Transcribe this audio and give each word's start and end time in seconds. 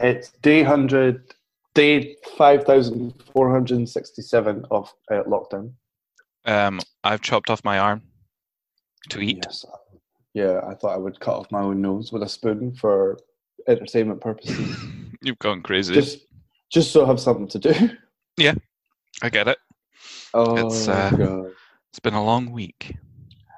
It's 0.00 0.30
day 0.42 0.62
hundred, 0.62 1.34
day 1.74 2.16
five 2.36 2.64
thousand 2.64 3.14
four 3.32 3.50
hundred 3.50 3.78
and 3.78 3.88
sixty-seven 3.88 4.64
of 4.70 4.92
uh, 5.10 5.22
lockdown. 5.24 5.72
Um, 6.46 6.80
I've 7.04 7.20
chopped 7.20 7.50
off 7.50 7.62
my 7.64 7.78
arm 7.78 8.02
to 9.10 9.20
eat. 9.20 9.40
Yes. 9.44 9.64
Yeah, 10.32 10.60
I 10.66 10.74
thought 10.74 10.94
I 10.94 10.98
would 10.98 11.20
cut 11.20 11.34
off 11.34 11.50
my 11.50 11.60
own 11.60 11.82
nose 11.82 12.12
with 12.12 12.22
a 12.22 12.28
spoon 12.28 12.74
for 12.74 13.18
entertainment 13.68 14.20
purposes. 14.20 14.74
You've 15.22 15.38
gone 15.38 15.60
crazy. 15.60 15.92
just, 15.92 16.20
just 16.70 16.92
so 16.92 17.04
I 17.04 17.08
have 17.08 17.20
something 17.20 17.48
to 17.48 17.58
do. 17.58 17.90
Yeah, 18.36 18.54
I 19.22 19.28
get 19.28 19.48
it. 19.48 19.58
Oh, 20.32 20.66
It's, 20.66 20.88
uh, 20.88 21.10
God. 21.10 21.52
It's 21.90 21.98
been 21.98 22.14
a 22.14 22.24
long 22.24 22.52
week. 22.52 22.96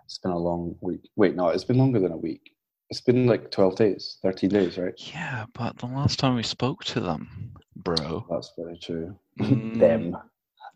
It's 0.04 0.18
been 0.18 0.32
a 0.32 0.38
long 0.38 0.74
week. 0.80 1.08
Wait, 1.14 1.36
no, 1.36 1.48
it's 1.48 1.62
been 1.62 1.78
longer 1.78 2.00
than 2.00 2.10
a 2.10 2.16
week. 2.16 2.51
It's 2.92 3.00
been 3.00 3.26
like 3.26 3.50
12 3.50 3.76
days, 3.76 4.18
13 4.20 4.50
days, 4.50 4.76
right? 4.76 4.92
Yeah, 4.98 5.46
but 5.54 5.78
the 5.78 5.86
last 5.86 6.18
time 6.18 6.34
we 6.34 6.42
spoke 6.42 6.84
to 6.84 7.00
them, 7.00 7.50
bro. 7.74 8.26
That's 8.28 8.52
very 8.54 8.76
true. 8.76 9.16
Mm, 9.40 9.78
Them. 9.80 10.16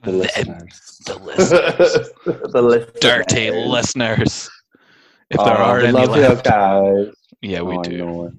The 0.02 0.10
them, 0.12 0.20
listeners. 0.20 1.00
The 1.04 1.18
listeners. 1.18 2.10
the 2.24 2.62
listeners. 2.62 3.00
Dirty 3.02 3.50
listeners. 3.50 4.48
If 5.28 5.36
there 5.36 5.58
Oh, 5.58 5.64
are 5.64 5.80
any 5.80 5.92
love 5.92 6.08
left. 6.08 6.42
guys. 6.42 7.08
Yeah, 7.42 7.60
we 7.60 7.76
Oh, 7.76 7.82
do. 7.82 8.24
it. 8.24 8.34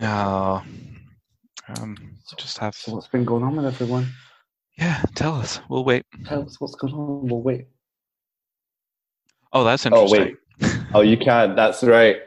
Oh, 0.00 0.62
um, 1.76 1.96
just 2.38 2.56
have. 2.56 2.74
So 2.74 2.94
what's 2.94 3.08
been 3.08 3.26
going 3.26 3.42
on 3.42 3.56
with 3.56 3.66
everyone? 3.66 4.08
Yeah, 4.78 5.02
tell 5.14 5.34
us. 5.34 5.60
We'll 5.68 5.84
wait. 5.84 6.06
Tell 6.24 6.42
us 6.42 6.58
what's 6.58 6.74
going 6.74 6.94
on. 6.94 7.28
We'll 7.28 7.42
wait. 7.42 7.66
Oh, 9.52 9.62
that's 9.62 9.84
interesting. 9.84 10.20
Oh, 10.20 10.24
wait. 10.24 10.36
Oh, 10.94 11.00
you 11.00 11.16
can't. 11.16 11.56
That's 11.56 11.82
right. 11.82 12.18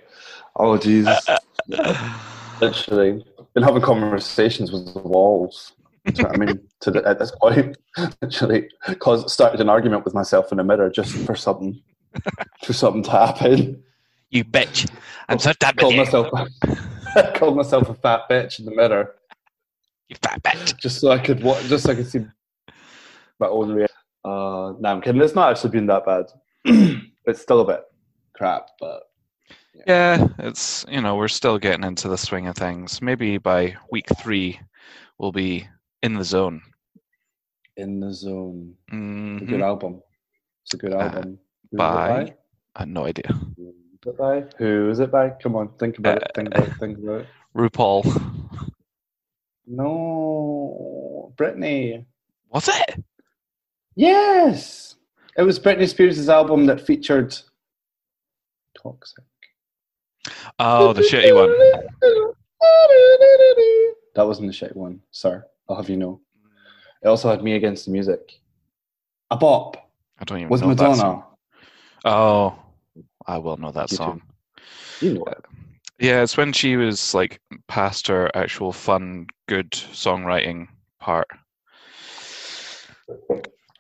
Oh, 0.58 0.78
Jesus. 0.78 1.26
Literally. 2.62 3.24
Been 3.54 3.64
having 3.64 3.82
conversations 3.82 4.72
with 4.74 4.94
the 4.94 5.00
walls. 5.00 5.74
That's 6.06 6.22
what 6.22 6.32
I 6.32 6.36
mean, 6.36 6.60
to 6.82 6.92
the, 6.92 7.08
at 7.08 7.18
this 7.20 7.32
point, 7.32 7.78
literally, 8.22 8.70
cause 9.00 9.32
started 9.32 9.62
an 9.62 9.70
argument 9.70 10.04
with 10.04 10.14
myself 10.14 10.52
in 10.52 10.58
the 10.58 10.64
mirror 10.64 10.90
just 10.90 11.16
for 11.26 11.36
something, 11.36 11.82
for 12.64 12.74
something 12.74 13.04
to 13.04 13.12
happen. 13.12 13.84
you 14.32 14.44
bitch. 14.44 14.90
I'm 15.30 15.40
so 15.40 15.54
done 15.54 15.76
with 15.76 15.82
Called 15.82 15.96
myself, 15.96 16.28
called 17.36 17.56
myself 17.56 17.90
a 17.90 17.94
fat 17.94 18.22
bitch 18.30 18.60
in 18.60 18.66
the 18.66 18.72
mirror, 18.72 19.16
You 20.10 20.18
fat 20.22 20.44
bitch. 20.44 20.78
just 20.78 21.00
so 21.00 21.12
I 21.12 21.20
could, 21.20 21.42
wa- 21.42 21.62
just 21.64 21.86
so 21.86 21.92
I 21.94 21.96
could 21.96 22.08
see 22.08 22.26
my 23.40 23.48
own 23.48 23.72
reaction. 23.72 23.96
Uh, 24.26 24.74
no, 24.80 24.90
I'm 24.90 25.02
kidding. 25.02 25.22
It's 25.22 25.36
not 25.36 25.52
actually 25.52 25.72
been 25.72 25.88
that 25.88 26.06
bad. 26.06 26.26
it's 27.26 27.42
still 27.42 27.62
a 27.62 27.66
bit 27.66 27.84
crap, 28.38 28.70
but 28.80 29.04
Yeah, 29.88 30.28
it's 30.40 30.86
you 30.90 31.02
know 31.02 31.16
we're 31.16 31.28
still 31.28 31.58
getting 31.58 31.84
into 31.84 32.08
the 32.08 32.18
swing 32.18 32.48
of 32.48 32.56
things. 32.56 33.02
Maybe 33.02 33.38
by 33.38 33.76
week 33.92 34.08
three, 34.20 34.60
we'll 35.18 35.32
be 35.32 35.68
in 36.04 36.14
the 36.16 36.24
zone. 36.24 36.62
in 37.76 38.00
the 38.00 38.12
zone. 38.12 38.74
It's 38.88 39.44
a 39.44 39.46
good 39.46 39.62
album. 39.62 40.02
It's 40.64 40.74
a 40.74 40.78
good 40.78 40.94
Uh, 40.94 41.00
album. 41.00 41.40
Who's 41.72 41.74
it 41.74 41.78
by- 41.78 42.34
I 42.76 42.80
had 42.80 42.90
no 42.90 43.06
idea. 43.06 43.28
Who 43.56 43.68
is 43.70 43.74
it 44.08 44.18
by? 44.18 44.42
Who 44.58 44.90
is 44.90 45.00
it 45.00 45.12
by? 45.12 45.30
Come 45.42 45.56
on, 45.56 45.70
think 45.78 45.98
about 46.00 46.18
it. 46.24 46.32
Think 46.34 46.48
about 46.48 46.68
it. 46.68 46.74
Think 46.80 46.98
about 46.98 47.22
it. 47.22 47.28
RuPaul. 47.56 48.04
No, 49.68 51.34
Britney. 51.36 52.06
Was 52.50 52.68
it? 52.68 53.04
Yes, 53.96 54.96
it 55.38 55.44
was 55.44 55.60
Britney 55.60 55.88
Spears' 55.88 56.30
album 56.30 56.66
that 56.68 56.82
featured 56.82 57.38
"Toxic." 58.92 59.24
Oh, 60.60 60.94
the 60.94 61.02
shitty 61.02 61.34
one. 61.34 61.50
That 64.16 64.26
wasn't 64.26 64.48
the 64.48 64.54
shitty 64.54 64.76
one, 64.76 65.02
sir. 65.12 65.46
I'll 65.70 65.76
have 65.76 65.90
you 65.90 65.98
know. 65.98 66.22
It 67.04 67.08
also 67.08 67.30
had 67.30 67.44
"Me 67.44 67.54
Against 67.56 67.86
the 67.86 67.92
Music." 67.92 68.40
A 69.30 69.36
bop 69.36 69.90
I 70.20 70.24
don't 70.24 70.40
even 70.40 70.50
was 70.50 70.62
know 70.62 70.70
that 70.70 70.76
Madonna. 70.84 70.96
song. 70.98 71.24
Oh, 72.06 72.58
I 73.26 73.38
will 73.38 73.58
know 73.58 73.72
that 73.72 73.92
You 73.92 73.98
too. 73.98 74.04
song. 74.04 74.22
You 75.02 75.14
know 75.16 75.26
it. 75.26 75.46
Yeah, 76.00 76.22
it's 76.24 76.38
when 76.38 76.54
she 76.54 76.78
was 76.78 77.14
like 77.14 77.42
past 77.68 78.08
her 78.08 78.32
actual 78.36 78.72
fun, 78.72 79.28
good 79.48 79.72
songwriting 79.72 80.68
part. 81.00 81.28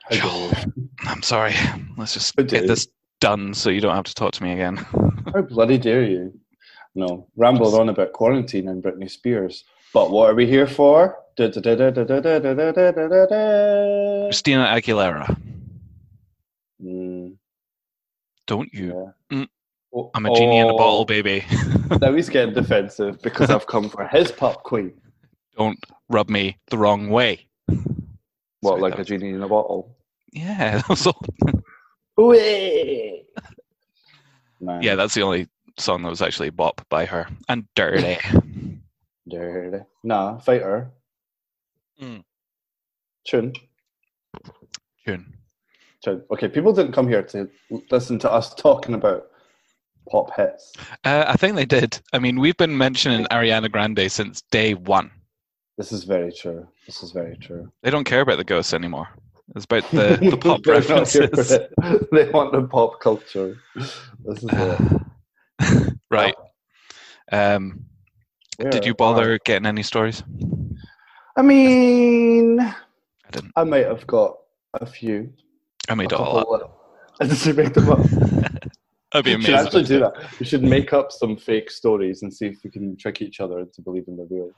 I'm 0.12 1.22
sorry. 1.22 1.54
Let's 1.98 2.14
just 2.14 2.36
get 2.36 2.68
this 2.68 2.88
done, 3.20 3.54
so 3.54 3.70
you 3.70 3.82
don't 3.82 3.96
have 3.96 4.06
to 4.06 4.14
talk 4.14 4.32
to 4.34 4.44
me 4.44 4.54
again. 4.54 4.78
How 5.34 5.42
bloody 5.42 5.78
dare 5.78 6.04
you? 6.04 6.40
No, 6.96 7.28
rambled 7.36 7.76
on 7.76 7.90
about 7.90 8.14
quarantine 8.14 8.68
and 8.68 8.84
Britney 8.84 9.10
Spears. 9.10 9.64
But 9.94 10.12
what 10.12 10.30
are 10.30 10.36
we 10.36 10.48
here 10.48 10.68
for? 10.68 11.18
Christina 11.38 11.62
Aguilera. 14.66 15.38
Don't 18.48 18.74
you? 18.74 19.14
I'm 19.32 20.26
a 20.26 20.36
genie 20.36 20.58
in 20.58 20.70
a 20.70 20.74
bottle, 20.74 21.06
baby. 21.06 21.46
now 22.02 22.14
he's 22.14 22.30
getting 22.30 22.54
defensive 22.54 23.22
because 23.22 23.50
I've 23.50 23.68
come 23.68 23.90
for 23.90 24.08
his 24.08 24.32
pop 24.32 24.64
queen. 24.64 24.94
Don't 25.56 25.78
rub 26.10 26.30
me 26.30 26.58
the 26.70 26.78
wrong 26.78 27.10
way. 27.10 27.48
What, 28.62 28.80
like 28.80 28.98
a 28.98 29.04
genie 29.04 29.30
in 29.30 29.44
a 29.44 29.48
bottle? 29.48 29.96
Yeah, 30.32 30.82
that's 30.88 31.06
all. 31.06 31.22
Whee! 32.18 33.24
Yeah, 34.82 34.96
that's 34.96 35.14
the 35.14 35.22
only 35.22 35.48
song 35.78 36.02
that 36.04 36.10
was 36.10 36.22
actually 36.22 36.50
bop 36.50 36.82
by 36.90 37.06
her. 37.06 37.28
And 37.48 37.66
dirty. 37.76 38.18
dirty. 39.30 39.84
Nah, 40.04 40.40
fighter. 40.40 40.92
Mm. 42.02 42.24
Tune. 43.26 43.54
Tune. 45.06 45.34
Tune. 46.04 46.24
Okay, 46.32 46.48
people 46.48 46.74
didn't 46.74 46.94
come 46.94 47.08
here 47.08 47.24
to 47.24 47.50
listen 47.92 48.18
to 48.20 48.32
us 48.32 48.54
talking 48.56 48.96
about 48.96 49.28
pop 50.10 50.36
hits. 50.36 50.74
Uh, 51.04 51.26
I 51.28 51.36
think 51.36 51.56
they 51.56 51.66
did. 51.66 52.00
I 52.14 52.20
mean, 52.20 52.40
we've 52.40 52.58
been 52.58 52.78
mentioning 52.78 53.26
Ariana 53.26 53.72
Grande 53.72 54.12
since 54.12 54.42
day 54.52 54.74
one. 54.74 55.12
This 55.78 55.92
is 55.92 56.04
very 56.04 56.32
true. 56.32 56.68
This 56.88 57.04
is 57.04 57.12
very 57.12 57.38
true. 57.38 57.72
They 57.84 57.92
don't 57.92 58.04
care 58.04 58.22
about 58.22 58.38
the 58.38 58.44
ghosts 58.44 58.74
anymore. 58.74 59.10
It's 59.56 59.66
about 59.66 59.90
the, 59.92 60.18
the 60.22 60.38
pop 60.42 60.64
They're 60.64 60.76
not 60.82 61.10
here 61.10 61.28
for 61.28 61.36
references. 61.36 61.60
They 62.12 62.30
want 62.30 62.52
the 62.52 62.64
pop 62.64 63.00
culture. 63.00 63.58
This 63.76 64.44
is 64.44 64.50
it. 65.60 65.94
right. 66.12 66.36
Um, 67.32 67.86
did 68.60 68.86
you 68.86 68.94
bother 68.94 69.40
getting 69.46 69.66
any 69.66 69.84
stories? 69.84 70.24
I 71.36 71.42
mean, 71.42 72.60
I 72.60 72.76
didn't. 73.32 73.52
I 73.56 73.64
might 73.64 73.86
have 73.86 74.08
got 74.08 74.38
a 74.74 74.86
few. 74.86 75.32
I 75.90 75.96
made 75.96 76.12
it 76.12 76.14
all 76.14 76.56
up. 76.56 76.74
Did 77.22 77.46
you 77.46 77.54
make 77.54 77.74
them 77.74 77.90
up? 77.90 78.00
That'd 79.12 79.26
be 79.26 79.36
We 79.36 79.42
should 79.44 79.56
actually 79.56 79.84
do 79.84 80.00
that. 80.00 80.40
We 80.40 80.46
should 80.46 80.64
make 80.64 80.94
up 80.94 81.12
some 81.12 81.38
fake 81.38 81.72
stories 81.72 82.24
and 82.24 82.34
see 82.34 82.48
if 82.48 82.58
we 82.64 82.70
can 82.70 82.98
trick 82.98 83.22
each 83.22 83.40
other 83.40 83.60
into 83.60 83.82
believing 83.82 84.18
they're 84.18 84.26
real. 84.30 84.52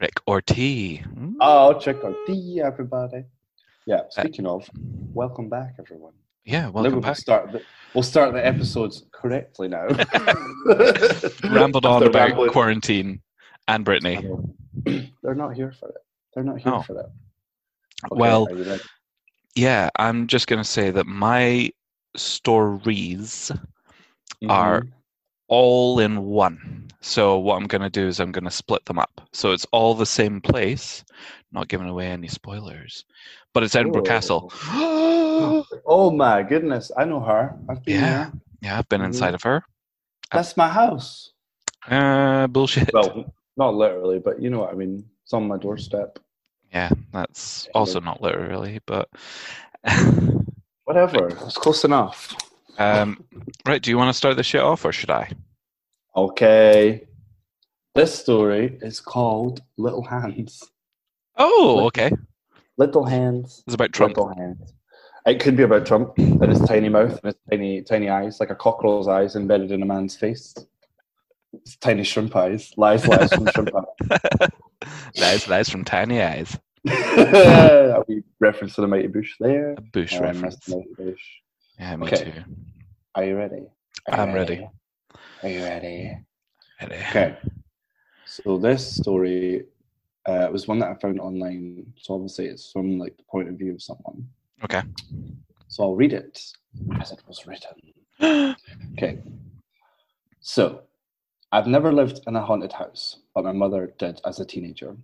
Rick 0.00 0.20
or 0.26 0.40
T. 0.40 1.02
Mm. 1.14 1.34
Oh, 1.40 1.78
check 1.78 1.96
out 2.04 2.14
the 2.26 2.62
everybody. 2.64 3.24
Yeah. 3.86 4.00
Speaking 4.10 4.46
of, 4.46 4.68
welcome 5.14 5.48
back, 5.48 5.74
everyone. 5.78 6.12
Yeah, 6.44 6.68
welcome 6.68 6.92
we'll 6.94 7.00
back. 7.02 7.16
Start 7.16 7.52
the, 7.52 7.62
we'll 7.94 8.02
start 8.02 8.32
the 8.32 8.44
episodes 8.44 9.04
correctly 9.12 9.68
now. 9.68 9.86
Rambled 11.44 11.86
on 11.86 12.02
about 12.02 12.28
rambling- 12.30 12.50
quarantine 12.50 13.20
and 13.68 13.84
Britney. 13.84 14.52
They're 15.22 15.34
not 15.34 15.54
here 15.54 15.72
for 15.72 15.88
it. 15.90 15.96
They're 16.34 16.44
not 16.44 16.60
here 16.60 16.72
Oh. 16.74 16.82
for 16.82 16.94
that. 16.94 17.10
Well, 18.10 18.46
are 18.50 18.54
you 18.56 18.64
ready? 18.64 18.82
Yeah, 19.54 19.90
I'm 19.96 20.26
just 20.26 20.46
going 20.46 20.62
to 20.62 20.68
say 20.68 20.90
that 20.90 21.06
my 21.06 21.70
stories 22.16 23.50
are 24.48 24.82
Mhm. 24.82 24.92
All 25.50 25.98
in 26.00 26.22
one. 26.24 26.86
So 27.02 27.38
what 27.38 27.56
I'm 27.56 27.66
going 27.66 27.82
to 27.82 27.90
do 27.90 28.06
is 28.06 28.20
I'm 28.20 28.32
going 28.32 28.44
to 28.44 28.50
split 28.50 28.84
them 28.86 28.98
up. 28.98 29.20
So 29.32 29.52
it's 29.52 29.66
all 29.72 29.94
the 29.94 30.06
same 30.06 30.40
place, 30.40 31.04
not 31.52 31.68
giving 31.68 31.88
away 31.88 32.06
any 32.06 32.28
spoilers. 32.28 33.04
But 33.52 33.64
it's 33.64 33.74
Edinburgh 33.74 34.02
Castle. 34.04 34.52
oh 34.64 36.10
my 36.16 36.42
goodness! 36.42 36.90
I 36.96 37.04
know 37.04 37.20
her. 37.20 37.56
I've 37.68 37.84
been 37.84 37.94
Yeah. 38.00 38.10
there. 38.10 38.32
yeah, 38.62 38.78
I've 38.78 38.88
been 38.88 39.00
Mhm. 39.00 39.06
inside 39.06 39.34
of 39.34 39.42
her. 39.42 39.64
That's 40.32 40.56
my 40.56 40.68
house. 40.68 41.32
Uh, 41.88 42.46
bullshit. 42.46 42.92
Well, 42.92 43.34
not 43.56 43.74
literally, 43.74 44.20
but 44.20 44.40
you 44.40 44.50
know 44.50 44.60
what 44.60 44.70
I 44.70 44.74
mean. 44.74 45.04
It's 45.24 45.32
on 45.32 45.48
my 45.48 45.56
doorstep. 45.58 46.18
yeah, 46.72 46.90
that's 47.12 47.66
also 47.74 47.98
not 47.98 48.22
literally, 48.22 48.80
but 48.86 49.08
Whatever. 50.84 51.28
It's 51.28 51.56
close 51.56 51.84
enough. 51.84 52.36
Um, 52.78 53.24
right. 53.66 53.82
Do 53.82 53.90
you 53.90 53.98
want 53.98 54.08
to 54.10 54.16
start 54.16 54.36
the 54.36 54.42
shit 54.42 54.60
off, 54.60 54.84
or 54.84 54.92
should 54.92 55.10
I? 55.10 55.30
Okay. 56.16 57.06
This 57.94 58.16
story 58.16 58.78
is 58.82 59.00
called 59.00 59.62
Little 59.76 60.02
Hands. 60.04 60.62
Oh, 61.36 61.84
okay. 61.86 62.10
Little 62.76 63.04
Hands. 63.04 63.62
It's 63.66 63.74
about 63.74 63.92
Trump. 63.92 64.16
Little 64.16 64.34
Hands. 64.34 64.74
It 65.26 65.40
could 65.40 65.56
be 65.56 65.64
about 65.64 65.84
Trump 65.86 66.16
and 66.16 66.48
his 66.48 66.60
tiny 66.60 66.88
mouth 66.88 67.12
and 67.22 67.24
his 67.26 67.36
tiny, 67.50 67.82
tiny 67.82 68.08
eyes, 68.08 68.40
like 68.40 68.50
a 68.50 68.54
cockerel's 68.54 69.06
eyes 69.08 69.36
embedded 69.36 69.70
in 69.70 69.82
a 69.82 69.86
man's 69.86 70.16
face. 70.16 70.54
tiny 71.80 72.04
shrimp 72.04 72.34
eyes. 72.34 72.72
Lies, 72.76 73.06
lies 73.06 73.30
from 73.32 73.46
shrimp 73.48 73.70
eyes. 73.74 74.48
lies, 75.18 75.48
lies 75.48 75.68
from 75.68 75.84
tiny 75.84 76.22
eyes. 76.22 76.58
a 76.88 78.02
wee 78.08 78.22
reference 78.38 78.74
to 78.76 78.80
the 78.80 78.86
Mighty 78.86 79.08
Boosh 79.08 79.32
there. 79.40 79.72
A 79.72 79.80
bush 79.82 80.14
Um, 80.14 80.22
reference. 80.22 80.66
Mighty 80.68 80.88
Boosh. 80.98 81.16
Yeah, 81.80 81.96
me 81.96 82.06
Okay. 82.08 82.24
too. 82.24 82.44
Are 83.14 83.24
you 83.24 83.36
ready? 83.36 83.66
Are 84.12 84.20
I'm 84.20 84.34
ready. 84.34 84.68
Are 85.42 85.48
you 85.48 85.64
ready? 85.64 86.14
Ready. 86.82 86.94
Okay. 87.08 87.38
So 88.26 88.58
this 88.58 88.96
story 88.96 89.64
uh, 90.26 90.48
was 90.52 90.68
one 90.68 90.78
that 90.80 90.90
I 90.90 90.94
found 90.96 91.20
online. 91.20 91.90
So 91.96 92.14
obviously 92.14 92.48
it's 92.48 92.70
from 92.70 92.98
like 92.98 93.16
the 93.16 93.22
point 93.30 93.48
of 93.48 93.54
view 93.54 93.72
of 93.72 93.82
someone. 93.82 94.28
Okay. 94.62 94.82
So 95.68 95.84
I'll 95.84 95.96
read 95.96 96.12
it 96.12 96.38
as 97.00 97.12
it 97.12 97.22
was 97.26 97.46
written. 97.46 97.94
Okay. 98.92 99.22
So, 100.40 100.82
I've 101.52 101.66
never 101.66 101.92
lived 101.92 102.20
in 102.26 102.36
a 102.36 102.44
haunted 102.44 102.72
house, 102.72 103.20
but 103.34 103.44
my 103.44 103.52
mother 103.52 103.94
did 103.98 104.20
as 104.26 104.40
a 104.40 104.44
teenager. 104.44 104.96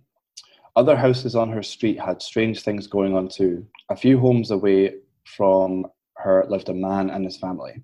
Other 0.75 0.95
houses 0.95 1.35
on 1.35 1.49
her 1.51 1.63
street 1.63 1.99
had 1.99 2.21
strange 2.21 2.61
things 2.61 2.85
going 2.85 3.15
on 3.15 3.29
too. 3.29 3.65
A 3.89 3.95
few 3.95 4.19
homes 4.19 4.51
away 4.51 4.95
from 5.25 5.87
her 6.17 6.45
lived 6.49 6.69
a 6.69 6.73
man 6.73 7.09
and 7.09 7.25
his 7.25 7.37
family. 7.37 7.81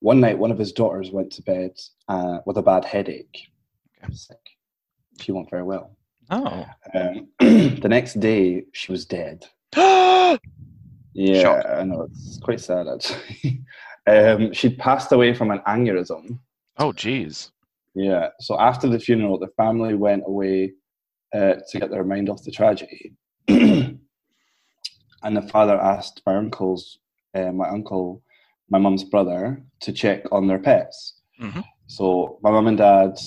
One 0.00 0.20
night, 0.20 0.38
one 0.38 0.50
of 0.50 0.58
his 0.58 0.72
daughters 0.72 1.10
went 1.10 1.32
to 1.32 1.42
bed 1.42 1.72
uh, 2.08 2.38
with 2.46 2.58
a 2.58 2.62
bad 2.62 2.84
headache. 2.84 3.48
Sick. 4.12 4.36
She 5.20 5.32
went 5.32 5.48
very 5.50 5.62
well. 5.62 5.96
oh. 6.30 6.66
Um, 6.94 7.28
the 7.40 7.88
next 7.88 8.20
day, 8.20 8.64
she 8.72 8.92
was 8.92 9.04
dead. 9.06 9.46
Yeah, 11.14 11.42
Shock. 11.42 11.66
I 11.66 11.84
know 11.84 12.08
it's 12.10 12.38
quite 12.42 12.60
sad 12.60 12.88
actually. 12.88 13.62
um, 14.08 14.52
she 14.52 14.68
passed 14.68 15.12
away 15.12 15.32
from 15.32 15.52
an 15.52 15.60
aneurysm. 15.60 16.40
oh, 16.78 16.92
jeez. 16.92 17.52
Yeah, 17.94 18.30
so 18.40 18.58
after 18.58 18.88
the 18.88 18.98
funeral, 18.98 19.38
the 19.38 19.52
family 19.56 19.94
went 19.94 20.24
away 20.26 20.72
uh, 21.32 21.54
to 21.70 21.78
get 21.78 21.90
their 21.90 22.02
mind 22.02 22.28
off 22.28 22.42
the 22.42 22.50
tragedy, 22.50 23.14
and 23.48 24.00
the 25.22 25.42
father 25.42 25.80
asked 25.80 26.20
my 26.26 26.34
uncle's, 26.34 26.98
uh, 27.34 27.52
my 27.52 27.68
uncle, 27.68 28.22
my 28.70 28.78
mum's 28.78 29.04
brother, 29.04 29.62
to 29.80 29.92
check 29.92 30.22
on 30.32 30.46
their 30.46 30.58
pets. 30.58 31.20
Mhm. 31.40 31.64
So 31.86 32.38
my 32.42 32.50
mum 32.50 32.66
and 32.68 32.78
dad, 32.78 33.18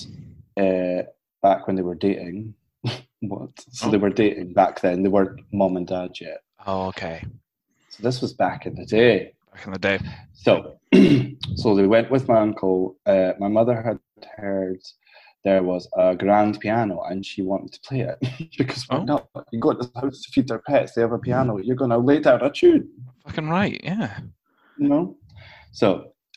uh, 0.56 1.02
back 1.42 1.66
when 1.66 1.76
they 1.76 1.82
were 1.82 1.94
dating, 1.94 2.54
what? 3.20 3.50
So 3.72 3.90
they 3.90 3.96
Oh. 3.96 4.00
were 4.00 4.10
dating 4.10 4.52
back 4.54 4.80
then. 4.80 5.02
They 5.02 5.08
weren't 5.08 5.40
mum 5.52 5.76
and 5.76 5.86
dad 5.86 6.18
yet. 6.20 6.40
Oh, 6.66 6.86
okay. 6.88 7.22
So 7.90 8.02
this 8.02 8.20
was 8.20 8.32
back 8.34 8.66
in 8.66 8.74
the 8.74 8.84
day. 8.86 9.34
Back 9.52 9.66
in 9.66 9.72
the 9.72 9.78
day. 9.78 9.98
So, 10.32 10.78
so 11.56 11.74
they 11.74 11.86
went 11.86 12.10
with 12.10 12.28
my 12.28 12.38
uncle. 12.40 12.96
Uh, 13.06 13.32
my 13.38 13.48
mother 13.48 13.80
had 13.82 13.98
heard 14.36 14.80
there 15.48 15.62
was 15.62 15.88
a 15.96 16.14
grand 16.14 16.54
piano, 16.60 16.96
and 17.08 17.24
she 17.24 17.40
wanted 17.50 17.70
to 17.72 17.80
play 17.88 18.00
it 18.10 18.18
because 18.58 18.84
why 18.88 18.98
Oh. 18.98 19.04
not? 19.12 19.28
You 19.52 19.60
go 19.60 19.72
to 19.72 19.82
the 19.86 20.00
house 20.00 20.20
to 20.22 20.30
feed 20.32 20.48
their 20.48 20.62
pets. 20.70 20.92
They 20.92 21.00
have 21.06 21.12
a 21.12 21.18
piano. 21.28 21.56
You're 21.66 21.80
going 21.82 21.94
to 21.96 22.02
lay 22.10 22.18
down 22.20 22.42
a 22.42 22.50
tune, 22.50 22.84
Fucking 23.24 23.48
right. 23.48 23.80
Yeah. 23.82 24.10
you 24.82 24.88
know. 24.92 25.16
So, 25.72 25.86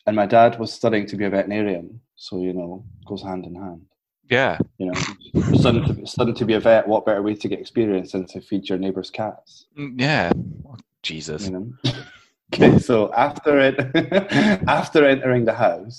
and 0.07 0.15
my 0.15 0.25
dad 0.37 0.51
was 0.59 0.71
studying 0.73 1.05
to 1.07 1.15
be 1.19 1.25
a 1.25 1.29
veterinarian, 1.29 1.99
so 2.15 2.33
you 2.47 2.53
know, 2.53 2.71
goes 3.09 3.23
hand 3.29 3.45
in 3.49 3.55
hand. 3.55 3.81
Yeah. 4.29 4.57
You 4.79 4.85
know, 4.87 4.97
studying 5.63 5.85
to, 5.89 5.93
studying 6.07 6.37
to 6.41 6.45
be 6.45 6.53
a 6.53 6.59
vet. 6.69 6.87
What 6.87 7.05
better 7.05 7.21
way 7.27 7.35
to 7.35 7.47
get 7.51 7.59
experience 7.59 8.13
than 8.13 8.25
to 8.27 8.39
feed 8.39 8.69
your 8.69 8.77
neighbor's 8.85 9.09
cats? 9.09 9.65
Mm, 9.77 9.99
Yeah. 10.07 10.31
Oh, 10.69 10.77
Jesus. 11.03 11.41
you 11.47 11.51
know. 11.55 11.67
okay, 12.53 12.79
so 12.89 13.11
after 13.27 13.53
it, 13.59 13.75
after 14.79 14.99
entering 15.05 15.43
the 15.45 15.57
house, 15.67 15.97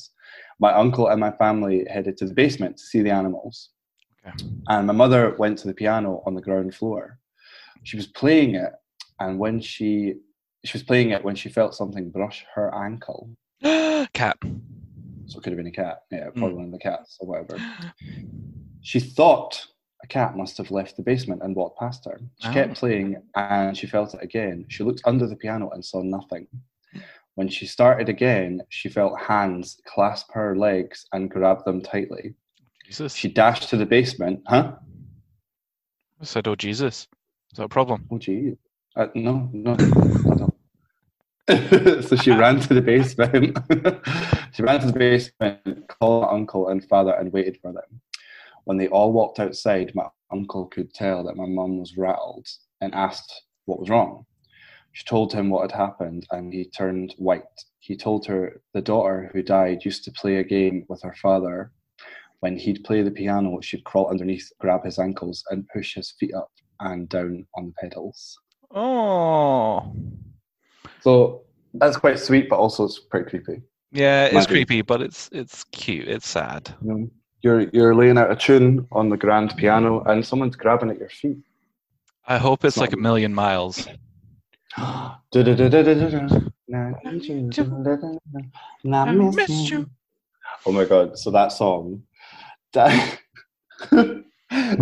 my 0.63 0.73
uncle 0.73 1.09
and 1.09 1.21
my 1.21 1.33
family 1.33 1.85
headed 1.91 2.17
to 2.17 2.25
the 2.25 2.33
basement 2.33 2.77
to 2.77 2.85
see 2.85 3.03
the 3.03 3.11
animals. 3.11 3.71
Okay. 4.25 4.47
And 4.69 4.87
my 4.87 4.93
mother 4.93 5.35
went 5.37 5.59
to 5.59 5.67
the 5.67 5.75
piano 5.75 6.23
on 6.25 6.35
the 6.37 6.41
ground 6.41 6.73
floor. 6.73 7.19
She 7.83 7.97
was 7.97 8.07
playing 8.07 8.55
it, 8.55 8.73
and 9.19 9.41
when 9.41 9.61
she 9.61 10.15
she 10.65 10.75
was 10.79 10.85
playing 10.85 11.11
it 11.11 11.25
when 11.25 11.35
she 11.35 11.49
felt 11.49 11.75
something 11.75 12.11
brush 12.11 12.47
her 12.55 12.73
ankle. 12.73 13.29
Cat. 14.15 14.39
So 15.27 15.39
it 15.39 15.43
could 15.43 15.53
have 15.53 15.57
been 15.57 15.67
a 15.67 15.73
cat, 15.85 16.03
yeah, 16.13 16.29
probably 16.31 16.51
hmm. 16.51 16.57
one 16.57 16.65
of 16.67 16.73
the 16.73 16.79
cats 16.79 17.17
or 17.21 17.27
whatever. 17.27 17.57
She 18.83 19.01
thought 19.01 19.67
a 20.05 20.07
cat 20.07 20.37
must 20.37 20.57
have 20.59 20.71
left 20.71 20.97
the 20.97 21.03
basement 21.03 21.43
and 21.43 21.57
walked 21.57 21.79
past 21.79 22.05
her. 22.05 22.21
She 22.41 22.49
Oh. 22.49 22.53
kept 22.53 22.75
playing 22.77 23.17
and 23.35 23.77
she 23.77 23.87
felt 23.87 24.15
it 24.15 24.23
again. 24.23 24.67
She 24.69 24.85
looked 24.85 25.03
under 25.05 25.27
the 25.27 25.37
piano 25.37 25.71
and 25.71 25.85
saw 25.85 26.03
nothing. 26.03 26.47
When 27.35 27.49
she 27.49 27.67
started 27.67 28.09
again, 28.09 28.63
she 28.69 28.89
felt 28.89 29.19
hands 29.19 29.81
clasp 29.87 30.31
her 30.33 30.57
legs 30.57 31.07
and 31.13 31.31
grab 31.31 31.65
them 31.65 31.81
tightly. 31.81 32.35
Jesus. 32.87 33.15
She 33.15 33.29
dashed 33.29 33.71
to 33.71 33.77
the 33.77 33.87
basement. 33.87 34.43
Huh? 34.47 34.73
I 36.21 36.25
said, 36.25 36.47
oh, 36.47 36.55
Jesus. 36.55 37.09
Is 37.53 37.57
that 37.57 37.65
a 37.65 37.69
problem? 37.69 38.07
Oh, 38.11 38.19
gee. 38.19 38.57
Uh, 38.97 39.07
no, 39.15 39.49
no. 39.53 39.77
So 42.03 42.17
she 42.17 42.31
ran 42.31 42.61
to 42.61 42.75
the 42.75 42.81
basement. 42.81 43.59
she 44.55 44.63
ran 44.63 44.81
to 44.81 44.87
the 44.87 44.99
basement, 44.99 45.89
called 45.89 46.23
my 46.23 46.29
uncle 46.29 46.69
and 46.69 46.85
father, 46.85 47.13
and 47.13 47.33
waited 47.33 47.59
for 47.61 47.73
them. 47.73 48.01
When 48.65 48.77
they 48.77 48.89
all 48.89 49.13
walked 49.13 49.41
outside, 49.41 49.93
my 49.95 50.07
uncle 50.31 50.67
could 50.67 50.95
tell 50.95 51.25
that 51.25 51.37
my 51.37 51.47
mum 51.47 51.79
was 51.79 51.97
rattled 51.97 52.47
and 52.81 52.95
asked 52.95 53.43
what 53.65 53.81
was 53.81 53.91
wrong. 53.91 54.25
She 54.93 55.05
told 55.05 55.33
him 55.33 55.49
what 55.49 55.71
had 55.71 55.79
happened, 55.79 56.27
and 56.31 56.53
he 56.53 56.67
turned 56.67 57.15
white. 57.17 57.43
He 57.81 57.97
told 57.97 58.27
her 58.27 58.61
the 58.75 58.83
daughter 58.83 59.31
who 59.33 59.43
died 59.43 59.85
used 59.85 60.05
to 60.05 60.13
play 60.13 60.37
a 60.37 60.45
game 60.45 60.85
with 60.89 61.03
her 61.03 61.15
father. 61.21 61.73
When 62.41 62.57
he'd 62.57 62.85
play 62.85 63.03
the 63.03 63.11
piano, 63.11 63.61
she'd 63.61 63.85
crawl 63.85 64.11
underneath, 64.11 64.51
grab 64.61 64.85
his 64.85 64.99
ankles, 64.99 65.45
and 65.51 65.69
push 65.69 65.95
his 65.95 66.13
feet 66.13 66.35
up 66.35 66.51
and 66.81 67.09
down 67.09 67.47
on 67.57 67.67
the 67.67 67.73
pedals. 67.81 68.39
Oh. 68.71 69.95
So 71.01 71.43
that's 71.75 71.97
quite 71.97 72.19
sweet, 72.19 72.49
but 72.49 72.59
also 72.59 72.85
it's 72.85 72.99
pretty 72.99 73.31
creepy. 73.31 73.63
Yeah, 73.93 74.27
it's 74.27 74.47
creepy, 74.47 74.83
but 74.83 75.03
it's 75.03 75.29
it's 75.33 75.65
cute. 75.65 76.09
It's 76.09 76.27
sad. 76.29 76.75
You 76.83 76.89
know, 76.89 77.11
you're 77.43 77.61
you're 77.71 77.95
laying 77.95 78.19
out 78.19 78.31
a 78.31 78.37
tune 78.37 78.87
on 78.93 79.09
the 79.09 79.17
grand 79.17 79.55
piano, 79.57 80.03
and 80.05 80.25
someone's 80.25 80.57
grabbing 80.57 80.91
at 80.91 80.99
your 80.99 81.11
feet. 81.11 81.39
I 82.27 82.39
hope 82.39 82.65
it's 82.65 82.77
It's 82.77 82.81
like 82.81 82.93
a 82.93 82.97
million 82.97 83.35
miles. 83.35 83.87
Oh 90.67 90.73
my 90.73 90.85
god! 90.85 91.19
So 91.19 91.31
that 91.31 91.53
song, 91.53 92.03
Dan- 92.73 93.19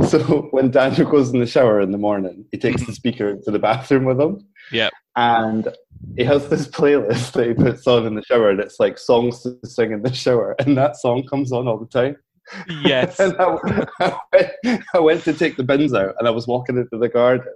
so 0.09 0.49
when 0.51 0.71
Daniel 0.71 1.11
goes 1.11 1.33
in 1.33 1.41
the 1.41 1.47
shower 1.47 1.81
in 1.81 1.91
the 1.91 1.99
morning, 1.99 2.45
he 2.53 2.59
takes 2.59 2.85
the 2.85 2.93
speaker 2.93 3.37
to 3.37 3.51
the 3.51 3.59
bathroom 3.59 4.05
with 4.05 4.21
him. 4.21 4.47
Yeah. 4.73 4.91
And 5.17 5.69
he 6.17 6.25
has 6.25 6.49
this 6.49 6.69
playlist 6.69 7.33
that 7.33 7.49
he 7.49 7.55
puts 7.55 7.87
on 7.87 8.07
in 8.07 8.15
the 8.15 8.23
shower, 8.23 8.51
and 8.51 8.61
it's 8.61 8.79
like 8.79 8.99
songs 8.99 9.43
to 9.43 9.59
sing 9.65 9.93
in 9.93 10.03
the 10.03 10.13
shower, 10.13 10.55
and 10.59 10.77
that 10.77 10.97
song 10.97 11.27
comes 11.27 11.53
on 11.53 11.67
all 11.67 11.79
the 11.79 11.87
time. 11.87 12.17
Yes. 12.83 13.19
and 13.21 13.37
I, 13.39 13.87
I, 14.01 14.19
went, 14.33 14.85
I 14.95 14.99
went 14.99 15.25
to 15.25 15.33
take 15.33 15.57
the 15.57 15.63
bins 15.63 15.95
out 15.95 16.15
and 16.19 16.27
I 16.27 16.31
was 16.31 16.47
walking 16.47 16.77
into 16.77 16.99
the 16.99 17.09
garden 17.09 17.53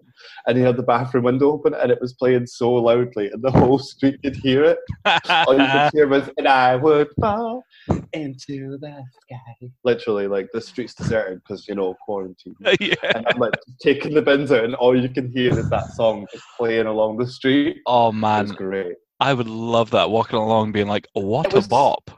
and 0.46 0.56
he 0.56 0.62
had 0.62 0.76
the 0.76 0.82
bathroom 0.82 1.24
window 1.24 1.50
open 1.52 1.74
and 1.74 1.90
it 1.90 2.00
was 2.00 2.12
playing 2.14 2.46
so 2.46 2.72
loudly 2.72 3.28
and 3.30 3.42
the 3.42 3.50
whole 3.50 3.78
street 3.78 4.20
could 4.22 4.36
hear 4.36 4.64
it. 4.64 4.78
All 5.46 5.58
you 5.58 5.66
could 5.66 5.90
hear 5.92 6.08
was, 6.08 6.28
and 6.36 6.48
I 6.48 6.76
would 6.76 7.08
fall 7.20 7.64
into 8.12 8.78
the 8.78 9.02
sky. 9.22 9.70
Literally, 9.84 10.26
like 10.26 10.48
the 10.52 10.60
street's 10.60 10.94
deserted 10.94 11.40
because, 11.40 11.66
you 11.68 11.74
know, 11.74 11.94
quarantine. 12.04 12.54
yeah. 12.80 12.94
And 13.14 13.26
I'm 13.26 13.38
like 13.38 13.54
taking 13.82 14.14
the 14.14 14.22
bins 14.22 14.52
out 14.52 14.64
and 14.64 14.74
all 14.74 15.00
you 15.00 15.08
can 15.08 15.30
hear 15.30 15.58
is 15.58 15.68
that 15.70 15.88
song 15.92 16.26
just 16.32 16.44
playing 16.56 16.86
along 16.86 17.18
the 17.18 17.26
street. 17.26 17.78
Oh 17.86 18.12
man, 18.12 18.44
was 18.44 18.52
great. 18.52 18.96
I 19.20 19.32
would 19.32 19.48
love 19.48 19.90
that. 19.92 20.10
Walking 20.10 20.38
along, 20.38 20.72
being 20.72 20.88
like, 20.88 21.08
"What 21.12 21.46
It 21.46 21.64
a 21.64 21.68
bop!" 21.68 22.10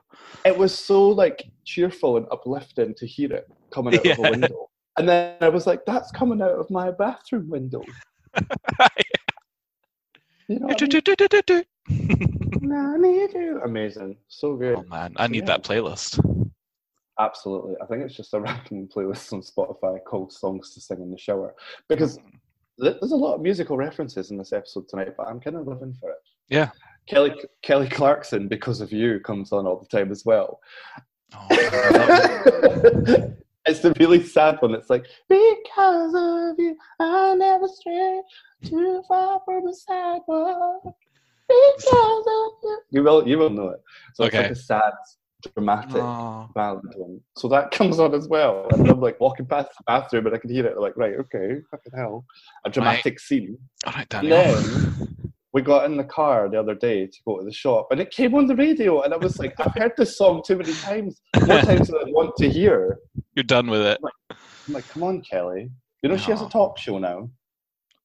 It 0.44 0.56
was 0.56 0.76
so 0.76 1.08
like 1.08 1.44
cheerful 1.66 2.16
and 2.16 2.26
uplifting 2.30 2.94
to 2.94 3.06
hear 3.06 3.32
it 3.32 3.46
coming 3.70 3.94
out 3.94 4.00
of 4.00 4.06
Yeah. 4.06 4.14
a 4.18 4.30
window. 4.30 4.70
And 4.98 5.06
then 5.06 5.36
I 5.42 5.50
was 5.50 5.66
like, 5.66 5.84
that's 5.84 6.10
coming 6.10 6.40
out 6.40 6.52
of 6.52 6.70
my 6.70 6.90
bathroom 6.90 7.50
window. 7.50 7.82
You 10.48 10.60
know 10.60 10.66
what 10.68 10.80
I 10.80 10.86
mean? 10.86 12.72
I 12.72 12.96
need. 12.98 13.34
Amazing. 13.64 14.16
So 14.28 14.56
good. 14.56 14.76
oh 14.76 14.84
man, 14.84 15.12
I 15.16 15.26
need 15.26 15.46
that 15.46 15.64
playlist. 15.64 16.20
Absolutely. 17.18 17.74
I 17.82 17.86
think 17.86 18.02
it's 18.02 18.14
just 18.14 18.34
a 18.34 18.40
random 18.42 18.88
playlist 18.94 19.32
on 19.32 19.42
Spotify 19.42 19.98
called 20.04 20.32
Songs 20.32 20.72
to 20.74 20.80
Sing 20.80 21.00
in 21.00 21.10
the 21.10 21.18
Shower. 21.18 21.54
Because 21.88 22.18
hmm. 22.18 22.36
there's 22.78 23.12
a 23.12 23.16
lot 23.16 23.34
of 23.34 23.40
musical 23.40 23.76
references 23.76 24.30
in 24.30 24.38
this 24.38 24.52
episode 24.52 24.88
tonight, 24.88 25.14
but 25.16 25.26
I'm 25.26 25.40
kind 25.40 25.56
of 25.56 25.66
living 25.66 25.96
for 25.98 26.10
it. 26.10 26.18
Yeah. 26.48 26.70
Kelly 27.08 27.34
Kelly 27.62 27.88
Clarkson, 27.88 28.48
Because 28.48 28.80
of 28.80 28.92
You, 28.92 29.20
comes 29.20 29.52
on 29.52 29.66
all 29.66 29.78
the 29.78 29.96
time 29.96 30.10
as 30.10 30.24
well. 30.24 30.60
Oh, 31.34 31.46
I 31.50 31.98
love 31.98 33.04
it. 33.08 33.38
it's 33.66 33.80
the 33.80 33.92
really 33.98 34.22
sad 34.24 34.60
one. 34.60 34.74
It's 34.74 34.90
like, 34.90 35.06
Because 35.28 36.14
of 36.14 36.58
you, 36.58 36.76
I 37.00 37.34
never 37.34 37.68
stray 37.68 38.22
too 38.64 39.02
far 39.08 39.40
from 39.44 39.64
the 39.66 39.74
sidewalk. 39.74 40.82
Because 41.48 42.26
of 42.26 42.52
you. 42.62 42.78
You 42.90 43.02
will, 43.02 43.28
you 43.28 43.38
will 43.38 43.50
know 43.50 43.68
it. 43.68 43.80
So 44.14 44.24
it's 44.24 44.34
like 44.34 44.50
a 44.50 44.54
sad, 44.54 44.92
dramatic 45.54 45.94
Oh, 46.02 46.48
ballad 46.54 46.82
one. 46.96 47.20
So 47.36 47.48
that 47.48 47.70
comes 47.70 47.98
on 48.00 48.14
as 48.14 48.26
well. 48.28 48.66
And 48.72 48.88
I'm 48.88 49.00
like 49.00 49.20
walking 49.20 49.46
past 49.46 49.68
the 49.76 49.84
bathroom 49.86 50.26
and 50.26 50.34
I 50.34 50.38
can 50.38 50.50
hear 50.50 50.66
it. 50.66 50.78
like, 50.78 50.96
right, 50.96 51.14
okay, 51.14 51.60
fucking 51.70 51.92
hell. 51.96 52.24
A 52.64 52.70
dramatic 52.70 53.20
scene. 53.20 53.58
all 53.86 53.92
right, 53.92 54.08
Daniel. 54.08 54.42
then 54.42 55.06
we 55.56 55.62
got 55.62 55.86
in 55.86 55.96
the 55.96 56.04
car 56.04 56.50
the 56.50 56.60
other 56.60 56.74
day 56.74 57.06
to 57.06 57.18
go 57.26 57.38
to 57.38 57.44
the 57.46 57.50
shop 57.50 57.88
and 57.90 57.98
it 57.98 58.10
came 58.10 58.34
on 58.34 58.46
the 58.46 58.54
radio 58.54 59.00
and 59.00 59.14
I 59.14 59.16
was 59.16 59.38
like, 59.38 59.58
I've 59.58 59.72
heard 59.72 59.92
this 59.96 60.18
song 60.18 60.42
too 60.46 60.56
many 60.56 60.74
times. 60.74 61.22
More 61.46 61.62
times 61.62 61.88
than 61.88 61.96
I 61.96 62.10
want 62.10 62.36
to 62.36 62.50
hear. 62.50 62.98
You're 63.34 63.42
done 63.42 63.70
with 63.70 63.80
it. 63.80 63.98
I'm 64.30 64.74
like, 64.74 64.86
come 64.86 65.02
on, 65.04 65.22
Kelly. 65.22 65.70
You 66.02 66.10
know 66.10 66.18
she 66.18 66.30
has 66.30 66.42
a 66.42 66.48
talk 66.50 66.76
show 66.76 66.98
now. 66.98 67.30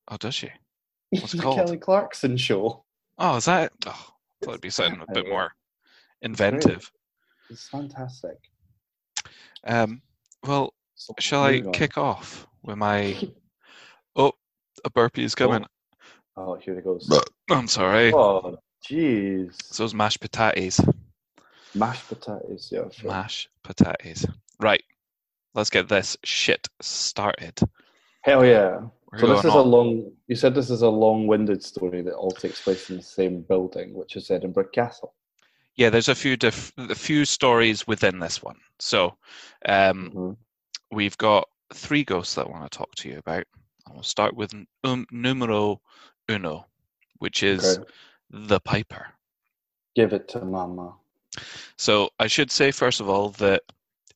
Oh, 0.07 0.15
does 0.15 0.33
she? 0.33 0.49
What's 1.09 1.33
it 1.33 1.37
the 1.37 1.43
called? 1.43 1.57
Kelly 1.57 1.77
Clarkson 1.77 2.37
show. 2.37 2.85
Oh, 3.17 3.35
is 3.35 3.43
that? 3.43 3.73
Oh, 3.85 3.89
I 3.89 4.45
thought 4.45 4.51
it'd 4.51 4.61
be 4.61 4.69
something 4.69 5.01
a 5.05 5.13
bit 5.13 5.27
more 5.27 5.51
inventive. 6.21 6.89
It's 7.49 7.67
fantastic. 7.67 8.37
Um, 9.67 10.01
well, 10.47 10.73
So, 10.95 11.13
shall 11.19 11.43
I 11.43 11.57
on. 11.65 11.73
kick 11.73 11.97
off 11.97 12.47
with 12.63 12.77
my? 12.77 13.17
Oh, 14.15 14.33
a 14.83 14.89
burpee 14.89 15.23
is 15.23 15.35
coming. 15.35 15.65
Oh, 16.37 16.55
here 16.55 16.77
it 16.77 16.83
goes. 16.83 17.09
I'm 17.49 17.67
sorry. 17.67 18.13
Oh, 18.13 18.57
jeez. 18.87 19.55
So 19.63 19.83
those 19.83 19.93
mashed 19.93 20.21
potatoes. 20.21 20.79
Mashed 21.75 22.07
potatoes, 22.07 22.69
yeah. 22.71 22.89
sure. 22.91 23.09
Mashed 23.11 23.49
potatoes. 23.63 24.25
Right. 24.59 24.83
Let's 25.53 25.69
get 25.69 25.89
this 25.89 26.17
shit 26.23 26.67
started. 26.81 27.59
Hell 28.21 28.45
yeah. 28.45 28.81
We're 29.11 29.19
So 29.19 29.27
this 29.27 29.45
is 29.45 29.53
a 29.53 29.61
long. 29.61 30.11
You 30.27 30.35
said 30.35 30.55
this 30.55 30.69
is 30.69 30.81
a 30.83 30.89
long-winded 30.89 31.61
story 31.63 32.01
that 32.03 32.13
all 32.13 32.31
takes 32.31 32.61
place 32.61 32.89
in 32.89 32.97
the 32.97 33.03
same 33.03 33.41
building, 33.41 33.93
which 33.93 34.15
is 34.15 34.31
Edinburgh 34.31 34.69
Castle. 34.73 35.13
Yeah, 35.75 35.89
there's 35.89 36.07
a 36.09 36.15
few 36.15 36.37
diff- 36.37 36.71
a 36.77 36.95
few 36.95 37.25
stories 37.25 37.85
within 37.87 38.19
this 38.19 38.41
one. 38.41 38.57
So, 38.79 39.17
um, 39.65 40.11
Mhm. 40.11 40.37
we've 40.91 41.17
got 41.17 41.49
three 41.73 42.03
ghosts 42.05 42.35
that 42.35 42.47
I 42.47 42.49
want 42.49 42.71
to 42.71 42.77
talk 42.77 42.93
to 42.95 43.09
you 43.09 43.17
about. 43.17 43.45
We'll 43.89 44.03
start 44.03 44.35
with 44.35 44.53
um, 44.85 45.05
numero 45.11 45.81
uno, 46.31 46.65
which 47.19 47.43
is 47.43 47.63
Okay. 47.63 47.83
the 48.29 48.59
Piper. 48.61 49.07
Give 49.95 50.13
it 50.13 50.27
to 50.29 50.45
Mama. 50.45 50.93
So 51.77 52.09
I 52.19 52.27
should 52.27 52.51
say 52.51 52.71
first 52.71 52.99
of 53.01 53.09
all 53.09 53.29
that 53.31 53.61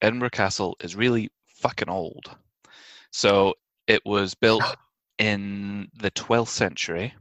Edinburgh 0.01 0.29
Castle 0.31 0.75
is 0.81 0.95
really 0.95 1.29
fucking 1.47 1.89
old. 1.89 2.35
So 3.11 3.53
it 3.87 4.01
was 4.05 4.33
built 4.33 4.63
in 5.19 5.89
the 5.95 6.11
12th 6.11 6.49
century, 6.49 7.13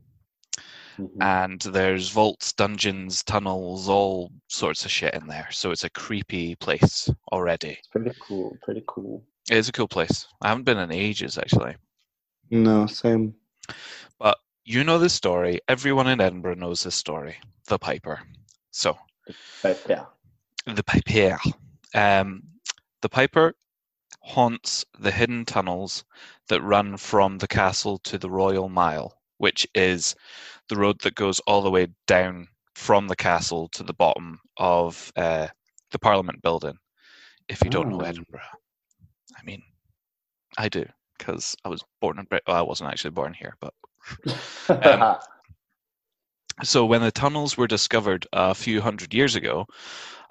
Mhm. 0.98 1.22
and 1.22 1.60
there's 1.60 2.10
vaults, 2.10 2.52
dungeons, 2.52 3.22
tunnels, 3.24 3.88
all 3.88 4.30
sorts 4.48 4.84
of 4.84 4.90
shit 4.90 5.14
in 5.14 5.26
there. 5.26 5.48
So 5.50 5.70
it's 5.70 5.84
a 5.84 5.90
creepy 5.90 6.54
place 6.56 7.08
already. 7.32 7.78
Pretty 7.90 8.12
cool. 8.20 8.56
Pretty 8.62 8.82
cool. 8.86 9.24
It 9.50 9.56
is 9.58 9.68
a 9.68 9.72
cool 9.72 9.88
place. 9.88 10.26
I 10.42 10.48
haven't 10.48 10.64
been 10.64 10.78
in 10.78 10.90
ages 10.92 11.38
actually. 11.38 11.76
No, 12.50 12.86
same. 12.86 13.34
You 14.64 14.82
know 14.82 14.98
this 14.98 15.14
story. 15.14 15.60
Everyone 15.68 16.06
in 16.08 16.20
Edinburgh 16.20 16.54
knows 16.54 16.82
this 16.82 16.94
story. 16.94 17.36
The 17.68 17.78
Piper. 17.78 18.20
So 18.70 18.96
yeah. 19.88 20.06
the 20.66 20.82
Piper. 20.82 21.38
Um, 21.94 22.42
the 23.02 23.08
Piper 23.08 23.54
haunts 24.20 24.84
the 24.98 25.10
hidden 25.10 25.44
tunnels 25.44 26.04
that 26.48 26.62
run 26.62 26.96
from 26.96 27.38
the 27.38 27.46
castle 27.46 27.98
to 27.98 28.18
the 28.18 28.30
Royal 28.30 28.68
Mile, 28.70 29.18
which 29.38 29.66
is 29.74 30.14
the 30.68 30.76
road 30.76 30.98
that 31.02 31.14
goes 31.14 31.40
all 31.40 31.60
the 31.60 31.70
way 31.70 31.88
down 32.06 32.48
from 32.74 33.06
the 33.08 33.16
castle 33.16 33.68
to 33.68 33.82
the 33.82 33.92
bottom 33.92 34.40
of 34.56 35.12
uh, 35.16 35.48
the 35.90 35.98
Parliament 35.98 36.40
building. 36.42 36.78
If 37.48 37.62
you 37.62 37.70
don't 37.70 37.90
know 37.90 38.00
Oh. 38.00 38.04
Edinburgh, 38.04 38.40
I 39.36 39.42
mean, 39.44 39.62
I 40.56 40.70
do 40.70 40.86
because 41.18 41.54
I 41.64 41.68
was 41.68 41.84
born 42.00 42.18
in 42.18 42.24
Britain. 42.24 42.44
Well, 42.48 42.56
I 42.56 42.62
wasn't 42.62 42.90
actually 42.90 43.10
born 43.10 43.34
here, 43.34 43.56
but 43.60 43.74
Um, 44.68 45.16
so 46.62 46.84
when 46.86 47.00
the 47.00 47.10
tunnels 47.10 47.56
were 47.56 47.66
discovered 47.66 48.26
a 48.32 48.54
few 48.54 48.80
hundred 48.80 49.12
years 49.14 49.34
ago, 49.34 49.66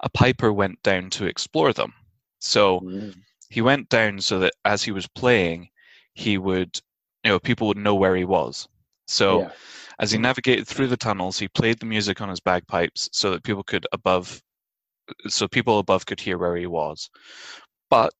a 0.00 0.08
piper 0.10 0.52
went 0.52 0.82
down 0.82 1.10
to 1.10 1.26
explore 1.26 1.72
them. 1.72 1.92
So 2.40 2.80
Mm. 2.80 3.14
he 3.48 3.62
went 3.62 3.88
down 3.88 4.20
so 4.20 4.38
that 4.40 4.54
as 4.64 4.82
he 4.82 4.92
was 4.92 5.06
playing, 5.08 5.68
he 6.14 6.38
would, 6.38 6.80
you 7.24 7.30
know, 7.30 7.38
people 7.38 7.68
would 7.68 7.76
know 7.78 7.94
where 7.94 8.16
he 8.16 8.24
was. 8.24 8.68
So 9.06 9.40
yeah. 9.40 9.50
as 9.98 10.10
he 10.10 10.18
navigated 10.18 10.66
through 10.66 10.88
the 10.88 10.96
tunnels, 10.96 11.38
he 11.38 11.48
played 11.48 11.78
the 11.78 11.86
music 11.86 12.20
on 12.20 12.28
his 12.28 12.40
bagpipes 12.40 13.08
so 13.12 13.30
that 13.30 13.42
people 13.44 13.62
could 13.62 13.86
above, 13.92 14.42
so 15.28 15.48
people 15.48 15.78
above 15.78 16.06
could 16.06 16.20
hear 16.20 16.38
where 16.38 16.56
he 16.56 16.66
was. 16.66 17.10
But 17.90 18.14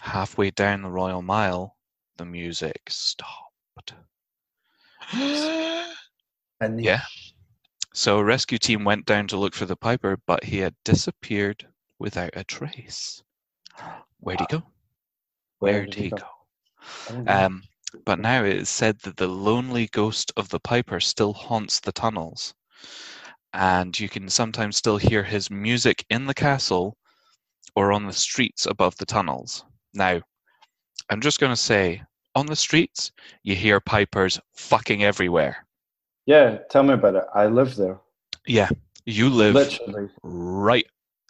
halfway 0.00 0.50
down 0.50 0.82
the 0.82 0.90
Royal 0.90 1.22
Mile, 1.22 1.76
the 2.16 2.24
music 2.24 2.82
stopped. 2.88 3.94
And 6.60 6.82
Yeah. 6.82 7.02
So 7.92 8.18
a 8.18 8.24
rescue 8.24 8.58
team 8.58 8.84
went 8.84 9.06
down 9.06 9.28
to 9.28 9.36
look 9.36 9.54
for 9.54 9.66
the 9.66 9.76
piper, 9.76 10.18
but 10.26 10.44
he 10.44 10.58
had 10.58 10.74
disappeared 10.84 11.68
without 11.98 12.30
a 12.34 12.44
trace. 12.44 13.22
Where'd 14.18 14.40
he 14.40 14.46
go? 14.46 14.62
Where 15.58 15.86
did 15.86 15.94
he 15.94 16.10
go? 16.10 16.16
I 17.08 17.12
don't 17.12 17.24
know. 17.24 17.32
Um, 17.32 17.62
but 18.04 18.18
now 18.18 18.44
it 18.44 18.56
is 18.56 18.68
said 18.68 18.98
that 19.00 19.16
the 19.16 19.28
lonely 19.28 19.86
ghost 19.92 20.32
of 20.36 20.48
the 20.48 20.60
piper 20.60 21.00
still 21.00 21.32
haunts 21.32 21.80
the 21.80 21.92
tunnels, 21.92 22.54
and 23.52 23.98
you 23.98 24.08
can 24.08 24.28
sometimes 24.28 24.76
still 24.76 24.96
hear 24.96 25.22
his 25.22 25.50
music 25.50 26.04
in 26.10 26.26
the 26.26 26.34
castle 26.34 26.96
or 27.76 27.92
on 27.92 28.06
the 28.06 28.12
streets 28.12 28.66
above 28.66 28.96
the 28.96 29.06
tunnels. 29.06 29.64
Now, 29.92 30.20
I'm 31.10 31.20
just 31.20 31.38
going 31.38 31.52
to 31.52 31.56
say, 31.56 32.02
on 32.34 32.46
the 32.46 32.56
streets, 32.56 33.12
you 33.42 33.54
hear 33.54 33.80
pipers 33.80 34.40
fucking 34.54 35.04
everywhere. 35.04 35.66
yeah, 36.26 36.58
tell 36.70 36.82
me 36.82 36.94
about 36.94 37.16
it. 37.16 37.24
I 37.34 37.46
live 37.46 37.76
there. 37.76 38.00
Yeah, 38.46 38.68
you 39.06 39.30
live 39.30 39.54
Literally. 39.54 40.08
right. 40.22 40.86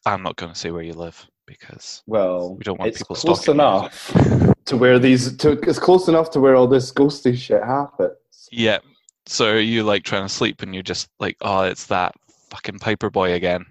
I'm 0.07 0.23
not 0.23 0.37
going 0.37 0.53
to 0.53 0.59
say 0.59 0.71
where 0.71 0.83
you 0.83 0.93
live 0.93 1.27
because 1.47 2.03
Well, 2.07 2.55
We 2.57 2.65
don't 2.65 2.79
want 2.79 2.91
it's 2.91 2.99
people 2.99 3.17
close 3.17 3.41
stalking 3.43 3.55
you. 3.57 3.61
enough 3.61 4.55
to 4.67 4.77
where 4.77 4.99
these. 4.99 5.37
To, 5.39 5.53
it's 5.53 5.79
close 5.79 6.09
enough 6.09 6.31
to 6.33 6.41
where 6.41 6.57
all 6.57 6.67
this 6.67 6.93
ghosty 6.93 7.37
shit 7.37 7.63
happens. 7.63 8.49
yeah. 8.51 8.79
So 9.27 9.53
are 9.53 9.59
you 9.59 9.83
like 9.85 10.03
trying 10.05 10.23
to 10.25 10.29
sleep 10.29 10.61
and 10.63 10.75
you're 10.75 10.83
just 10.83 11.09
like, 11.19 11.37
oh, 11.41 11.63
it's 11.63 11.87
that 11.87 12.15
fucking 12.51 12.79
Piper 12.79 13.09
boy 13.11 13.33
again. 13.33 13.65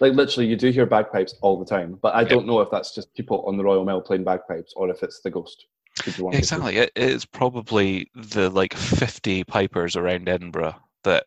Like 0.00 0.12
literally, 0.14 0.46
you 0.48 0.56
do 0.56 0.70
hear 0.70 0.86
bagpipes 0.86 1.34
all 1.40 1.58
the 1.58 1.64
time, 1.64 1.98
but 2.02 2.14
I 2.14 2.22
Yeah. 2.22 2.28
don't 2.28 2.46
know 2.46 2.60
if 2.60 2.70
that's 2.70 2.94
just 2.94 3.12
people 3.14 3.44
on 3.46 3.56
the 3.56 3.64
Royal 3.64 3.84
Mile 3.84 4.00
playing 4.00 4.24
bagpipes 4.24 4.72
or 4.76 4.90
if 4.90 5.02
it's 5.02 5.20
the 5.20 5.30
ghost. 5.30 5.66
Could 6.04 6.16
you 6.18 6.24
want 6.24 6.34
Yeah, 6.34 6.38
me 6.38 6.42
to- 6.42 6.44
exactly. 6.54 6.76
It 6.78 6.92
is 6.96 7.24
probably 7.24 8.10
the 8.14 8.50
like 8.50 8.74
50 8.74 9.44
Pipers 9.44 9.96
around 9.96 10.28
Edinburgh 10.28 10.76
that 11.02 11.26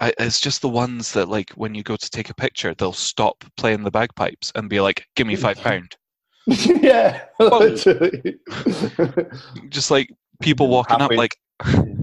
I, 0.00 0.12
it's 0.18 0.40
just 0.40 0.60
the 0.62 0.68
ones 0.68 1.12
that 1.12 1.28
like 1.28 1.50
when 1.52 1.74
you 1.74 1.82
go 1.82 1.96
to 1.96 2.10
take 2.10 2.30
a 2.30 2.34
picture, 2.34 2.74
they'll 2.74 2.92
stop 2.92 3.44
playing 3.56 3.82
the 3.84 3.90
bagpipes 3.90 4.50
and 4.54 4.68
be 4.70 4.80
like, 4.80 5.06
give 5.16 5.26
me 5.26 5.36
five 5.36 5.58
pound. 5.58 5.96
yeah, 6.46 7.24
Well- 7.38 7.60
literally. 7.60 8.36
Just 9.68 9.90
like 9.90 10.10
people 10.40 10.68
walking 10.68 10.98
Halfway- 10.98 11.14
up, 11.16 11.18
like, 11.18 11.36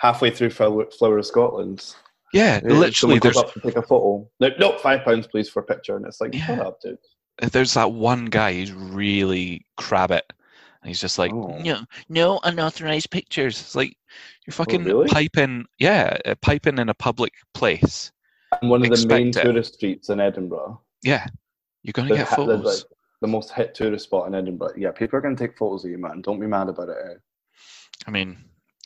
Halfway 0.00 0.30
through 0.30 0.50
Flower, 0.50 0.86
Flower 0.98 1.18
of 1.18 1.26
Scotland, 1.26 1.94
yeah, 2.34 2.60
Yeah, 2.62 2.68
literally. 2.68 2.92
someone 2.92 3.18
goes 3.20 3.34
There's 3.34 3.44
up 3.44 3.52
to 3.54 3.60
take 3.60 3.76
a 3.76 3.82
photo. 3.82 4.28
No, 4.40 4.50
no, 4.58 4.76
five 4.78 5.04
pounds, 5.04 5.26
please, 5.26 5.48
for 5.48 5.60
a 5.60 5.64
picture, 5.64 5.96
and 5.96 6.04
it's 6.04 6.20
like, 6.20 6.34
shut 6.34 6.58
Yeah. 6.58 6.64
up, 6.64 6.80
dude. 6.82 6.98
there's 7.52 7.72
that 7.74 7.92
one 7.92 8.26
guy 8.26 8.52
who's 8.52 8.72
really 8.72 9.64
crab 9.78 10.10
it, 10.10 10.30
and 10.86 10.90
he's 10.90 11.00
just 11.00 11.18
like, 11.18 11.32
Oh. 11.32 11.58
no, 11.58 11.80
no 12.08 12.38
unauthorized 12.44 13.10
pictures. 13.10 13.60
It's 13.60 13.74
like 13.74 13.96
you're 14.46 14.52
fucking 14.54 14.84
really? 14.84 15.08
piping, 15.08 15.66
yeah, 15.80 16.16
uh, 16.24 16.36
piping 16.40 16.78
in 16.78 16.88
a 16.90 16.94
public 16.94 17.32
place. 17.54 18.12
And 18.62 18.70
one 18.70 18.84
of 18.86 18.90
the 18.96 19.08
main 19.08 19.28
it. 19.30 19.32
tourist 19.32 19.74
streets 19.74 20.10
in 20.10 20.20
Edinburgh, 20.20 20.80
Yeah, 21.02 21.26
you're 21.82 21.92
gonna 21.92 22.14
get 22.14 22.28
photos. 22.28 22.64
like, 22.64 22.84
the 23.20 23.26
most 23.26 23.50
hit 23.50 23.74
tourist 23.74 24.04
spot 24.04 24.28
in 24.28 24.34
Edinburgh. 24.36 24.74
Yeah, 24.76 24.92
people 24.92 25.18
are 25.18 25.22
going 25.22 25.34
to 25.34 25.42
take 25.44 25.56
photos 25.56 25.84
of 25.86 25.90
you, 25.90 25.96
man. 25.98 26.20
Don't 26.20 26.38
be 26.38 26.46
mad 26.46 26.68
about 26.68 26.90
it. 26.90 26.96
eh? 27.02 27.14
I 28.06 28.10
mean, 28.12 28.36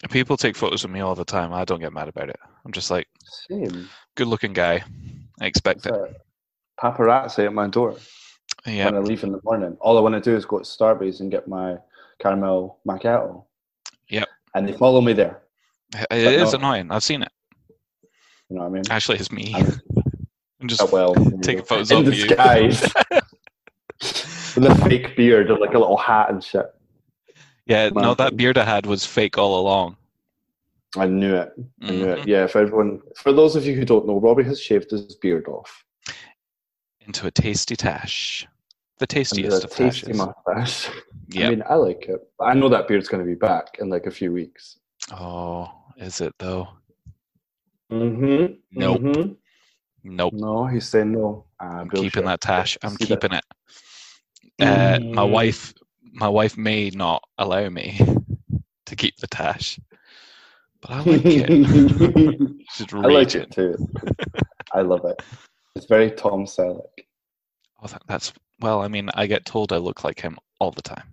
people 0.09 0.37
take 0.37 0.57
photos 0.57 0.85
of 0.85 0.91
me 0.91 1.01
all 1.01 1.17
the 1.17 1.25
time. 1.25 1.53
I 1.53 1.65
don't 1.65 1.81
get 1.81 1.93
mad 1.93 2.07
about 2.09 2.31
it. 2.31 2.39
I'm 2.65 2.71
just 2.73 2.93
like, 2.93 3.09
Same. 3.51 3.89
good-looking 4.17 4.53
guy. 4.55 4.85
I 5.41 5.47
expect 5.47 5.85
It's 5.85 5.87
it. 5.97 6.17
paparazzi 6.81 7.45
at 7.45 7.53
my 7.53 7.67
door 7.67 7.97
Yeah, 8.65 8.85
when 8.87 8.95
I 8.95 8.99
leave 9.01 9.25
in 9.25 9.33
the 9.33 9.41
morning. 9.43 9.77
All 9.81 9.99
I 9.99 10.01
want 10.01 10.15
to 10.15 10.21
do 10.21 10.37
is 10.37 10.45
go 10.47 10.59
to 10.59 10.65
Starbucks 10.65 11.19
and 11.21 11.29
get 11.31 11.49
my 11.49 11.77
caramel 12.21 12.79
macchiato. 12.87 13.45
Yep. 14.09 14.29
And 14.55 14.69
they 14.69 14.73
follow 14.73 15.01
me 15.01 15.13
there. 15.13 15.43
it 16.11 16.41
is 16.41 16.53
no. 16.53 16.59
annoying. 16.59 16.91
I've 16.91 17.03
seen 17.05 17.23
it. 17.23 17.33
You 18.49 18.57
know 18.57 18.63
what 18.63 18.67
I 18.67 18.71
mean? 18.71 18.83
Actually, 18.91 19.19
it's 19.19 19.31
me. 19.33 19.53
I'm- 19.55 19.81
I'm 20.61 20.69
just 20.73 20.83
Oh, 20.83 20.89
well, 20.93 21.15
taking 21.43 21.65
photos 21.65 21.91
in 21.91 22.07
of 22.07 22.15
you. 22.15 22.27
disguise. 22.29 22.83
With 24.57 24.67
a 24.67 24.75
fake 24.89 25.17
beard 25.17 25.51
and 25.51 25.61
like 25.61 25.75
a 25.75 25.79
little 25.79 25.97
hat 25.97 26.31
and 26.31 26.43
shit. 26.43 26.67
yeah. 27.67 27.89
No, 27.91 28.15
that 28.15 28.37
beard 28.37 28.59
I 28.59 28.65
had 28.65 28.85
was 28.87 29.07
fake 29.07 29.39
all 29.39 29.61
along. 29.61 29.97
I 30.97 31.07
knew 31.07 31.37
it. 31.37 31.53
I 31.83 31.91
knew 31.91 32.05
Mhm. 32.07 32.19
it. 32.19 32.29
Yeah, 32.29 32.47
for 32.49 32.59
everyone, 32.61 33.01
for 33.17 33.33
those 33.33 33.55
of 33.55 33.65
you 33.65 33.75
who 33.77 33.85
don't 33.85 34.07
know, 34.09 34.19
Robbie 34.19 34.43
has 34.45 34.61
shaved 34.61 34.91
his 34.91 35.15
beard 35.17 35.47
off. 35.47 35.85
into 37.07 37.27
a 37.27 37.31
tasty 37.31 37.75
tash. 37.77 38.47
The 39.01 39.07
tastiest 39.07 39.63
a 39.63 39.67
of 39.67 39.75
tasty 39.75 40.13
tashes. 40.13 40.17
mustache. 40.47 40.91
Yeah. 41.33 41.47
I 41.47 41.51
mean, 41.51 41.63
I 41.69 41.75
like 41.77 42.07
it. 42.09 42.21
I 42.41 42.55
know 42.55 42.69
that 42.71 42.89
beard's 42.89 43.07
going 43.07 43.23
to 43.25 43.27
be 43.29 43.37
back 43.37 43.77
in 43.79 43.89
like 43.89 44.07
a 44.07 44.11
few 44.11 44.33
weeks. 44.33 44.79
oh, 45.13 45.71
is 45.97 46.21
it 46.21 46.35
though? 46.41 46.67
Mm-hmm. 47.93 48.55
Nope. 48.73 49.01
Mhm. 49.01 49.37
Nope. 50.03 50.33
No, 50.35 50.67
he's 50.67 50.89
saying 50.89 51.13
no. 51.13 51.47
Ah, 51.61 51.79
I'm 51.83 51.89
keeping 51.91 52.25
that 52.25 52.41
tash. 52.41 52.77
I'm 52.83 52.97
See 52.97 53.05
that? 53.05 53.21
keeping 53.21 53.39
it. 53.39 53.45
Uh, 54.61 54.99
my 55.15 55.23
Mm. 55.25 55.31
wife, 55.31 55.73
my 56.13 56.29
wife 56.29 56.57
may 56.57 56.91
not 56.91 57.23
allow 57.39 57.69
me 57.69 57.97
to 58.87 58.97
keep 58.97 59.17
the 59.19 59.29
tash, 59.29 59.79
but 60.81 60.91
I 60.91 61.01
like 61.05 61.25
it. 61.27 61.49
I 63.05 63.07
like 63.07 63.35
it 63.37 63.53
too. 63.53 63.77
I 64.75 64.81
love 64.83 65.05
it. 65.05 65.23
It's 65.77 65.87
very 65.87 66.11
Tom 66.11 66.45
Selleck. 66.45 67.07
Oh, 67.81 67.87
that- 67.87 68.03
that's 68.09 68.33
well. 68.61 68.83
I 68.83 68.89
mean, 68.89 69.11
I 69.15 69.27
get 69.27 69.45
told 69.45 69.73
I 69.73 69.79
look 69.79 70.05
like 70.05 70.21
him 70.21 70.39
all 70.59 70.71
the 70.71 70.83
time. 70.83 71.05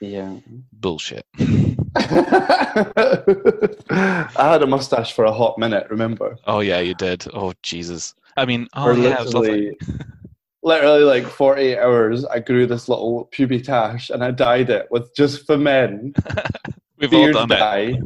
Yeah. 0.00 0.36
Bullshit. 0.72 1.26
I 1.96 4.26
had 4.36 4.62
a 4.62 4.66
mustache 4.66 5.12
for 5.12 5.24
a 5.24 5.32
hot 5.32 5.58
minute, 5.58 5.86
remember? 5.90 6.36
Oh 6.46 6.60
yeah, 6.60 6.80
you 6.80 6.94
did. 6.94 7.26
Oh 7.34 7.52
Jesus. 7.62 8.14
I 8.36 8.44
mean, 8.46 8.68
oh 8.74 8.94
For 8.94 9.00
yeah, 9.00 9.20
it 9.20 9.26
literally, 9.26 9.76
literally 10.62 11.02
like 11.02 11.26
48 11.26 11.78
hours, 11.78 12.24
I 12.26 12.38
grew 12.38 12.66
this 12.66 12.88
little 12.88 13.24
pubic 13.32 13.64
tash 13.64 14.10
and 14.10 14.24
I 14.24 14.30
dyed 14.30 14.70
it 14.70 14.86
with 14.90 15.14
just 15.14 15.46
for 15.46 15.58
men 15.58 16.14
We've 16.98 17.12
all 17.12 17.24
beard 17.24 17.34
done 17.34 17.52
it. 17.52 17.58
dye. 17.58 18.00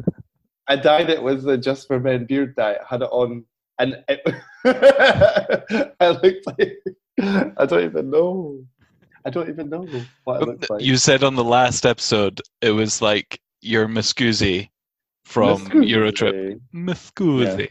I 0.67 0.75
dyed 0.77 1.09
it 1.09 1.21
with 1.21 1.43
the 1.43 1.57
just 1.57 1.87
for 1.87 1.99
men 1.99 2.25
beard 2.25 2.55
dye. 2.55 2.77
I 2.81 2.85
had 2.89 3.01
it 3.03 3.09
on 3.11 3.45
and 3.77 4.03
it, 4.07 4.21
I 5.99 6.09
looked 6.09 6.47
like 6.47 6.77
I 7.57 7.65
don't 7.65 7.83
even 7.83 8.09
know. 8.09 8.63
I 9.25 9.29
don't 9.29 9.49
even 9.49 9.69
know 9.69 9.87
what 10.23 10.41
I 10.41 10.45
looked 10.45 10.69
like. 10.69 10.81
You 10.81 10.97
said 10.97 11.23
on 11.23 11.35
the 11.35 11.43
last 11.43 11.85
episode 11.85 12.41
it 12.61 12.71
was 12.71 13.01
like 13.01 13.39
your 13.61 13.87
Mi 13.87 14.01
Scusi 14.01 14.69
from 15.23 15.65
Eurotrip. 15.67 16.59
Mi 16.71 16.93
Scusi. 16.93 17.69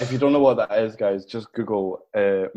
If 0.00 0.10
you 0.10 0.18
don't 0.18 0.32
know 0.32 0.40
what 0.40 0.56
that 0.56 0.72
is, 0.78 0.96
guys, 0.96 1.26
just 1.26 1.52
Google 1.52 2.06
uh. 2.14 2.48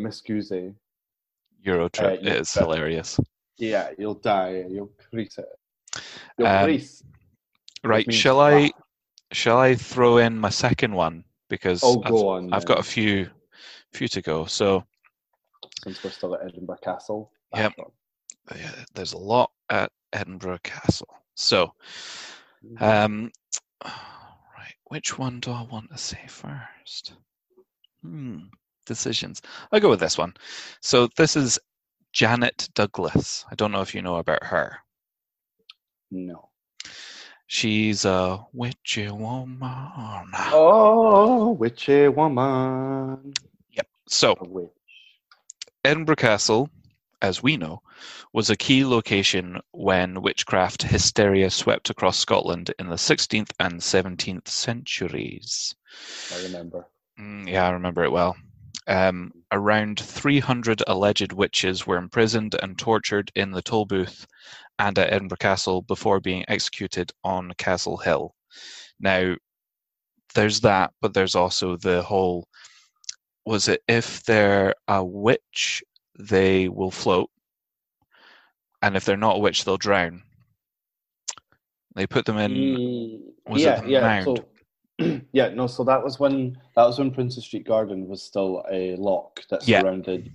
Eurotrip. 1.66 2.04
Uh, 2.04 2.08
it 2.14 2.28
is 2.28 2.54
hilarious. 2.54 3.20
Yeah, 3.58 3.90
you'll 3.98 4.16
die. 4.16 4.66
You'll 4.70 4.92
crease 5.10 5.38
it. 5.38 5.46
You'll 6.38 6.48
Um, 6.48 6.64
crease. 6.64 7.04
Right, 7.84 8.12
shall 8.14 8.40
I 8.40 8.72
shall 9.32 9.58
I 9.58 9.76
throw 9.76 10.18
in 10.18 10.38
my 10.40 10.50
second 10.50 10.94
one 10.94 11.24
because 11.50 11.82
Oh, 11.84 12.02
I've, 12.04 12.14
on. 12.14 12.54
I've 12.54 12.66
got 12.66 12.80
a 12.80 12.84
few 12.84 13.30
few 13.92 14.08
to 14.10 14.22
go. 14.22 14.46
So 14.46 14.84
Since 15.84 16.04
we're 16.04 16.12
still 16.12 16.36
at 16.36 16.46
Edinburgh 16.46 16.80
Castle. 16.84 17.32
Yep. 17.56 17.74
uh, 18.52 18.56
there's 18.94 19.14
a 19.14 19.18
lot 19.18 19.52
at 19.70 19.92
Edinburgh 20.14 20.60
Castle. 20.64 21.08
So 21.36 21.74
Um, 22.80 23.32
right, 23.86 24.76
which 24.86 25.18
one 25.18 25.40
do 25.40 25.52
I 25.52 25.64
want 25.64 25.90
to 25.92 25.98
say 25.98 26.26
first? 26.28 27.14
Hmm, 28.02 28.40
decisions. 28.86 29.42
I'll 29.72 29.80
go 29.80 29.90
with 29.90 30.00
this 30.00 30.18
one. 30.18 30.34
So 30.82 31.08
this 31.18 31.36
is 31.36 31.60
Janet 32.12 32.70
Douglas. 32.76 33.46
I 33.52 33.56
don't 33.56 33.72
know 33.72 33.82
if 33.82 33.94
you 33.94 34.02
know 34.02 34.18
about 34.18 34.44
her. 34.44 34.78
No. 36.12 36.50
She's 37.48 38.06
a 38.06 38.46
witchy 38.54 39.10
woman. 39.10 40.32
Oh, 40.52 41.52
witchy 41.52 42.08
woman. 42.08 43.34
Yep. 43.72 43.88
So. 44.08 44.36
Edinburgh 45.84 46.18
Castle, 46.18 46.70
as 47.22 47.42
we 47.42 47.56
know, 47.56 47.82
was 48.34 48.50
a 48.50 48.58
key 48.58 48.84
location 48.84 49.60
when 49.72 50.22
witchcraft 50.22 50.84
hysteria 50.84 51.50
swept 51.50 51.90
across 51.90 52.18
Scotland 52.18 52.74
in 52.80 52.88
the 52.88 52.96
16th 52.96 53.52
and 53.60 53.80
17th 53.80 54.48
centuries. 54.48 55.74
I 56.36 56.44
remember. 56.44 56.86
Mm, 57.20 57.50
yeah, 57.50 57.68
I 57.68 57.72
remember 57.72 58.04
it 58.04 58.12
well. 58.12 58.36
Um, 58.88 59.32
around 59.52 60.00
300 60.00 60.84
alleged 60.88 61.32
witches 61.32 61.88
were 61.88 61.98
imprisoned 61.98 62.56
and 62.62 62.78
tortured 62.78 63.32
in 63.36 63.52
the 63.52 63.62
Tolbooth 63.62 64.26
and 64.80 64.98
at 64.98 65.14
Edinburgh 65.14 65.38
Castle 65.40 65.82
before 65.82 66.20
being 66.20 66.44
executed 66.48 67.12
on 67.24 67.54
Castle 67.58 67.98
Hill. 67.98 68.36
Now, 69.00 69.36
there's 70.36 70.62
that, 70.62 70.94
but 71.02 71.14
there's 71.14 71.36
also 71.36 71.78
the 71.78 72.02
whole 72.02 72.48
was 73.46 73.68
it 73.68 73.82
if 73.88 74.24
they're 74.24 74.76
a 74.88 75.04
witch, 75.04 75.84
they 76.18 76.70
will 76.70 76.92
float, 76.92 77.30
and 78.82 78.96
if 78.96 79.06
they're 79.06 79.18
not 79.18 79.38
a 79.38 79.40
witch, 79.40 79.66
they'll 79.66 79.78
drown. 79.78 80.22
They 81.96 82.08
put 82.08 82.26
them 82.26 82.38
in. 82.38 82.52
Mm, 82.52 83.20
was 83.48 83.64
it 83.64 83.66
yeah, 83.66 83.82
the 83.82 83.90
yeah. 83.90 84.02
mound? 84.02 84.26
So, 84.26 85.22
yeah, 85.34 85.50
no. 85.50 85.68
So 85.68 85.84
that 85.84 86.04
was 86.04 86.20
when 86.20 86.58
that 86.76 86.86
was 86.86 87.00
when 87.00 87.12
Princes 87.12 87.44
Street 87.46 87.66
Garden 87.68 88.08
was 88.08 88.22
still 88.22 88.64
a 88.72 88.96
loch 88.96 89.42
that 89.50 89.64
Yeah. 89.64 89.82
surrounded 89.82 90.30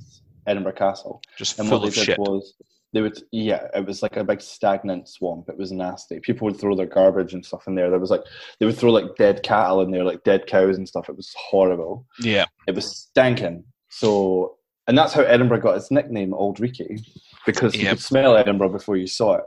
Edinburgh 0.47 0.73
Castle. 0.73 1.23
Just 1.39 1.59
And 1.59 1.69
full 1.69 1.79
what 1.79 1.89
of 1.89 1.95
did 1.95 2.05
shit. 2.05 2.19
was 2.19 2.55
they 2.95 3.01
would, 3.01 3.21
yeah, 3.33 3.67
it 3.75 3.85
was 3.85 4.03
like 4.03 4.17
a 4.17 4.23
big 4.23 4.41
stagnant 4.41 5.09
swamp. 5.09 5.49
It 5.49 5.59
was 5.59 5.73
nasty. 5.73 6.21
People 6.21 6.47
would 6.47 6.61
throw 6.61 6.77
their 6.77 6.87
garbage 6.87 7.35
and 7.35 7.45
stuff 7.45 7.67
in 7.67 7.75
there. 7.75 7.91
There 7.91 7.99
was 7.99 8.11
like 8.11 8.23
they 8.59 8.67
would 8.67 8.79
throw 8.79 8.93
like 8.93 9.17
dead 9.17 9.43
cattle 9.43 9.81
in 9.81 9.91
there, 9.91 10.05
like 10.05 10.23
dead 10.23 10.47
cows 10.47 10.79
and 10.79 10.89
stuff. 10.89 11.09
It 11.09 11.17
was 11.17 11.35
horrible. 11.37 12.07
Yeah, 12.21 12.47
It 12.69 12.77
was 12.77 12.97
stinking 12.97 13.65
So, 13.89 14.59
and 14.87 14.97
that's 14.97 15.13
how 15.13 15.23
Edinburgh 15.23 15.63
got 15.63 15.77
its 15.77 15.91
nickname, 15.91 16.33
Auld 16.35 16.59
Reekie, 16.59 17.05
because 17.45 17.75
you 17.75 17.89
could 17.89 18.01
smell 18.01 18.37
Edinburgh 18.37 18.69
before 18.69 18.97
you 18.97 19.09
saw 19.09 19.39
it. 19.39 19.45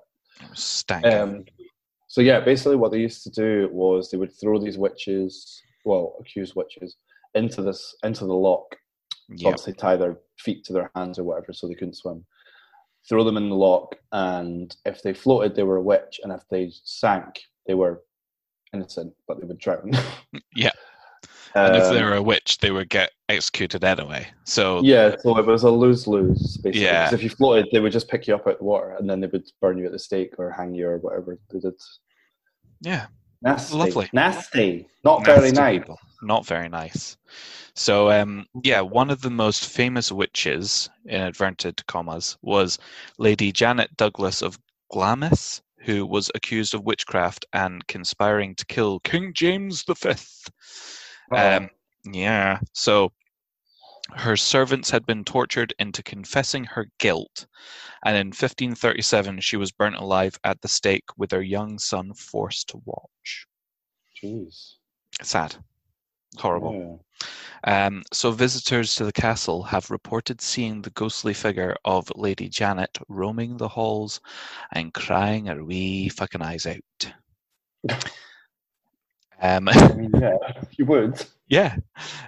it. 1.05 1.13
Um, 1.13 1.45
so 2.09 2.19
yeah, 2.19 2.41
basically 2.41 2.75
what 2.75 2.91
they 2.91 2.99
used 2.99 3.23
to 3.23 3.29
do 3.29 3.69
was 3.71 4.11
they 4.11 4.17
would 4.17 4.37
throw 4.37 4.59
these 4.59 4.77
witches, 4.77 5.61
well, 5.85 6.17
accused 6.19 6.53
witches, 6.55 6.97
into 7.33 7.61
this 7.61 7.95
into 8.03 8.25
the 8.25 8.33
loch. 8.33 8.75
Yeah, 9.29 9.49
obviously 9.49 9.73
tie 9.73 9.95
their 9.95 10.17
feet 10.37 10.65
to 10.65 10.73
their 10.73 10.91
hands 10.95 11.17
or 11.17 11.23
whatever, 11.23 11.53
so 11.53 11.67
they 11.67 11.75
couldn't 11.75 11.95
swim. 11.95 12.25
Throw 13.09 13.23
them 13.23 13.37
in 13.37 13.49
the 13.49 13.55
loch, 13.55 13.95
and 14.11 14.75
if 14.85 15.01
they 15.01 15.13
floated, 15.13 15.55
they 15.55 15.63
were 15.63 15.77
a 15.77 15.81
witch, 15.81 16.19
and 16.23 16.31
if 16.31 16.41
they 16.49 16.71
sank, 16.83 17.39
they 17.65 17.73
were 17.73 18.03
innocent, 18.73 19.13
but 19.27 19.39
they 19.39 19.47
would 19.47 19.59
drown. 19.59 19.91
Yeah. 20.55 20.71
and 21.55 21.75
if 21.75 21.83
Um, 21.83 21.93
they 21.95 22.03
were 22.03 22.15
a 22.15 22.21
witch, 22.21 22.57
they 22.57 22.71
would 22.71 22.89
get 22.89 23.11
executed 23.29 23.83
anyway. 23.83 24.27
So 24.43 24.81
yeah, 24.83 25.15
so 25.19 25.37
it 25.37 25.45
was 25.45 25.63
a 25.63 25.69
lose 25.71 26.05
lose 26.07 26.57
basically. 26.57 26.81
Yeah. 26.83 27.13
if 27.13 27.23
you 27.23 27.29
floated, 27.29 27.67
they 27.71 27.79
would 27.79 27.91
just 27.93 28.09
pick 28.09 28.27
you 28.27 28.35
up 28.35 28.45
out 28.47 28.53
of 28.53 28.59
the 28.59 28.65
water, 28.65 28.95
and 28.99 29.09
then 29.09 29.21
they 29.21 29.27
would 29.27 29.45
burn 29.61 29.77
you 29.77 29.85
at 29.85 29.91
the 29.93 29.99
stake 29.99 30.33
or 30.37 30.51
hang 30.51 30.73
you 30.75 30.87
or 30.89 30.97
whatever 30.97 31.37
they 31.51 31.59
did. 31.59 31.73
yeah, 32.81 33.07
Nasty, 33.41 33.75
Lovely. 33.75 34.09
nasty, 34.13 34.87
not 35.03 35.25
very 35.25 35.51
nice. 35.51 35.79
people. 35.79 35.97
Not 36.23 36.45
very 36.45 36.69
nice. 36.69 37.17
So 37.75 38.09
um, 38.09 38.47
yeah, 38.63 38.81
one 38.81 39.11
of 39.11 39.21
the 39.21 39.29
most 39.29 39.67
famous 39.67 40.11
witches, 40.11 40.89
in 41.05 41.21
inverted 41.21 41.85
commas, 41.85 42.37
was 42.41 42.79
Lady 43.19 43.51
Janet 43.51 43.95
Douglas 43.97 44.41
of 44.41 44.57
Glamis, 44.91 45.61
who 45.79 46.05
was 46.05 46.31
accused 46.33 46.73
of 46.73 46.83
witchcraft 46.83 47.45
and 47.53 47.85
conspiring 47.87 48.55
to 48.55 48.65
kill 48.65 48.99
King 49.01 49.31
James 49.33 49.83
V. 49.83 50.13
Um, 51.31 51.69
yeah, 52.11 52.59
so 52.73 53.11
her 54.15 54.37
servants 54.37 54.89
had 54.89 55.05
been 55.05 55.23
tortured 55.23 55.73
into 55.79 56.03
confessing 56.03 56.63
her 56.63 56.87
guilt, 56.97 57.47
and 58.05 58.15
in 58.15 58.27
1537 58.27 59.39
she 59.41 59.57
was 59.57 59.71
burnt 59.71 59.95
alive 59.95 60.39
at 60.43 60.61
the 60.61 60.67
stake 60.67 61.05
with 61.17 61.31
her 61.31 61.41
young 61.41 61.77
son 61.77 62.13
forced 62.13 62.69
to 62.69 62.81
watch. 62.85 63.47
Jeez. 64.21 64.75
Sad. 65.21 65.55
Horrible. 66.37 67.03
Yeah. 67.23 67.85
Um, 67.85 68.03
so 68.13 68.31
visitors 68.31 68.95
to 68.95 69.05
the 69.05 69.11
castle 69.11 69.63
have 69.63 69.89
reported 69.89 70.41
seeing 70.41 70.81
the 70.81 70.91
ghostly 70.91 71.33
figure 71.33 71.75
of 71.85 72.11
Lady 72.15 72.47
Janet 72.47 72.97
roaming 73.07 73.57
the 73.57 73.67
halls 73.67 74.21
and 74.71 74.93
crying 74.93 75.47
her 75.47 75.63
wee 75.63 76.09
fucking 76.09 76.41
eyes 76.41 76.67
out. 76.67 77.13
Um, 79.41 79.67
I 79.69 79.93
mean, 79.95 80.11
yeah, 80.19 80.35
you 80.77 80.85
would. 80.85 81.23
Yeah. 81.47 81.75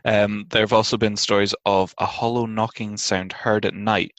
Um, 0.06 0.45
there 0.50 0.62
have 0.62 0.74
also 0.74 0.98
been 0.98 1.17
stories 1.17 1.54
of 1.65 1.93
a 1.98 2.06
hollow 2.06 2.45
knocking 2.45 2.98
sound 2.98 3.34
heard 3.34 3.65
at 3.65 3.74
night, 3.74 4.13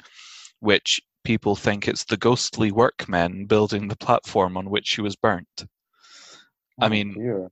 which 0.60 1.00
people 1.24 1.54
think 1.56 1.86
it's 1.86 2.04
the 2.04 2.16
ghostly 2.16 2.70
workmen 2.72 3.46
building 3.46 3.88
the 3.88 3.96
platform 3.96 4.56
on 4.56 4.70
which 4.70 4.86
she 4.86 5.00
was 5.02 5.16
burnt. 5.16 5.66
I 6.80 6.86
Oh, 6.86 6.88
mean-. 6.88 7.48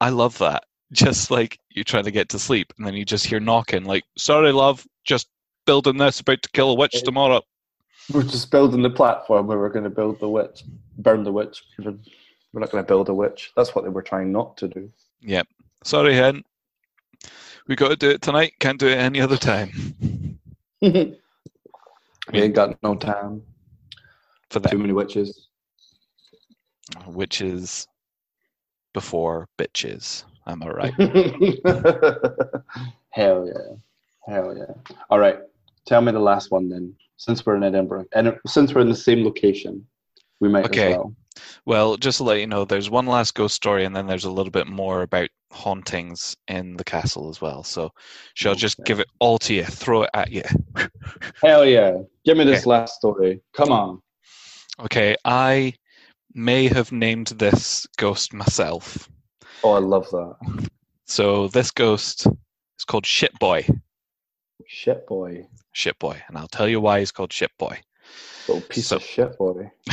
I 0.00 0.08
love 0.10 0.38
that. 0.38 0.64
Just 0.92 1.30
like 1.30 1.58
you 1.70 1.84
try 1.84 2.02
to 2.02 2.10
get 2.10 2.28
to 2.30 2.38
sleep 2.38 2.70
and 2.76 2.86
then 2.86 2.92
you 2.94 3.04
just 3.06 3.24
hear 3.24 3.40
knocking, 3.40 3.84
like, 3.84 4.04
sorry, 4.18 4.52
love, 4.52 4.86
just 5.04 5.26
building 5.64 5.96
this, 5.96 6.20
about 6.20 6.42
to 6.42 6.50
kill 6.50 6.70
a 6.70 6.74
witch 6.74 7.02
tomorrow. 7.02 7.40
we're 8.12 8.22
just 8.22 8.50
building 8.50 8.82
the 8.82 8.90
platform 8.90 9.46
where 9.46 9.58
we're 9.58 9.70
going 9.70 9.84
to 9.84 9.88
build 9.90 10.20
the 10.20 10.28
witch, 10.28 10.64
burn 10.98 11.24
the 11.24 11.32
witch. 11.32 11.62
We're 12.52 12.60
not 12.60 12.70
going 12.70 12.84
to 12.84 12.88
build 12.88 13.08
a 13.08 13.14
witch. 13.14 13.52
That's 13.56 13.74
what 13.74 13.84
they 13.84 13.90
were 13.90 14.02
trying 14.02 14.30
not 14.32 14.56
to 14.58 14.68
do. 14.68 14.90
Yep. 15.22 15.46
Sorry, 15.84 16.14
hen. 16.14 16.42
We 17.66 17.76
got 17.76 17.88
to 17.88 17.96
do 17.96 18.10
it 18.10 18.20
tonight. 18.22 18.52
Can't 18.60 18.78
do 18.78 18.88
it 18.88 18.96
any 18.98 19.20
other 19.20 19.36
time. 19.36 19.70
We 22.32 22.40
ain't 22.40 22.54
got 22.54 22.80
no 22.84 22.94
time. 22.94 23.42
for 24.50 24.60
that. 24.60 24.70
Too 24.70 24.78
many 24.78 24.92
witches. 24.92 25.48
Witches 27.06 27.88
before 28.94 29.48
bitches. 29.58 30.24
Am 30.46 30.62
I 30.62 30.68
right? 30.68 30.94
Hell 33.10 33.46
yeah. 33.46 33.74
Hell 34.32 34.56
yeah. 34.56 34.72
All 35.10 35.18
right. 35.18 35.38
Tell 35.84 36.00
me 36.00 36.12
the 36.12 36.20
last 36.20 36.52
one 36.52 36.68
then. 36.68 36.94
Since 37.16 37.44
we're 37.44 37.56
in 37.56 37.64
Edinburgh, 37.64 38.06
and 38.14 38.38
since 38.46 38.72
we're 38.72 38.80
in 38.82 38.88
the 38.88 38.94
same 38.94 39.24
location, 39.24 39.84
we 40.40 40.48
might 40.48 40.66
Okay. 40.66 40.92
as 40.92 40.96
well. 40.96 41.14
Well, 41.64 41.96
just 41.96 42.18
to 42.18 42.24
let 42.24 42.40
you 42.40 42.46
know, 42.46 42.64
there's 42.64 42.90
one 42.90 43.06
last 43.06 43.34
ghost 43.34 43.54
story, 43.54 43.84
and 43.84 43.94
then 43.94 44.06
there's 44.06 44.24
a 44.24 44.30
little 44.30 44.50
bit 44.50 44.66
more 44.66 45.02
about 45.02 45.28
hauntings 45.50 46.36
in 46.48 46.76
the 46.76 46.84
castle 46.84 47.28
as 47.30 47.40
well. 47.40 47.62
So, 47.62 47.92
shall 48.34 48.52
I 48.52 48.54
just 48.56 48.82
give 48.84 49.00
it 49.00 49.08
all 49.18 49.38
to 49.38 49.54
you, 49.54 49.64
throw 49.64 50.02
it 50.02 50.10
at 50.14 50.30
you? 50.30 50.42
Hell 51.42 51.64
yeah. 51.66 51.98
Give 52.24 52.36
me 52.36 52.44
this 52.44 52.66
last 52.66 52.94
story. 52.96 53.40
Come 53.54 53.70
on. 53.72 54.02
Okay, 54.80 55.16
I 55.24 55.74
may 56.34 56.66
have 56.68 56.92
named 56.92 57.28
this 57.28 57.86
ghost 57.98 58.32
myself. 58.32 59.08
Oh, 59.62 59.72
I 59.72 59.78
love 59.78 60.08
that. 60.10 60.68
So, 61.06 61.48
this 61.48 61.70
ghost 61.70 62.26
is 62.26 62.84
called 62.86 63.06
Shit 63.06 63.38
Boy. 63.38 63.68
Shit 64.66 65.06
boy. 65.06 65.46
Shit 65.72 65.98
Boy, 65.98 66.22
and 66.28 66.38
I'll 66.38 66.48
tell 66.48 66.68
you 66.68 66.80
why 66.80 67.00
he's 67.00 67.12
called 67.12 67.32
Shit 67.32 67.50
Boy. 67.58 67.80
Little 68.48 68.62
piece 68.62 68.88
So- 68.88 68.96
of 68.96 69.02
shit 69.02 69.36
boy. 69.38 69.70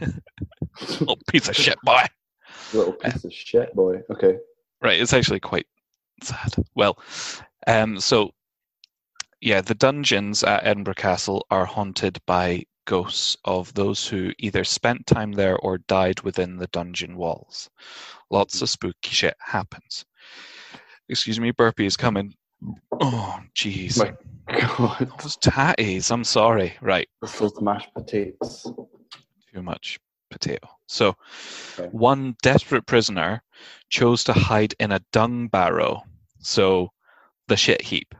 Little 1.00 1.18
piece 1.30 1.48
of 1.48 1.56
shit 1.56 1.78
boy. 1.82 2.02
Little 2.72 2.92
piece 2.92 3.24
of 3.24 3.32
shit 3.32 3.74
boy. 3.74 4.02
Okay. 4.10 4.36
Right, 4.82 5.00
it's 5.00 5.12
actually 5.12 5.40
quite 5.40 5.66
sad. 6.22 6.54
Well, 6.74 6.98
um, 7.66 8.00
so 8.00 8.30
yeah, 9.40 9.60
the 9.60 9.74
dungeons 9.74 10.42
at 10.42 10.64
Edinburgh 10.64 10.94
Castle 10.94 11.46
are 11.50 11.64
haunted 11.64 12.18
by 12.26 12.64
ghosts 12.86 13.36
of 13.44 13.72
those 13.74 14.06
who 14.06 14.32
either 14.38 14.64
spent 14.64 15.06
time 15.06 15.32
there 15.32 15.56
or 15.58 15.78
died 15.78 16.20
within 16.22 16.56
the 16.56 16.68
dungeon 16.68 17.16
walls. 17.16 17.68
Lots 18.30 18.62
of 18.62 18.70
spooky 18.70 19.10
shit 19.10 19.36
happens. 19.40 20.04
Excuse 21.08 21.38
me, 21.38 21.50
burpee 21.50 21.86
is 21.86 21.96
coming. 21.96 22.34
Oh, 23.00 23.38
jeez. 23.54 23.98
My 23.98 24.14
God. 24.76 25.12
Those 25.20 25.36
tatties, 25.36 26.10
I'm 26.10 26.24
sorry. 26.24 26.74
Right, 26.80 27.08
those 27.20 27.60
mashed 27.60 27.92
potatoes. 27.94 28.70
Too 29.56 29.62
much 29.62 29.98
potato. 30.30 30.68
So, 30.86 31.14
Okay. 31.78 31.88
one 31.92 32.36
desperate 32.42 32.86
prisoner 32.86 33.42
chose 33.88 34.22
to 34.24 34.32
hide 34.34 34.74
in 34.78 34.92
a 34.92 35.00
dung 35.12 35.48
barrow, 35.48 36.02
so 36.40 36.90
the 37.48 37.56
shit 37.56 37.80
heap, 37.80 38.14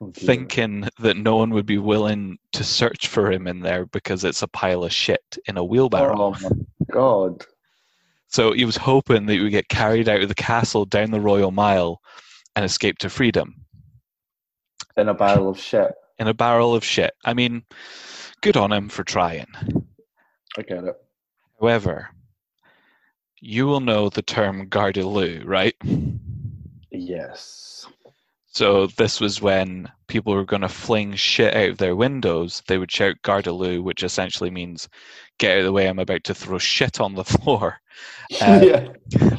Oh, 0.00 0.12
thinking 0.14 0.88
that 1.00 1.16
no 1.16 1.36
one 1.36 1.50
would 1.50 1.66
be 1.66 1.78
willing 1.78 2.38
to 2.52 2.62
search 2.62 3.08
for 3.08 3.32
him 3.32 3.48
in 3.48 3.60
there 3.60 3.86
because 3.86 4.22
it's 4.22 4.42
a 4.42 4.48
pile 4.48 4.84
of 4.84 4.92
shit 4.92 5.38
in 5.48 5.56
a 5.56 5.64
wheelbarrow. 5.64 6.16
Oh 6.20 6.36
my 6.40 6.50
God. 6.92 7.44
So 8.28 8.52
he 8.52 8.64
was 8.64 8.76
hoping 8.76 9.26
that 9.26 9.32
he 9.32 9.40
would 9.40 9.50
get 9.50 9.68
carried 9.68 10.08
out 10.08 10.20
of 10.22 10.28
the 10.28 10.34
castle 10.36 10.84
down 10.84 11.10
the 11.10 11.20
Royal 11.20 11.50
Mile 11.50 12.00
and 12.54 12.64
escape 12.64 12.98
to 12.98 13.08
freedom 13.10 13.64
In 14.96 15.08
a 15.08 15.14
barrel 15.14 15.48
of 15.48 15.58
shit. 15.58 15.92
in 16.18 16.28
a 16.28 16.34
barrel 16.34 16.74
of 16.74 16.84
shit. 16.84 17.12
I 17.24 17.32
mean, 17.34 17.64
good 18.42 18.56
on 18.56 18.72
him 18.72 18.88
for 18.88 19.02
trying. 19.04 19.46
I 20.58 20.62
get 20.62 20.84
it. 20.84 20.96
However, 21.60 22.08
you 23.40 23.66
will 23.66 23.80
know 23.80 24.08
the 24.08 24.22
term 24.22 24.68
Gardyloo, 24.68 25.44
right? 25.46 25.76
Yes. 26.90 27.86
So 28.46 28.88
this 28.88 29.20
was 29.20 29.40
when 29.40 29.88
people 30.08 30.34
were 30.34 30.44
going 30.44 30.62
to 30.62 30.68
fling 30.68 31.14
shit 31.14 31.54
out 31.54 31.70
of 31.70 31.78
their 31.78 31.94
windows. 31.94 32.64
They 32.66 32.76
would 32.76 32.90
shout 32.90 33.22
Gardyloo, 33.22 33.84
which 33.84 34.02
essentially 34.02 34.50
means 34.50 34.88
"Get 35.38 35.52
out 35.52 35.58
of 35.58 35.64
the 35.66 35.72
way! 35.72 35.88
I'm 35.88 36.00
about 36.00 36.24
to 36.24 36.34
throw 36.34 36.58
shit 36.58 37.00
on 37.00 37.14
the 37.14 37.24
floor." 37.36 37.80
Uh, 38.42 38.60
yeah. 39.20 39.36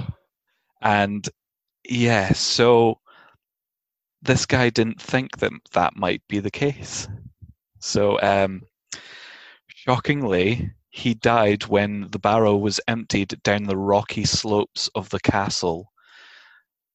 And 0.81 1.27
yeah, 1.89 2.31
so 2.31 2.99
this 4.21 4.45
guy 4.45 4.69
didn't 4.69 5.01
think 5.01 5.39
that 5.39 5.51
that 5.73 5.97
might 5.97 6.21
be 6.29 6.39
the 6.39 6.51
case. 6.51 7.09
So 7.79 8.21
um, 8.21 8.61
shockingly, 9.67 10.71
he 10.89 11.13
died 11.13 11.65
when 11.67 12.09
the 12.11 12.19
barrow 12.19 12.55
was 12.57 12.79
emptied 12.87 13.41
down 13.43 13.63
the 13.63 13.77
rocky 13.77 14.25
slopes 14.25 14.89
of 14.95 15.09
the 15.09 15.19
castle, 15.19 15.91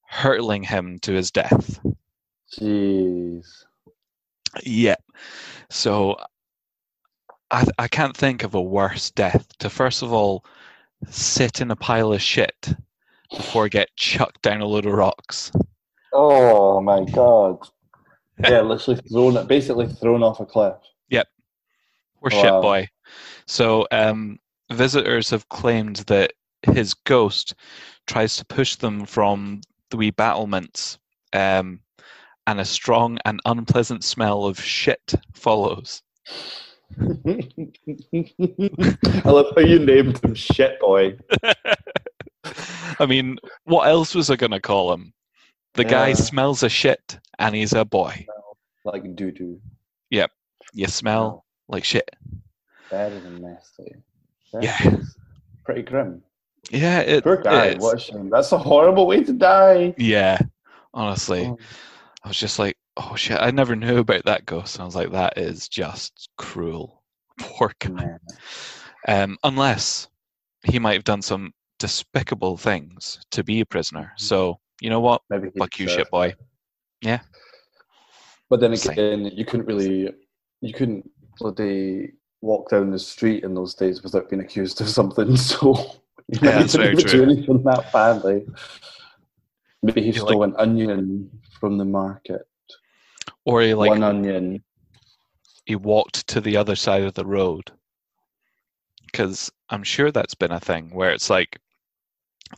hurtling 0.09 0.65
him 0.65 0.99
to 1.01 1.13
his 1.13 1.31
death. 1.31 1.81
Jeez. 2.53 3.47
Yeah. 4.65 4.97
So 5.71 6.17
I 7.51 7.67
I 7.79 7.89
can't 7.89 8.17
think 8.17 8.43
of 8.45 8.55
a 8.55 8.63
worse 8.63 9.11
death 9.11 9.47
to 9.59 9.71
first 9.71 10.03
of 10.03 10.13
all 10.13 10.45
sit 11.09 11.61
in 11.61 11.71
a 11.71 11.77
pile 11.77 12.13
of 12.13 12.23
shit 12.23 12.75
before 13.37 13.69
get 13.69 13.95
chucked 13.97 14.43
down 14.43 14.61
a 14.61 14.67
load 14.67 14.87
of 14.87 14.93
rocks. 14.93 15.53
Oh 16.13 16.81
my 16.81 17.05
God. 17.05 17.59
Yeah, 18.49 18.63
literally 18.63 19.01
thrown, 19.11 19.47
basically 19.47 19.87
thrown 19.89 20.23
off 20.25 20.41
a 20.41 20.47
cliff. 20.47 20.75
Yep 21.09 21.29
poor 22.21 22.31
Wow. 22.31 22.43
shit 22.43 22.61
boy. 22.63 22.89
So 23.47 23.87
um, 23.91 24.39
visitors 24.73 25.31
have 25.31 25.49
claimed 25.49 25.97
that 26.07 26.33
his 26.63 26.95
ghost 26.95 27.55
tries 28.07 28.37
to 28.37 28.45
push 28.47 28.77
them 28.77 29.05
from 29.07 29.61
the 29.91 29.97
wee 29.97 30.11
battlements, 30.11 30.99
um, 31.33 31.81
and 32.47 32.61
a 32.61 32.65
strong 32.65 33.19
and 33.25 33.41
unpleasant 33.45 34.05
smell 34.05 34.45
of 34.45 34.61
shit 34.61 35.15
follows. 35.35 36.03
I 37.01 37.43
love 39.25 39.47
how 39.55 39.63
you 39.63 39.79
named 39.79 40.23
him 40.23 40.35
Shit 40.35 40.79
Boy. 40.81 41.17
I 42.99 43.07
mean, 43.07 43.39
what 43.65 43.89
else 43.89 44.15
was 44.15 44.31
I 44.31 44.37
going 44.37 44.53
to 44.53 44.61
call 44.61 44.93
him? 44.93 45.13
The 45.75 45.85
guy 45.85 46.09
Yeah. 46.09 46.15
smells 46.15 46.63
a 46.63 46.69
shit 46.69 47.19
and 47.39 47.55
he's 47.55 47.73
a 47.73 47.85
boy. 47.85 48.27
Like 48.85 49.17
doo 49.17 49.33
doo. 49.33 49.61
Yep. 50.11 50.31
You 50.73 50.87
smell 50.87 51.45
like 51.69 51.85
shit. 51.85 52.09
Better 52.95 53.19
than 53.19 53.43
nasty. 53.43 53.93
That 54.53 54.63
Yeah. 54.63 54.97
Pretty 55.65 55.83
grim. 55.83 56.23
Yeah, 56.71 57.01
it, 57.01 57.25
Poor 57.25 57.39
guy. 57.39 57.67
it 57.67 57.79
is. 57.79 57.83
What 57.83 57.97
a 57.97 57.99
shame. 57.99 58.31
That's 58.31 58.53
a 58.53 58.59
horrible 58.59 59.09
way 59.09 59.25
to 59.25 59.33
die. 59.33 59.95
Yeah, 59.99 60.39
honestly. 60.95 61.47
Oh, 61.47 61.59
I 62.23 62.29
was 62.29 62.39
just 62.39 62.61
like, 62.61 62.77
oh 62.97 63.17
shit, 63.17 63.39
I 63.41 63.51
never 63.51 63.75
knew 63.75 63.99
about 63.99 64.25
that 64.27 64.47
ghost. 64.47 64.77
And 64.77 64.83
I 64.83 64.85
was 64.85 64.95
like, 64.95 65.11
that 65.11 65.37
is 65.37 65.69
just 65.69 66.29
cruel. 66.39 67.03
Poor 67.41 67.73
guy. 67.81 67.89
man. 67.91 68.19
Um, 69.09 69.39
unless 69.43 70.07
he 70.63 70.79
might 70.79 70.93
have 70.95 71.03
done 71.03 71.21
some 71.21 71.53
despicable 71.81 72.57
things 72.57 73.19
to 73.33 73.43
be 73.43 73.59
a 73.61 73.67
prisoner. 73.67 74.13
So, 74.17 74.61
you 74.81 74.89
know 74.89 75.01
what? 75.01 75.21
Maybe 75.31 75.51
Fuck 75.59 75.81
you, 75.81 75.89
shit 75.89 76.09
boy. 76.13 76.33
Yeah. 77.03 77.19
But 78.49 78.61
then 78.61 78.77
Same. 78.77 78.93
again, 78.93 79.25
you 79.35 79.45
couldn't 79.45 79.67
really, 79.67 80.11
you 80.61 80.73
couldn't 80.73 81.11
bloody 81.41 82.13
walk 82.45 82.69
down 82.71 82.91
the 82.91 82.99
street 82.99 83.43
in 83.43 83.55
those 83.55 83.75
days 83.75 84.03
without 84.03 84.29
being 84.29 84.43
accused 84.43 84.81
of 84.81 84.89
something. 84.89 85.37
So 85.37 85.75
you 86.29 86.39
Yeah, 86.41 86.41
maybe 86.41 86.59
that's 86.61 86.73
didn't 86.73 86.97
very 86.97 87.03
true. 87.03 87.27
do 87.27 87.31
anything 87.33 87.63
that 87.65 87.93
badly. 87.93 88.47
Maybe 89.83 90.03
he 90.03 90.13
stole 90.13 90.43
an 90.45 90.55
onion 90.57 91.31
from 91.61 91.77
the 91.79 91.85
market. 91.85 92.43
Or 93.45 93.61
he 93.63 93.75
like 93.75 93.91
One 93.91 94.03
onion. 94.03 94.63
he 95.67 95.77
walked 95.77 96.27
to 96.29 96.41
the 96.41 96.57
other 96.57 96.77
side 96.77 97.03
of 97.03 97.15
the 97.15 97.27
road. 97.27 97.71
Because 99.07 99.51
I'm 99.71 99.83
sure 99.83 100.11
that's 100.11 100.35
been 100.35 100.53
a 100.53 100.61
thing 100.61 100.91
where 100.95 101.11
it's 101.13 101.29
like 101.31 101.59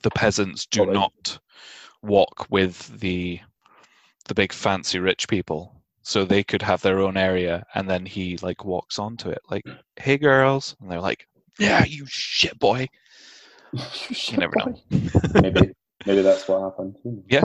the 0.03 0.11
peasants 0.11 0.67
do 0.67 0.87
they- 0.87 0.93
not 0.93 1.39
walk 2.03 2.47
with 2.51 2.99
the 3.01 3.41
the 4.27 4.35
big 4.35 4.53
fancy 4.53 4.99
rich 4.99 5.29
people, 5.29 5.76
so 6.07 6.25
they 6.25 6.45
could 6.45 6.63
have 6.63 6.81
their 6.83 7.01
own 7.01 7.17
area, 7.17 7.67
and 7.75 7.91
then 7.91 8.07
he 8.07 8.37
like 8.39 8.65
walks 8.65 8.97
onto 8.97 9.29
it, 9.29 9.41
like, 9.51 9.65
"Hey 9.97 10.17
girls," 10.17 10.77
and 10.81 10.89
they're 10.89 11.01
like, 11.01 11.27
"Yeah, 11.59 11.85
you 11.85 12.07
shit 12.07 12.57
boy." 12.61 12.87
you 13.73 14.39
never 14.39 14.55
know. 14.57 14.79
maybe, 15.43 15.73
maybe 16.07 16.23
that's 16.23 16.47
what 16.47 16.63
happened. 16.63 16.95
Who? 17.03 17.25
Yeah. 17.29 17.43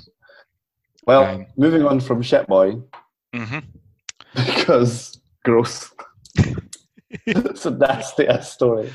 Well, 1.07 1.25
Um, 1.25 1.47
moving 1.57 1.81
on 1.87 1.99
from 1.99 2.21
shit 2.21 2.45
boy 2.45 2.79
hmm 3.33 3.59
because 4.35 5.19
gross. 5.43 5.91
it's 7.25 7.65
a 7.65 7.71
nasty 7.71 8.27
ass 8.27 8.51
story. 8.51 8.93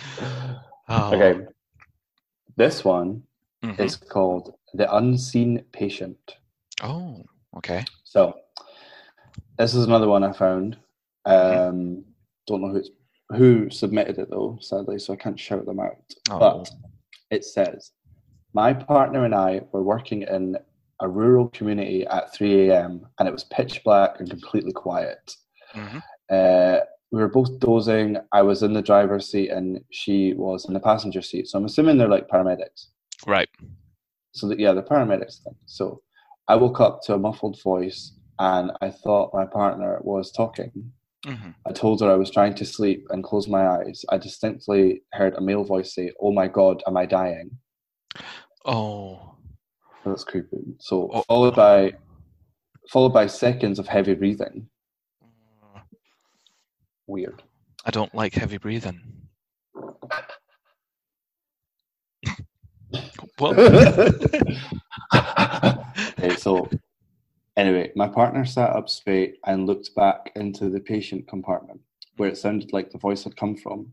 Oh, 0.89 1.11
Okay, 1.13 1.41
this 2.57 2.85
one 2.85 3.25
mhm. 3.65 3.81
is 3.81 3.97
called 3.97 4.55
the 4.75 4.87
unseen 4.95 5.65
patient. 5.73 6.37
Oh, 6.85 7.25
okay. 7.57 7.85
So, 8.05 8.35
this 9.59 9.75
is 9.75 9.85
another 9.87 10.09
one 10.09 10.25
I 10.25 10.33
found. 10.33 10.77
Um, 11.25 12.05
don't 12.47 12.63
know 12.63 12.69
who 12.69 12.77
it's, 12.77 12.91
who 13.31 13.69
submitted 13.71 14.19
it 14.19 14.31
though, 14.31 14.59
sadly, 14.61 14.99
so 14.99 15.13
I 15.13 15.17
can't 15.17 15.39
shout 15.39 15.67
them 15.67 15.81
out. 15.81 15.97
Oh, 16.31 16.39
But 16.39 16.71
it 17.31 17.45
says, 17.45 17.91
My 18.55 18.73
partner 18.73 19.25
and 19.25 19.35
I 19.35 19.63
were 19.73 19.83
working 19.83 20.23
in 20.23 20.57
a 21.01 21.09
rural 21.09 21.49
community 21.49 22.07
at 22.07 22.33
3 22.35 22.71
a.m. 22.71 23.07
and 23.19 23.29
it 23.29 23.33
was 23.33 23.45
pitch 23.45 23.83
black 23.85 24.21
and 24.21 24.31
completely 24.31 24.73
quiet. 24.73 25.35
mhm. 25.75 26.03
Uh, 26.31 26.81
we 27.13 27.21
were 27.21 27.29
both 27.29 27.61
dozing. 27.61 28.17
I 28.33 28.43
was 28.43 28.63
in 28.65 28.73
the 28.73 28.83
driver's 28.83 29.31
seat 29.31 29.51
and 29.51 29.81
she 29.91 30.35
was 30.35 30.65
in 30.67 30.75
the 30.75 30.81
passenger 30.81 31.23
seat. 31.23 31.47
So 31.47 31.57
I'm 31.59 31.65
assuming 31.65 31.99
they're 31.99 32.09
like 32.09 32.29
paramedics. 32.29 32.89
Right. 33.27 33.49
So 34.33 34.49
that 34.49 34.59
yeah, 34.59 34.73
the 34.73 34.83
paramedics 34.83 35.43
thing. 35.45 35.55
So 35.67 36.03
I 36.49 36.57
woke 36.57 36.81
up 36.81 37.03
to 37.05 37.15
a 37.15 37.19
muffled 37.19 37.63
voice 37.63 38.13
and 38.39 38.73
I 38.81 38.91
thought 38.91 39.35
my 39.35 39.47
partner 39.47 39.99
was 40.03 40.31
talking. 40.33 40.93
hmm 41.25 41.51
I 41.67 41.73
told 41.73 42.01
her 42.01 42.11
I 42.11 42.15
was 42.17 42.31
trying 42.31 42.55
to 42.57 42.65
sleep 42.65 43.07
and 43.11 43.25
close 43.25 43.49
my 43.49 43.67
eyes. 43.67 44.05
I 44.09 44.19
distinctly 44.19 45.03
heard 45.13 45.35
a 45.35 45.41
male 45.41 45.65
voice 45.65 45.95
say, 45.95 46.13
"Oh 46.21 46.33
my 46.33 46.47
God, 46.49 46.83
am 46.87 46.97
I 46.97 47.07
dying?" 47.07 47.51
Oh. 48.65 49.35
That's 50.05 50.23
creepy. 50.25 50.77
So 50.79 51.11
Oh. 51.13 51.23
followed 51.29 51.57
by 51.57 51.95
followed 52.93 53.13
by 53.13 53.27
seconds 53.27 53.79
of 53.81 53.89
heavy 53.89 54.15
breathing. 54.15 54.69
Weird. 57.09 57.43
I 57.85 57.91
don't 57.91 58.15
like 58.15 58.35
heavy 58.35 58.59
breathing. 58.59 59.01
What? 63.39 63.59
okay, 65.15 66.35
so 66.37 66.69
anyway, 67.57 67.93
my 67.97 68.09
partner 68.09 68.45
sat 68.45 68.71
up 68.71 68.89
straight 68.89 69.39
and 69.47 69.67
looked 69.67 69.95
back 69.95 70.33
into 70.37 70.69
the 70.69 70.81
patient 70.81 71.27
compartment 71.27 71.81
where 72.17 72.29
it 72.29 72.39
sounded 72.39 72.73
like 72.73 72.91
the 72.91 72.99
voice 72.99 73.25
had 73.25 73.37
come 73.37 73.57
from. 73.57 73.91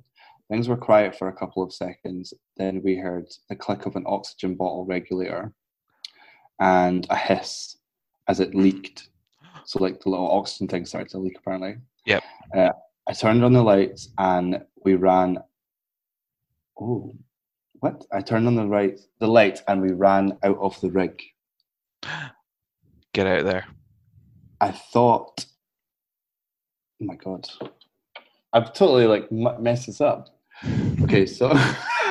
Things 0.49 0.67
were 0.67 0.77
quiet 0.77 1.15
for 1.15 1.27
a 1.27 1.33
couple 1.33 1.63
of 1.63 1.73
seconds. 1.73 2.33
Then 2.57 2.81
we 2.83 2.95
heard 2.95 3.27
the 3.49 3.55
click 3.55 3.85
of 3.85 3.95
an 3.95 4.03
oxygen 4.05 4.55
bottle 4.55 4.85
regulator 4.85 5.53
and 6.59 7.07
a 7.09 7.15
hiss 7.15 7.77
as 8.27 8.39
it 8.39 8.55
leaked. 8.55 9.09
So, 9.65 9.81
like 9.81 10.01
the 10.01 10.09
little 10.09 10.31
oxygen 10.31 10.67
thing 10.67 10.85
started 10.85 11.09
to 11.11 11.19
leak, 11.19 11.37
apparently. 11.37 11.77
Yep. 12.05 12.23
Uh, 12.55 12.69
I 13.07 13.13
turned 13.13 13.43
on 13.43 13.53
the 13.53 13.63
lights 13.63 14.09
and 14.17 14.61
we 14.83 14.95
ran. 14.95 15.39
Oh, 16.79 17.15
what? 17.79 18.05
I 18.11 18.21
turned 18.21 18.47
on 18.47 18.55
the 18.55 18.67
right 18.67 18.99
the 19.19 19.27
light 19.27 19.61
and 19.67 19.81
we 19.81 19.91
ran 19.91 20.37
out 20.43 20.57
of 20.57 20.79
the 20.81 20.91
rig. 20.91 21.21
Get 23.13 23.27
out 23.27 23.45
there. 23.45 23.65
I 24.59 24.71
thought, 24.71 25.45
oh 27.01 27.05
my 27.05 27.15
god, 27.15 27.47
I've 28.53 28.73
totally 28.73 29.05
like 29.05 29.27
m- 29.31 29.61
messed 29.61 29.87
this 29.87 30.01
up. 30.01 30.29
Okay, 31.01 31.25
so 31.25 31.49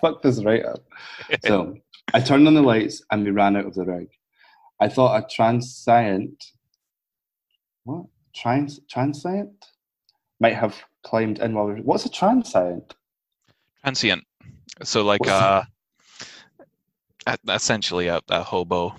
fuck 0.00 0.22
this 0.22 0.42
right 0.44 0.64
up. 0.64 0.82
So 1.44 1.76
I 2.12 2.20
turned 2.20 2.46
on 2.48 2.54
the 2.54 2.62
lights 2.62 3.02
and 3.12 3.24
we 3.24 3.30
ran 3.30 3.56
out 3.56 3.66
of 3.66 3.74
the 3.74 3.84
rig. 3.84 4.08
I 4.80 4.88
thought 4.88 5.22
a 5.22 5.26
transient, 5.34 6.42
what 7.84 8.06
trans 8.34 8.80
transient, 8.90 9.66
might 10.40 10.54
have 10.54 10.82
climbed 11.04 11.38
in 11.38 11.54
while 11.54 11.66
we 11.66 11.74
were. 11.74 11.80
What's 11.80 12.06
a 12.06 12.10
transient? 12.10 12.94
Transient. 13.82 14.24
So 14.82 15.02
like 15.02 15.26
uh 15.28 15.62
essentially 17.48 18.08
a, 18.08 18.20
a 18.28 18.42
hobo. 18.42 18.96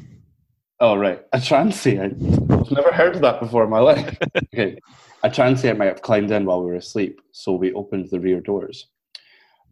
Oh 0.81 0.95
right, 0.95 1.23
a 1.31 1.39
transient. 1.39 2.13
I've 2.51 2.71
never 2.71 2.91
heard 2.91 3.15
of 3.15 3.21
that 3.21 3.39
before 3.39 3.63
in 3.63 3.69
my 3.69 3.77
life. 3.77 4.17
okay, 4.51 4.79
a 5.21 5.29
transient 5.29 5.77
might 5.77 5.85
have 5.85 6.01
climbed 6.01 6.31
in 6.31 6.43
while 6.43 6.63
we 6.63 6.71
were 6.71 6.77
asleep, 6.77 7.21
so 7.31 7.53
we 7.53 7.71
opened 7.73 8.09
the 8.09 8.19
rear 8.19 8.41
doors. 8.41 8.87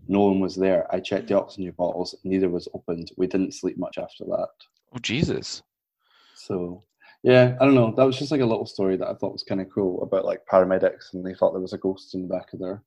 No 0.07 0.19
one 0.21 0.39
was 0.39 0.55
there. 0.55 0.85
I 0.93 0.99
checked 0.99 1.27
the 1.27 1.35
oxygen 1.35 1.73
bottles. 1.75 2.13
Neither 2.23 2.47
was 2.47 2.67
opened. 2.75 3.11
We 3.17 3.25
didn't 3.25 3.55
sleep 3.55 3.79
much 3.79 3.97
after 3.97 4.23
that. 4.25 4.49
Oh 4.93 4.99
Jesus. 5.01 5.63
So 6.35 6.83
yeah, 7.23 7.57
I 7.59 7.65
don't 7.65 7.73
know. 7.73 7.91
That 7.97 8.05
was 8.05 8.19
just 8.19 8.29
like 8.29 8.41
a 8.41 8.45
little 8.45 8.67
story 8.67 8.95
that 8.95 9.07
I 9.07 9.15
thought 9.15 9.33
was 9.33 9.41
kind 9.41 9.61
of 9.61 9.69
cool 9.73 10.03
about 10.03 10.25
like 10.25 10.45
paramedics, 10.45 11.13
and 11.13 11.25
they 11.25 11.33
thought 11.33 11.53
there 11.53 11.59
was 11.59 11.73
a 11.73 11.79
ghost 11.79 12.13
in 12.13 12.21
the 12.21 12.27
back 12.27 12.53
of 12.53 12.59
their 12.59 12.83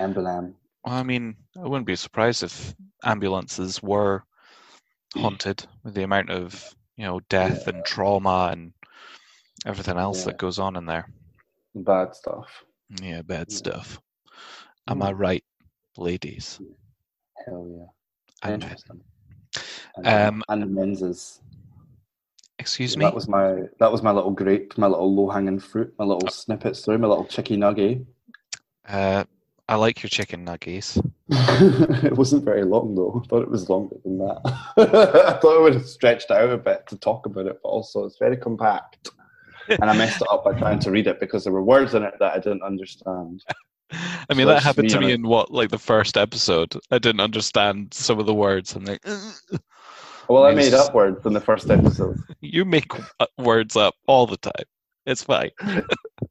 emblem. 0.00 0.56
Well, 0.84 0.96
I 0.96 1.04
mean, 1.04 1.36
I 1.56 1.68
wouldn't 1.68 1.86
be 1.86 1.94
surprised 1.94 2.42
if 2.42 2.74
ambulances 3.04 3.80
were 3.84 4.24
haunted 5.14 5.64
with 5.84 5.94
the 5.94 6.02
amount 6.02 6.30
of 6.30 6.74
you 6.96 7.04
know 7.04 7.20
death 7.28 7.68
and 7.68 7.84
trauma 7.84 8.50
and 8.52 8.72
everything 9.66 9.96
else 9.96 10.20
Yeah. 10.20 10.24
that 10.26 10.38
goes 10.38 10.58
on 10.58 10.76
in 10.76 10.86
there. 10.86 11.08
Bad 11.74 12.14
stuff. 12.14 12.64
Yeah, 13.00 13.22
bad 13.22 13.50
Yeah. 13.50 13.56
stuff. 13.56 14.00
Am 14.88 14.98
Yeah. 15.00 15.06
I 15.06 15.12
right, 15.12 15.44
ladies? 15.96 16.60
Hell 17.46 17.66
yeah. 17.70 17.86
And 18.42 18.62
Interesting. 18.62 19.00
And, 19.96 20.06
Um, 20.06 20.42
and 20.48 20.62
the 20.62 20.66
menses. 20.66 21.40
excuse 22.58 22.96
me. 22.96 23.04
That 23.04 23.14
was 23.14 23.28
my 23.28 23.68
that 23.78 23.92
was 23.92 24.02
my 24.02 24.10
little 24.10 24.30
grape, 24.30 24.76
my 24.78 24.86
little 24.86 25.14
low 25.14 25.28
hanging 25.30 25.58
fruit, 25.58 25.94
my 25.98 26.04
little 26.04 26.28
snippets 26.28 26.84
through, 26.84 26.98
my 26.98 27.08
little 27.08 27.24
chicky 27.26 27.56
nugget. 27.56 28.04
Uh, 28.88 29.24
I 29.72 29.76
like 29.76 30.02
your 30.02 30.10
chicken 30.10 30.44
nuggets. 30.44 31.00
it 31.30 32.14
wasn't 32.14 32.44
very 32.44 32.62
long 32.62 32.94
though. 32.94 33.22
I 33.24 33.26
thought 33.26 33.40
it 33.40 33.50
was 33.50 33.70
longer 33.70 33.96
than 34.04 34.18
that. 34.18 34.42
I 34.76 35.38
thought 35.40 35.56
I 35.58 35.62
would 35.62 35.72
have 35.72 35.86
stretched 35.86 36.30
out 36.30 36.50
a 36.50 36.58
bit 36.58 36.86
to 36.88 36.98
talk 36.98 37.24
about 37.24 37.46
it, 37.46 37.58
but 37.62 37.68
also 37.70 38.04
it's 38.04 38.18
very 38.18 38.36
compact. 38.36 39.12
And 39.70 39.88
I 39.88 39.94
messed 39.94 40.20
it 40.20 40.28
up 40.30 40.44
by 40.44 40.52
trying 40.52 40.78
to 40.80 40.90
read 40.90 41.06
it 41.06 41.20
because 41.20 41.44
there 41.44 41.54
were 41.54 41.62
words 41.62 41.94
in 41.94 42.02
it 42.02 42.12
that 42.20 42.34
I 42.34 42.38
didn't 42.38 42.62
understand. 42.62 43.42
I 43.92 44.26
So 44.30 44.34
mean, 44.34 44.46
that 44.48 44.62
happened 44.62 44.90
to 44.90 45.00
me 45.00 45.12
in 45.12 45.22
what, 45.26 45.50
like 45.50 45.70
the 45.70 45.78
first 45.78 46.18
episode. 46.18 46.74
I 46.90 46.98
didn't 46.98 47.20
understand 47.20 47.94
some 47.94 48.18
of 48.18 48.26
the 48.26 48.34
words. 48.34 48.76
I'm 48.76 48.84
like, 48.84 49.00
Well, 50.28 50.44
I 50.44 50.50
Yes. 50.50 50.56
made 50.70 50.74
up 50.74 50.94
words 50.94 51.24
in 51.24 51.32
the 51.32 51.40
first 51.40 51.70
episode. 51.70 52.18
you 52.42 52.66
make 52.66 52.92
uh, 53.20 53.26
words 53.38 53.74
up 53.74 53.94
all 54.06 54.26
the 54.26 54.36
time. 54.36 54.66
It's 55.06 55.22
fine. 55.22 55.48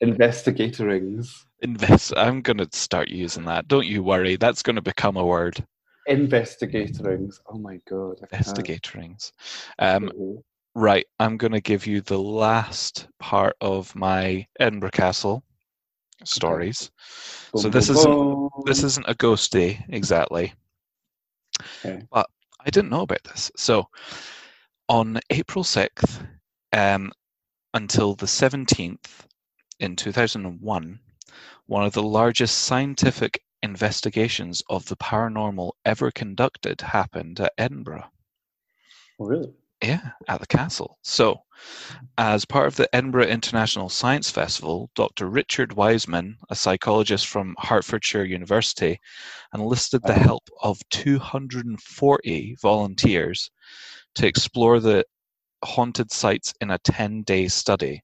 Investigatorings. 0.04 1.46
Invest. 1.62 2.14
I'm 2.18 2.42
gonna 2.42 2.68
start 2.72 3.10
using 3.10 3.46
that. 3.46 3.68
Don't 3.68 3.86
you 3.86 4.04
worry. 4.04 4.36
That's 4.36 4.64
gonna 4.64 4.82
become 4.82 5.16
a 5.16 5.26
word. 5.26 5.64
Investigatorings. 6.10 7.36
Oh 7.48 7.60
my 7.60 7.80
god. 7.88 8.20
Investigatorings. 8.34 9.32
Um, 9.78 10.12
right. 10.74 11.06
I'm 11.20 11.38
gonna 11.38 11.62
give 11.62 11.86
you 11.86 12.02
the 12.02 12.20
last 12.20 13.08
part 13.20 13.56
of 13.62 13.96
my 13.96 14.48
Edinburgh 14.60 14.92
Castle 14.92 15.44
stories. 16.24 16.92
So 17.56 17.64
Boom, 17.64 17.72
this 17.72 17.90
isn't 17.90 18.50
this 18.66 18.84
isn't 18.84 19.06
a 19.08 19.16
ghost 19.16 19.52
day 19.52 19.86
exactly. 19.90 20.54
Okay. 21.86 22.02
But 22.12 22.28
I 22.66 22.70
didn't 22.70 22.90
know 22.90 23.02
about 23.02 23.24
this. 23.24 23.52
So 23.56 23.88
on 24.90 25.20
April 25.30 25.64
6th 25.64 26.28
um, 26.74 27.12
until 27.74 28.16
the 28.16 28.26
17th 28.26 29.26
in 29.82 29.96
2001, 29.96 31.00
one 31.66 31.84
of 31.84 31.94
the 31.94 32.04
largest 32.04 32.60
scientific 32.60 33.44
investigations 33.64 34.64
of 34.70 34.86
the 34.88 34.96
paranormal 34.96 35.72
ever 35.86 36.12
conducted 36.12 36.82
happened 36.82 37.40
at 37.40 37.54
Edinburgh. 37.58 38.10
Really? 39.20 39.54
Yeah, 39.84 40.12
at 40.28 40.40
the 40.40 40.48
castle. 40.48 41.00
So, 41.02 41.42
as 42.18 42.46
part 42.46 42.68
of 42.68 42.76
the 42.76 42.94
Edinburgh 42.96 43.26
International 43.28 43.90
Science 43.90 44.30
Festival, 44.30 44.92
Dr. 44.94 45.28
Richard 45.28 45.74
Wiseman, 45.74 46.38
a 46.50 46.56
psychologist 46.56 47.26
from 47.28 47.56
Hertfordshire 47.58 48.26
University, 48.26 49.00
enlisted 49.56 50.04
the 50.04 50.14
Uh-huh. 50.14 50.24
help 50.24 50.50
of 50.62 50.80
240 50.90 52.56
volunteers 52.62 53.50
to 54.16 54.28
explore 54.28 54.80
the 54.80 55.04
haunted 55.64 56.12
sites 56.12 56.54
in 56.62 56.70
a 56.72 56.78
10 56.80 57.24
day 57.24 57.48
study. 57.48 58.04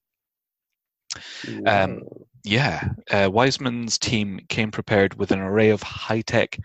Um, 1.65 2.01
Yeah, 2.43 2.89
uh, 3.11 3.29
Wiseman's 3.31 3.97
team 3.97 4.39
came 4.47 4.71
prepared 4.71 5.15
with 5.15 5.31
an 5.31 5.39
array 5.39 5.69
of 5.69 5.83
high 5.83 6.21
tech 6.21 6.59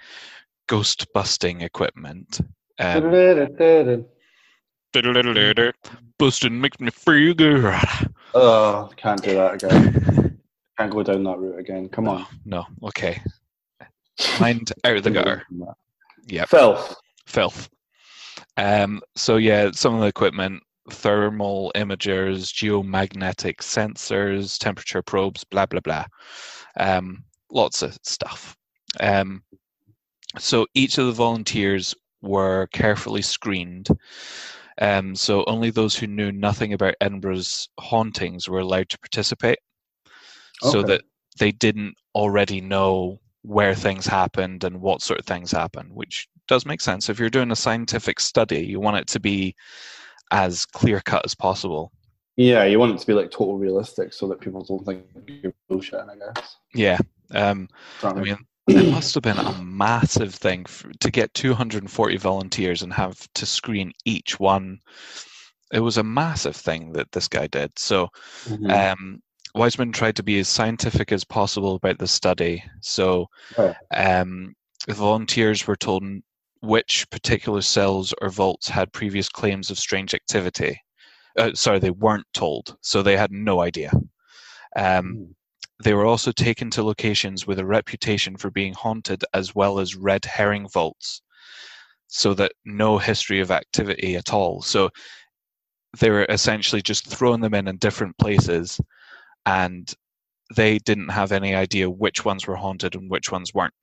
ghost 0.68 1.06
busting 1.12 1.60
equipment. 1.62 2.40
Um, 2.78 2.94
busting 6.18 6.60
makes 6.60 6.78
me 6.80 6.90
feel 6.90 7.34
good. 7.34 7.74
Oh, 8.34 8.90
can't 8.96 9.22
do 9.22 9.34
that 9.34 9.54
again. 9.54 10.38
Can't 10.78 10.90
go 10.90 11.02
down 11.02 11.22
that 11.24 11.38
route 11.38 11.58
again. 11.58 11.88
Come 11.90 12.08
on. 12.08 12.24
No, 12.46 12.64
okay. 12.84 13.20
Mind 14.40 14.72
out 14.84 14.96
of 14.96 15.02
the 15.04 15.10
gutter. 15.10 15.46
Yeah. 16.26 16.44
Filth. 16.46 16.94
Filth. 17.26 17.68
Um, 18.56 19.02
so 19.16 19.36
yeah, 19.36 19.70
some 19.72 19.94
of 19.94 20.00
the 20.00 20.06
equipment, 20.06 20.62
thermal 20.90 21.72
imagers, 21.74 22.52
geomagnetic 22.52 23.58
sensors, 23.58 24.58
temperature 24.58 25.02
probes, 25.02 25.44
blah 25.44 25.66
blah 25.66 25.80
blah. 25.80 26.04
Um, 26.78 27.24
lots 27.50 27.82
of 27.82 27.96
stuff. 28.02 28.56
Um, 29.00 29.42
so 30.38 30.66
each 30.74 30.98
of 30.98 31.06
the 31.06 31.12
volunteers 31.12 31.94
were 32.22 32.66
carefully 32.68 33.22
screened. 33.22 33.88
Um, 34.80 35.14
so 35.14 35.44
only 35.44 35.70
those 35.70 35.94
who 35.94 36.06
knew 36.06 36.32
nothing 36.32 36.72
about 36.72 36.94
Edinburgh's 37.00 37.68
hauntings 37.78 38.48
were 38.48 38.60
allowed 38.60 38.88
to 38.88 38.98
participate. 38.98 39.58
So 40.62 40.82
that 40.84 41.02
they 41.40 41.50
didn't 41.50 41.94
already 42.14 42.60
know 42.60 43.20
where 43.42 43.74
things 43.74 44.06
happened 44.06 44.62
and 44.62 44.80
what 44.80 45.02
sort 45.02 45.18
of 45.18 45.26
things 45.26 45.50
happened, 45.50 45.90
which 45.92 46.28
does 46.46 46.64
make 46.64 46.80
sense. 46.80 47.08
If 47.08 47.18
you're 47.18 47.30
doing 47.30 47.50
a 47.50 47.56
scientific 47.56 48.20
study, 48.20 48.64
you 48.64 48.78
want 48.78 48.98
it 48.98 49.08
to 49.08 49.20
be 49.20 49.56
as 50.32 50.66
clear 50.66 51.00
cut 51.00 51.24
as 51.24 51.34
possible. 51.34 51.92
Yeah, 52.36 52.64
you 52.64 52.78
want 52.78 52.94
it 52.94 52.98
to 52.98 53.06
be 53.06 53.12
like 53.12 53.30
total 53.30 53.58
realistic 53.58 54.12
so 54.12 54.26
that 54.28 54.40
people 54.40 54.64
don't 54.64 54.84
think 54.84 55.04
you're 55.42 55.52
bullshitting, 55.70 56.08
I 56.10 56.16
guess. 56.16 56.56
Yeah, 56.74 56.98
Um, 57.34 57.68
I 58.02 58.14
mean, 58.14 58.38
it 58.68 58.90
must 58.90 59.14
have 59.14 59.22
been 59.22 59.38
a 59.38 59.52
massive 59.52 60.34
thing 60.34 60.64
for, 60.64 60.90
to 61.00 61.10
get 61.10 61.34
240 61.34 62.16
volunteers 62.16 62.82
and 62.82 62.92
have 62.92 63.28
to 63.34 63.46
screen 63.46 63.92
each 64.04 64.40
one. 64.40 64.80
It 65.72 65.80
was 65.80 65.98
a 65.98 66.02
massive 66.02 66.56
thing 66.56 66.92
that 66.92 67.12
this 67.12 67.28
guy 67.28 67.46
did. 67.46 67.78
So, 67.78 68.08
Mhm. 68.48 68.92
um, 68.92 69.22
Wiseman 69.54 69.92
tried 69.92 70.16
to 70.16 70.22
be 70.22 70.38
as 70.38 70.48
scientific 70.48 71.12
as 71.12 71.24
possible 71.24 71.74
about 71.74 71.98
the 71.98 72.06
study. 72.06 72.64
So, 72.80 73.28
um, 73.94 74.54
the 74.86 74.94
volunteers 74.94 75.66
were 75.66 75.76
told 75.76 76.02
which 76.62 77.08
particular 77.10 77.60
cells 77.60 78.14
or 78.22 78.30
vaults 78.30 78.68
had 78.68 78.92
previous 78.92 79.28
claims 79.28 79.70
of 79.70 79.78
strange 79.78 80.14
activity. 80.14 80.80
Uh, 81.36 81.52
sorry, 81.54 81.78
they 81.78 81.90
weren't 81.90 82.26
told, 82.32 82.76
so 82.80 83.02
they 83.02 83.16
had 83.16 83.32
no 83.32 83.60
idea. 83.60 83.90
Um, 84.76 85.04
Mm. 85.16 85.34
they 85.84 85.92
were 85.94 86.06
also 86.06 86.30
taken 86.32 86.70
to 86.70 86.82
locations 86.84 87.46
with 87.46 87.58
a 87.58 87.66
reputation 87.66 88.36
for 88.36 88.50
being 88.50 88.74
haunted, 88.74 89.24
as 89.34 89.54
well 89.54 89.80
as 89.80 89.96
red 89.96 90.24
herring 90.24 90.68
vaults, 90.68 91.22
so 92.06 92.34
that 92.34 92.52
no 92.64 92.98
history 92.98 93.40
of 93.40 93.50
activity 93.50 94.16
at 94.16 94.32
all. 94.32 94.62
So 94.62 94.90
they 95.98 96.10
were 96.10 96.26
essentially 96.28 96.80
just 96.82 97.06
throwing 97.08 97.40
them 97.40 97.54
in 97.54 97.68
in 97.68 97.76
different 97.78 98.16
places, 98.18 98.80
and 99.46 99.92
they 100.54 100.78
didn't 100.78 101.08
have 101.08 101.32
any 101.32 101.54
idea 101.54 101.90
which 101.90 102.24
ones 102.24 102.46
were 102.46 102.56
haunted 102.56 102.94
and 102.94 103.10
which 103.10 103.32
ones 103.32 103.52
weren't. 103.52 103.74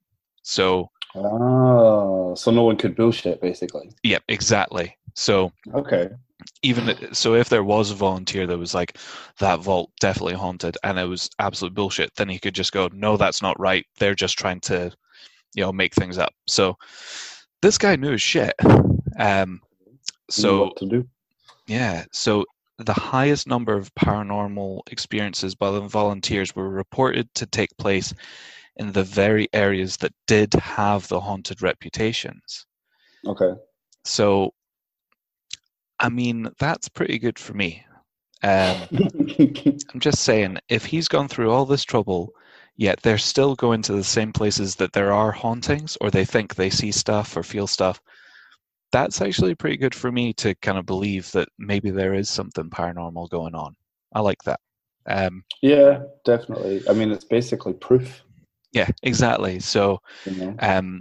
So, 0.44 0.90
Oh, 1.16 2.36
so 2.36 2.52
no 2.52 2.64
one 2.64 2.78
could 2.78 2.96
bullshit, 2.96 3.42
basically. 3.42 3.90
yeah, 4.04 4.20
exactly. 4.28 4.96
So 5.16 5.52
Okay. 5.74 6.10
even 6.62 7.14
so 7.14 7.36
if 7.36 7.50
there 7.50 7.64
was 7.64 7.92
a 7.92 7.96
volunteer 7.96 8.48
that 8.48 8.58
was 8.58 8.74
like 8.74 8.98
that 9.40 9.60
vault 9.60 9.92
definitely 10.00 10.34
haunted 10.36 10.78
and 10.84 10.98
it 10.98 11.04
was 11.06 11.30
absolute 11.40 11.74
bullshit 11.74 12.14
then 12.16 12.30
he 12.30 12.40
could 12.40 12.56
just 12.56 12.72
go 12.72 12.90
no 12.94 13.18
that's 13.18 13.42
not 13.42 13.60
right 13.60 13.86
they're 13.98 14.16
just 14.16 14.38
trying 14.38 14.60
to 14.60 14.90
you 15.54 15.64
know 15.64 15.72
make 15.72 15.94
things 15.94 16.18
up 16.18 16.34
so 16.48 16.78
this 17.62 17.78
guy 17.78 17.96
knew 17.98 18.12
his 18.12 18.22
shit 18.22 18.54
um 19.20 19.60
so 20.30 20.62
what 20.62 20.78
to 20.78 20.86
do. 20.86 21.08
yeah 21.68 22.06
so 22.14 22.46
the 22.78 22.94
highest 22.94 23.46
number 23.48 23.76
of 23.76 23.94
paranormal 23.96 24.80
experiences 24.92 25.56
by 25.56 25.70
the 25.72 25.82
volunteers 25.82 26.56
were 26.56 26.70
reported 26.70 27.28
to 27.36 27.46
take 27.46 27.76
place 27.78 28.14
in 28.80 28.92
the 28.92 29.04
very 29.04 29.48
areas 29.54 29.98
that 29.98 30.14
did 30.28 30.54
have 30.54 31.08
the 31.08 31.20
haunted 31.20 31.62
reputations 31.62 32.66
Okay. 33.28 33.54
so 34.04 34.52
i 36.00 36.10
mean 36.10 36.50
that's 36.60 36.90
pretty 36.90 37.20
good 37.20 37.38
for 37.38 37.54
me 37.54 37.84
um 38.44 38.88
I'm 39.94 40.00
just 40.00 40.22
saying, 40.22 40.58
if 40.70 40.86
he's 40.86 41.08
gone 41.08 41.28
through 41.28 41.52
all 41.52 41.66
this 41.66 41.84
trouble, 41.84 42.32
yet 42.78 43.02
they're 43.02 43.18
still 43.18 43.56
going 43.56 43.82
to 43.84 43.94
the 43.94 44.04
same 44.04 44.32
places 44.32 44.76
that 44.76 44.94
there 44.94 45.12
are 45.12 45.32
hauntings, 45.32 45.98
or 46.00 46.12
they 46.12 46.26
think 46.26 46.56
they 46.56 46.70
see 46.70 46.92
stuff 46.92 47.36
or 47.36 47.44
feel 47.44 47.66
stuff, 47.66 48.00
that's 48.92 49.22
actually 49.22 49.56
pretty 49.56 49.78
good 49.78 49.96
for 49.96 50.12
me 50.12 50.34
to 50.34 50.56
kind 50.56 50.78
of 50.78 50.86
believe 50.86 51.32
that 51.32 51.50
maybe 51.58 51.90
there 51.90 52.14
is 52.14 52.30
something 52.30 52.70
paranormal 52.70 53.30
going 53.30 53.56
on. 53.56 53.76
I 54.14 54.22
like 54.22 54.42
that. 54.44 54.60
Um, 55.08 55.44
yeah, 55.62 56.04
definitely. 56.24 56.82
I 56.88 56.94
mean, 56.94 57.12
it's 57.12 57.26
basically 57.26 57.74
proof. 57.74 58.24
Yeah, 58.72 58.90
exactly. 59.04 59.60
So, 59.60 60.00
um, 60.60 61.00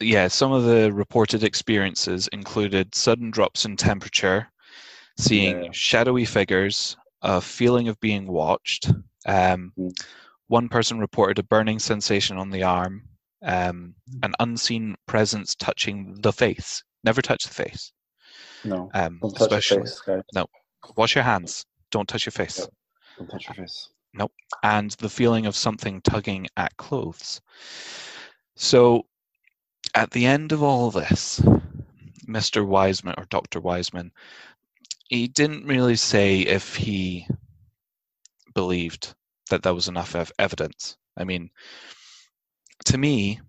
yeah, 0.00 0.28
some 0.28 0.52
of 0.52 0.64
the 0.64 0.92
reported 0.92 1.44
experiences 1.44 2.28
included 2.32 2.94
sudden 2.94 3.30
drops 3.30 3.64
in 3.64 3.76
temperature, 3.76 4.50
seeing 5.18 5.64
Yeah. 5.64 5.70
shadowy 5.72 6.24
figures, 6.24 6.96
a 7.22 7.40
feeling 7.40 7.88
of 7.88 7.98
being 8.00 8.26
watched. 8.26 8.90
Um, 9.26 9.72
Mm. 9.78 9.92
One 10.48 10.68
person 10.68 10.98
reported 10.98 11.38
a 11.38 11.44
burning 11.44 11.78
sensation 11.78 12.36
on 12.36 12.50
the 12.50 12.64
arm, 12.64 13.08
um, 13.42 13.94
an 14.24 14.32
unseen 14.40 14.96
presence 15.06 15.54
touching 15.54 16.16
the 16.22 16.32
face. 16.32 16.82
Never 17.04 17.22
touch 17.22 17.44
the 17.44 17.54
face. 17.54 17.92
No. 18.64 18.90
Um, 18.92 19.18
Don't 19.22 19.30
touch 19.32 19.42
especially, 19.42 19.76
your 19.76 19.86
face, 19.86 20.00
guys. 20.34 20.44
wash 20.96 21.14
your 21.14 21.22
hands. 21.24 21.64
Don't 21.92 22.08
touch 22.08 22.26
your 22.26 22.32
face. 22.32 22.58
Yep. 22.58 22.68
Don't 23.18 23.28
touch 23.30 23.46
your 23.46 23.54
face. 23.54 23.90
And 24.62 24.90
the 24.92 25.08
feeling 25.08 25.46
of 25.46 25.56
something 25.56 26.00
tugging 26.02 26.46
at 26.56 26.76
clothes. 26.76 27.40
So, 28.56 29.06
at 29.94 30.10
the 30.10 30.26
end 30.26 30.52
of 30.52 30.62
all 30.62 30.90
this, 30.90 31.40
Mr. 32.26 32.66
Wiseman 32.66 33.14
or 33.18 33.24
Dr. 33.26 33.60
Wiseman, 33.60 34.12
he 35.08 35.26
didn't 35.26 35.66
really 35.66 35.96
say 35.96 36.40
if 36.40 36.76
he 36.76 37.26
believed 38.54 39.14
that 39.48 39.62
there 39.62 39.74
was 39.74 39.88
enough 39.88 40.14
ev- 40.14 40.32
evidence. 40.38 40.96
I 41.16 41.24
mean, 41.24 41.50
to 42.86 42.98
me, 42.98 43.40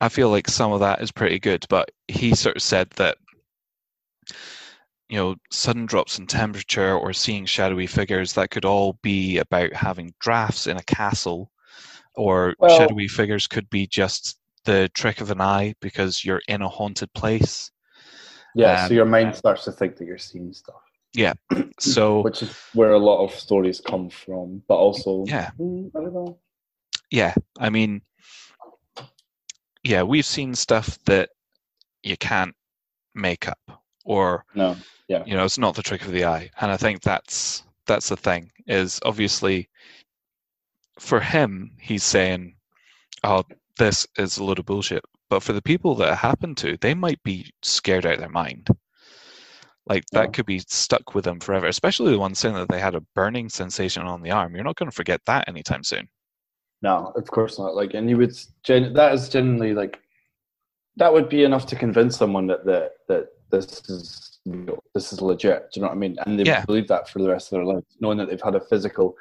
I 0.00 0.08
feel 0.08 0.30
like 0.30 0.48
some 0.48 0.72
of 0.72 0.80
that 0.80 1.00
is 1.00 1.12
pretty 1.12 1.38
good, 1.38 1.66
but 1.68 1.90
he 2.08 2.34
sort 2.34 2.56
of 2.56 2.62
said 2.62 2.90
that 2.90 3.18
you 5.08 5.16
know, 5.16 5.36
sudden 5.50 5.86
drops 5.86 6.18
in 6.18 6.26
temperature 6.26 6.96
or 6.96 7.12
seeing 7.12 7.46
shadowy 7.46 7.86
figures, 7.86 8.32
that 8.32 8.50
could 8.50 8.64
all 8.64 8.98
be 9.02 9.38
about 9.38 9.72
having 9.72 10.12
drafts 10.20 10.66
in 10.66 10.76
a 10.76 10.82
castle, 10.82 11.50
or 12.14 12.54
Well- 12.58 12.76
shadowy 12.76 13.08
figures 13.08 13.46
could 13.46 13.68
be 13.70 13.86
just 13.86 14.38
the 14.64 14.88
trick 14.94 15.20
of 15.20 15.30
an 15.30 15.40
eye 15.40 15.74
because 15.80 16.24
you're 16.24 16.42
in 16.48 16.60
a 16.62 16.68
haunted 16.68 17.12
place. 17.14 17.70
Yeah, 18.56 18.82
Um, 18.82 18.88
so 18.88 18.94
your 18.94 19.04
mind 19.04 19.36
starts 19.36 19.64
to 19.66 19.72
think 19.72 19.96
that 19.96 20.06
you're 20.06 20.18
seeing 20.18 20.52
stuff, 20.52 20.82
Yeah, 21.12 21.34
So, 21.78 22.22
which 22.22 22.42
is 22.42 22.50
where 22.72 22.92
a 22.92 22.98
lot 22.98 23.22
of 23.22 23.32
stories 23.32 23.80
come 23.80 24.10
from. 24.10 24.62
But 24.66 24.76
also, 24.76 25.24
yeah, 25.26 25.50
mm, 25.60 25.90
I 25.94 26.00
don't 26.00 26.14
know. 26.14 26.38
yeah, 27.10 27.34
I 27.60 27.70
mean, 27.70 28.02
yeah, 29.84 30.02
we've 30.02 30.26
seen 30.26 30.54
stuff 30.54 30.98
that 31.04 31.30
you 32.02 32.16
can't 32.16 32.56
make 33.14 33.46
up, 33.46 33.60
or 34.06 34.44
No, 34.54 34.76
you 35.08 35.36
know 35.36 35.44
it's 35.44 35.58
not 35.58 35.74
the 35.74 35.82
trick 35.82 36.02
of 36.02 36.12
the 36.12 36.24
eye. 36.24 36.50
And 36.60 36.70
i 36.70 36.76
think 36.76 37.02
that's 37.02 37.62
that's 37.86 38.08
the 38.08 38.16
thing 38.16 38.50
is 38.66 38.98
obviously 39.04 39.68
for 40.98 41.20
him 41.20 41.70
he's 41.78 42.02
saying 42.04 42.56
oh 43.24 43.44
this 43.78 44.06
is 44.16 44.38
a 44.38 44.44
load 44.44 44.58
of 44.58 44.64
bullshit. 44.66 45.04
But 45.28 45.42
for 45.42 45.52
the 45.52 45.60
people 45.60 45.94
that 45.96 46.12
it 46.12 46.16
happened 46.16 46.56
to 46.58 46.78
they 46.80 46.94
might 46.94 47.22
be 47.22 47.50
scared 47.62 48.06
out 48.06 48.14
of 48.14 48.20
their 48.20 48.28
mind. 48.30 48.68
Like 49.88 50.04
that 50.12 50.26
Yeah. 50.26 50.30
could 50.32 50.46
be 50.46 50.60
stuck 50.60 51.14
with 51.14 51.24
them 51.24 51.40
forever 51.40 51.66
especially 51.66 52.12
the 52.12 52.18
ones 52.18 52.38
saying 52.38 52.54
that 52.54 52.68
they 52.68 52.80
had 52.80 52.94
a 52.94 53.04
burning 53.14 53.48
sensation 53.48 54.02
on 54.04 54.22
the 54.22 54.30
arm. 54.30 54.54
You're 54.54 54.64
not 54.64 54.76
going 54.76 54.90
to 54.90 54.96
forget 54.96 55.20
that 55.26 55.48
anytime 55.48 55.84
soon. 55.84 56.08
No, 56.82 57.12
of 57.16 57.26
course 57.30 57.58
not. 57.58 57.74
Like, 57.74 57.94
and 57.94 58.08
you 58.10 58.16
would 58.18 58.34
gen- 58.62 58.92
that 58.94 59.12
is 59.14 59.28
generally 59.28 59.74
like 59.74 60.00
that 60.96 61.12
would 61.12 61.28
be 61.28 61.44
enough 61.44 61.66
to 61.66 61.76
convince 61.76 62.16
someone 62.16 62.46
that 62.48 62.64
that 62.64 62.92
that 63.08 63.28
this 63.50 63.82
is 63.88 64.38
real, 64.44 64.82
this 64.94 65.12
is 65.12 65.20
legit. 65.20 65.70
Do 65.72 65.80
you 65.80 65.82
know 65.82 65.88
what 65.88 65.94
I 65.96 65.98
mean? 65.98 66.16
And 66.26 66.38
they 66.38 66.44
Yeah. 66.44 66.64
believe 66.64 66.88
that 66.88 67.08
for 67.08 67.20
the 67.20 67.28
rest 67.28 67.52
of 67.52 67.56
their 67.58 67.64
life, 67.64 67.84
knowing 68.00 68.18
that 68.18 68.28
they've 68.28 68.40
had 68.42 68.54
a 68.54 68.60
physical 68.60 69.16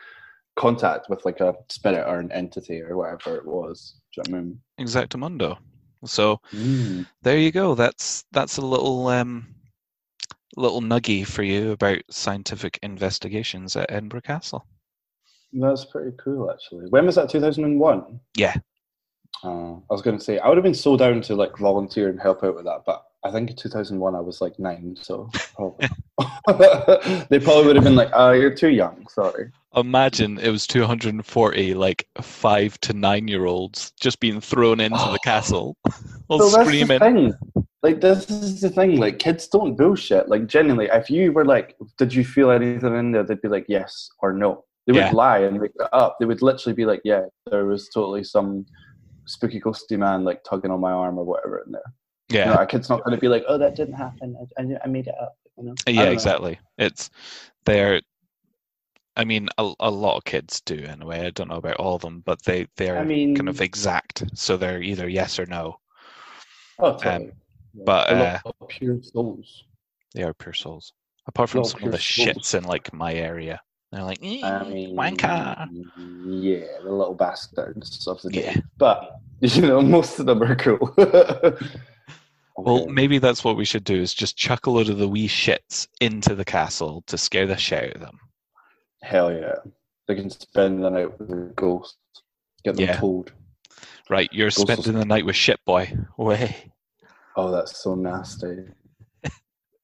contact 0.55 1.09
with 1.09 1.25
like 1.25 1.41
a 1.41 1.53
spirit 1.69 2.07
or 2.07 2.19
an 2.19 2.31
entity 2.31 2.81
or 2.81 2.95
whatever 2.97 3.35
it 3.37 3.45
was. 3.45 3.95
Do 4.13 4.21
you 4.21 4.31
know 4.31 4.37
what 4.37 4.41
I 4.41 4.43
mean? 4.45 4.61
exactamundo 4.79 5.57
so 6.05 6.39
Mm. 6.53 7.05
there 7.23 7.37
you 7.37 7.51
go 7.51 7.75
that's 7.75 8.25
that's 8.31 8.57
a 8.57 8.61
little 8.65 9.07
um 9.07 9.47
little 10.57 10.81
nuggy 10.81 11.25
for 11.25 11.43
you 11.43 11.71
about 11.71 11.99
scientific 12.09 12.77
investigations 12.83 13.75
at 13.75 13.89
edinburgh 13.91 14.21
castle 14.21 14.65
That's 15.53 15.85
pretty 15.85 16.11
cool, 16.17 16.51
actually. 16.51 16.87
When 16.89 17.05
was 17.05 17.15
that? 17.15 17.29
Two 17.29 17.39
thousand 17.41 17.63
and 17.65 17.79
one. 17.79 18.19
Yeah. 18.37 18.55
Uh, 19.43 19.73
I 19.75 19.89
was 19.89 20.01
going 20.01 20.17
to 20.17 20.23
say 20.23 20.37
I 20.39 20.47
would 20.47 20.57
have 20.57 20.63
been 20.63 20.73
so 20.73 20.95
down 20.97 21.21
to 21.21 21.35
like 21.35 21.57
volunteer 21.57 22.09
and 22.09 22.19
help 22.19 22.43
out 22.43 22.55
with 22.55 22.65
that, 22.65 22.83
but 22.85 23.05
I 23.25 23.31
think 23.31 23.49
in 23.49 23.55
two 23.55 23.69
thousand 23.69 23.99
one 23.99 24.13
I 24.15 24.21
was 24.21 24.39
like 24.39 24.59
nine, 24.59 24.95
so 25.01 25.29
probably 25.55 25.87
they 27.29 27.39
probably 27.39 27.65
would 27.65 27.75
have 27.75 27.83
been 27.83 27.95
like, 27.95 28.11
"Oh, 28.13 28.31
you're 28.31 28.53
too 28.53 28.69
young. 28.69 29.07
Sorry." 29.09 29.51
imagine 29.77 30.37
it 30.39 30.49
was 30.49 30.65
240 30.67 31.73
like 31.73 32.07
five 32.21 32.79
to 32.79 32.93
nine 32.93 33.27
year 33.27 33.43
olds 33.45 33.91
just 33.99 34.21
being 34.21 34.39
thrown 34.39 34.79
into 34.79 34.95
the 35.11 35.19
castle 35.25 35.75
all 36.29 36.39
So 36.39 36.63
screaming. 36.63 37.33
Like 37.83 37.99
this 37.99 38.29
is 38.29 38.61
the 38.61 38.69
thing. 38.69 38.97
Like 38.97 39.19
kids 39.19 39.47
don't 39.47 39.75
bullshit. 39.75 40.29
Like 40.29 40.47
genuinely, 40.47 40.87
if 40.93 41.09
you 41.09 41.33
were 41.33 41.45
like, 41.45 41.75
"Did 41.97 42.13
you 42.13 42.23
feel 42.23 42.51
anything 42.51 42.95
in 42.95 43.11
there?" 43.11 43.23
They'd 43.23 43.41
be 43.41 43.47
like, 43.47 43.65
"Yes" 43.67 44.09
or 44.19 44.31
"No." 44.33 44.63
They 44.87 44.93
would 44.93 44.99
Yeah. 44.99 45.11
lie 45.11 45.39
and 45.39 45.59
make 45.59 45.71
it 45.75 45.89
up. 45.91 46.17
They 46.19 46.25
would 46.25 46.41
literally 46.43 46.75
be 46.75 46.85
like, 46.85 47.01
"Yeah, 47.03 47.25
there 47.49 47.65
was 47.65 47.89
totally 47.89 48.23
some 48.23 48.65
spooky 49.25 49.59
ghosty 49.59 49.97
man 49.97 50.23
like 50.23 50.43
tugging 50.43 50.71
on 50.71 50.79
my 50.79 50.91
arm 50.91 51.17
or 51.17 51.25
whatever 51.25 51.63
in 51.65 51.71
there." 51.73 51.93
Yeah 52.29 52.49
You 52.49 52.55
know, 52.55 52.61
a 52.61 52.65
kid's 52.65 52.89
not 52.89 53.03
going 53.03 53.15
to 53.15 53.21
be 53.21 53.27
like, 53.27 53.43
"Oh, 53.47 53.57
that 53.57 53.75
didn't 53.75 53.95
happen. 53.95 54.35
I, 54.57 54.61
I, 54.61 54.77
I 54.83 54.87
made 54.87 55.07
it 55.07 55.15
up." 55.21 55.37
You 55.57 55.63
know? 55.65 55.75
Yeah 55.87 55.93
don't 55.95 56.05
know. 56.05 56.11
exactly 56.11 56.59
it's 56.77 57.09
they're 57.65 58.01
i 59.15 59.23
mean 59.23 59.47
a, 59.57 59.73
a 59.79 59.89
lot 59.89 60.17
of 60.17 60.25
kids 60.25 60.61
do 60.61 60.75
anyway 60.75 61.25
i 61.25 61.29
don't 61.29 61.47
know 61.47 61.55
about 61.55 61.77
all 61.77 61.95
of 61.95 62.01
them 62.01 62.21
but 62.25 62.43
they 62.43 62.67
they're 62.75 62.99
I 62.99 63.05
mean, 63.05 63.35
kind 63.35 63.47
of 63.47 63.61
exact 63.61 64.23
so 64.33 64.57
they're 64.57 64.81
either 64.81 65.07
yes 65.07 65.39
or 65.39 65.45
no 65.45 65.77
oh, 66.79 66.97
totally. 66.97 67.31
Yeah. 67.73 67.83
but, 67.85 68.09
They're 68.09 68.41
uh, 68.45 68.65
pure 68.67 69.01
souls. 69.01 69.63
they 70.13 70.23
are 70.23 70.33
pure 70.33 70.53
souls 70.53 70.93
apart 71.27 71.49
from 71.49 71.63
some 71.63 71.83
of 71.83 71.91
the 71.91 71.97
souls. 71.97 72.27
shits 72.27 72.55
in 72.55 72.65
like 72.65 72.91
my 72.93 73.13
area 73.13 73.61
They're 73.91 74.03
like, 74.03 74.19
"Eh, 74.21 74.41
I 74.43 74.63
mean, 74.67 74.95
wanker. 74.95 75.69
Yeah, 76.25 76.65
the 76.83 76.91
little 76.91 77.13
bastards 77.13 78.05
of 78.07 78.21
the 78.21 78.29
day. 78.29 78.51
Yeah. 78.53 78.61
But 78.77 79.15
you 79.39 79.61
know, 79.61 79.81
most 79.81 80.19
of 80.19 80.25
them 80.25 80.43
are 80.43 80.55
cool. 80.55 80.93
Well, 82.57 82.87
maybe 82.87 83.17
that's 83.19 83.43
what 83.43 83.57
we 83.57 83.65
should 83.65 83.83
do: 83.83 83.95
is 84.01 84.13
just 84.13 84.37
chuck 84.37 84.65
a 84.65 84.69
load 84.71 84.89
of 84.89 84.97
the 84.97 85.07
wee 85.09 85.27
shits 85.27 85.87
into 85.99 86.35
the 86.35 86.45
castle 86.45 87.03
to 87.07 87.17
scare 87.17 87.45
the 87.45 87.57
shit 87.57 87.83
out 87.89 87.95
of 87.95 88.01
them. 88.01 88.19
hell 89.03 89.31
yeah, 89.31 89.55
they 90.07 90.15
can 90.15 90.29
spend 90.29 90.83
the 90.83 90.89
night 90.89 91.19
with 91.19 91.27
the 91.29 91.51
ghost. 91.55 91.97
Get 92.63 92.75
them 92.75 92.85
Yeah. 92.85 92.95
told. 92.97 93.31
Right, 94.09 94.29
you're 94.31 94.47
Ghosts 94.47 94.61
spending 94.61 94.93
the 94.99 95.05
night 95.05 95.25
with 95.25 95.35
shit 95.35 95.59
boy. 95.65 95.91
Way. 96.17 96.71
Oh, 97.35 97.51
that's 97.51 97.77
so 97.83 97.95
nasty. 97.95 98.63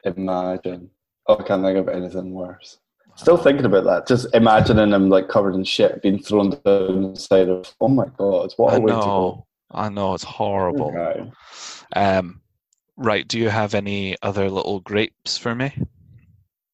Imagine. 0.05 0.89
Oh, 1.28 1.38
I 1.38 1.43
can't 1.43 1.63
think 1.63 1.78
of 1.78 1.89
anything 1.89 2.34
worse. 2.34 2.78
Still 3.15 3.38
thinking 3.38 3.65
about 3.65 3.84
that. 3.84 4.07
Just 4.07 4.34
imagining 4.34 4.91
him 4.93 5.09
like 5.09 5.28
covered 5.28 5.53
in 5.53 5.63
shit 5.63 6.01
being 6.01 6.17
thrown 6.24 6.49
down 6.51 7.13
the 7.13 7.19
side 7.19 7.49
of. 7.49 7.72
Oh 7.82 7.88
my 7.89 8.05
god! 8.17 8.53
What 8.55 8.74
I 8.74 8.78
a 8.78 8.80
way 8.80 8.91
to 8.91 8.97
go. 8.99 9.05
know. 9.05 9.45
I 9.72 9.89
know 9.89 10.13
it's 10.13 10.24
horrible. 10.24 10.88
Okay. 10.97 11.32
Um, 11.95 12.41
right. 12.97 13.27
Do 13.27 13.39
you 13.39 13.49
have 13.49 13.73
any 13.73 14.15
other 14.21 14.49
little 14.49 14.79
grapes 14.81 15.37
for 15.37 15.53
me? 15.55 15.73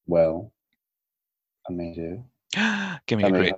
Well, 0.08 0.52
I 1.70 1.74
may 1.74 1.94
do. 1.94 2.24
Give 3.08 3.20
me 3.20 3.26
I 3.26 3.28
a 3.28 3.32
grape. 3.32 3.56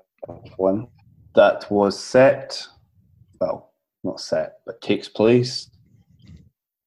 one 0.57 0.87
that 1.35 1.69
was 1.71 1.97
set. 1.99 2.65
Well, 3.39 3.71
not 4.03 4.19
set, 4.19 4.59
but 4.65 4.81
takes 4.81 5.07
place 5.07 5.69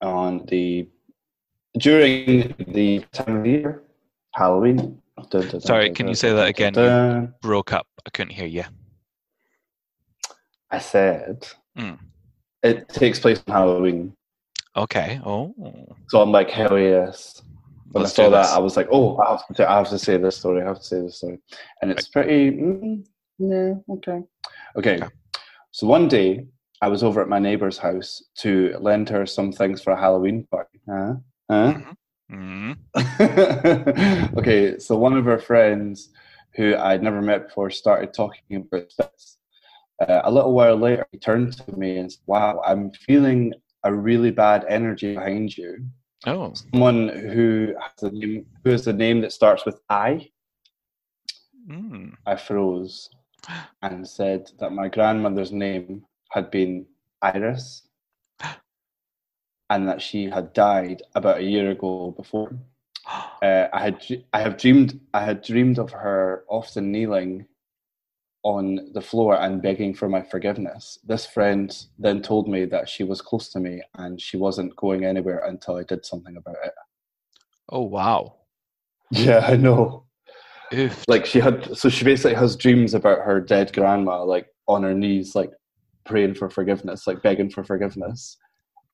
on 0.01 0.45
the 0.47 0.89
during 1.79 2.55
the 2.69 3.01
time 3.13 3.37
of 3.37 3.47
year, 3.47 3.83
Halloween. 4.35 5.01
Dun, 5.31 5.49
dun, 5.49 5.61
Sorry, 5.61 5.87
dun, 5.87 5.95
can 5.95 6.09
you 6.09 6.15
say 6.15 6.33
that 6.33 6.49
again? 6.49 6.73
dun. 6.73 7.35
Broke 7.41 7.73
up. 7.73 7.87
I 8.07 8.11
couldn't 8.11 8.33
hear 8.35 8.47
you. 8.47 8.65
I 10.71 10.79
said 10.79 11.47
Mm. 11.79 11.99
it 12.63 12.89
takes 12.89 13.21
place 13.21 13.43
on 13.47 13.53
Halloween. 13.55 14.15
Okay. 14.77 15.21
Oh. 15.25 15.55
So 16.09 16.21
I'm 16.21 16.33
like, 16.33 16.51
hell 16.51 16.79
yes. 16.79 17.43
When 17.93 18.05
Let's 18.05 18.19
I 18.19 18.25
saw 18.25 18.31
that. 18.31 18.47
I 18.47 18.59
was 18.59 18.77
like, 18.77 18.89
oh, 18.91 19.19
I 19.19 19.33
have, 19.33 19.57
to, 19.57 19.71
I 19.71 19.77
have 19.77 19.89
to 19.91 19.99
say 19.99 20.17
this 20.17 20.37
story. 20.37 20.63
I 20.63 20.67
have 20.67 20.79
to 20.79 20.85
say 20.85 21.01
this 21.01 21.19
story. 21.19 21.39
And 21.83 21.91
it's 21.91 22.09
pretty, 22.09 22.51
mm, 22.51 23.05
yeah, 23.39 23.75
okay. 23.91 24.21
okay. 24.77 24.95
Okay. 24.95 25.09
So 25.73 25.87
one 25.87 26.09
day, 26.09 26.47
I 26.83 26.89
was 26.89 27.05
over 27.05 27.23
at 27.23 27.29
my 27.29 27.39
neighbor's 27.39 27.79
house 27.79 28.23
to 28.39 28.77
lend 28.81 29.09
her 29.09 29.25
some 29.25 29.53
things 29.53 29.81
for 29.81 29.93
a 29.93 30.01
Halloween 30.01 30.47
party. 30.51 30.81
Huh? 30.89 31.15
Huh? 31.49 31.75
Mm. 32.31 32.77
okay, 34.39 34.79
so 34.79 34.97
one 34.97 35.17
of 35.17 35.25
her 35.25 35.39
friends 35.39 36.09
who 36.55 36.75
I'd 36.77 37.03
never 37.03 37.23
met 37.23 37.47
before 37.49 37.71
started 37.71 38.13
talking 38.13 38.57
about 38.57 38.93
this. 38.99 39.39
Uh, 40.01 40.23
a 40.25 40.31
little 40.31 40.53
while 40.53 40.77
later, 40.77 41.07
he 41.13 41.19
turned 41.19 41.53
to 41.53 41.79
me 41.79 41.99
and 41.99 42.11
said, 42.11 42.21
Wow, 42.27 42.61
I'm 42.67 42.91
feeling 42.91 43.53
a 43.85 43.93
really 43.93 44.31
bad 44.31 44.65
energy 44.69 45.15
behind 45.15 45.57
you. 45.57 45.85
Oh. 46.27 46.53
Someone 46.55 47.09
who 47.09 47.75
has 47.81 48.03
a 48.03 48.11
name, 48.11 48.47
who 48.65 48.71
has 48.71 48.87
a 48.87 48.93
name 48.93 49.21
that 49.23 49.33
starts 49.33 49.67
with 49.67 49.81
I. 49.89 50.29
Mm. 51.69 52.15
I 52.27 52.37
froze 52.37 53.09
and 53.83 54.07
said 54.07 54.51
that 54.59 54.73
my 54.73 54.89
grandmother's 54.89 55.53
name 55.53 56.05
had 56.31 56.51
been 56.51 56.87
Iris 57.23 57.83
and 59.71 59.89
that 59.89 60.03
she 60.03 60.29
had 60.29 60.53
died 60.53 61.03
about 61.15 61.39
a 61.39 61.45
year 61.45 61.71
ago 61.71 62.15
before. 62.17 62.53
Uh, 63.43 63.67
I 63.73 63.81
had 63.81 64.01
I 64.33 64.41
have 64.41 64.57
dreamed 64.57 65.01
I 65.13 65.25
had 65.25 65.43
dreamed 65.43 65.81
of 65.81 65.91
her 65.91 66.45
often 66.49 66.93
kneeling 66.93 67.49
on 68.45 68.91
the 68.93 69.01
floor 69.01 69.41
and 69.41 69.63
begging 69.63 69.95
for 69.95 70.09
my 70.09 70.23
forgiveness. 70.23 70.99
This 71.05 71.27
friend 71.27 71.75
then 71.99 72.23
told 72.23 72.49
me 72.49 72.65
that 72.67 72.89
she 72.89 73.05
was 73.05 73.21
close 73.21 73.49
to 73.51 73.61
me 73.61 73.83
and 73.97 74.21
she 74.21 74.37
wasn't 74.37 74.75
going 74.77 75.05
anywhere 75.05 75.45
until 75.47 75.77
I 75.77 75.85
did 75.85 76.05
something 76.05 76.37
about 76.37 76.57
it. 76.65 76.73
Oh 77.71 77.83
wow. 77.83 78.37
Yeah, 79.11 79.47
I 79.47 79.57
know. 79.57 80.05
Oof. 80.75 81.05
Like 81.07 81.27
she 81.27 81.39
had 81.39 81.77
so 81.77 81.89
she 81.89 82.05
basically 82.05 82.35
has 82.35 82.57
dreams 82.57 82.95
about 82.95 83.21
her 83.21 83.41
dead 83.41 83.73
grandma 83.73 84.25
like 84.25 84.49
on 84.67 84.83
her 84.83 84.95
knees 84.95 85.35
like 85.35 85.51
praying 86.05 86.35
for 86.35 86.51
forgiveness, 86.51 87.07
like 87.07 87.23
begging 87.23 87.51
for 87.51 87.63
forgiveness. 87.63 88.37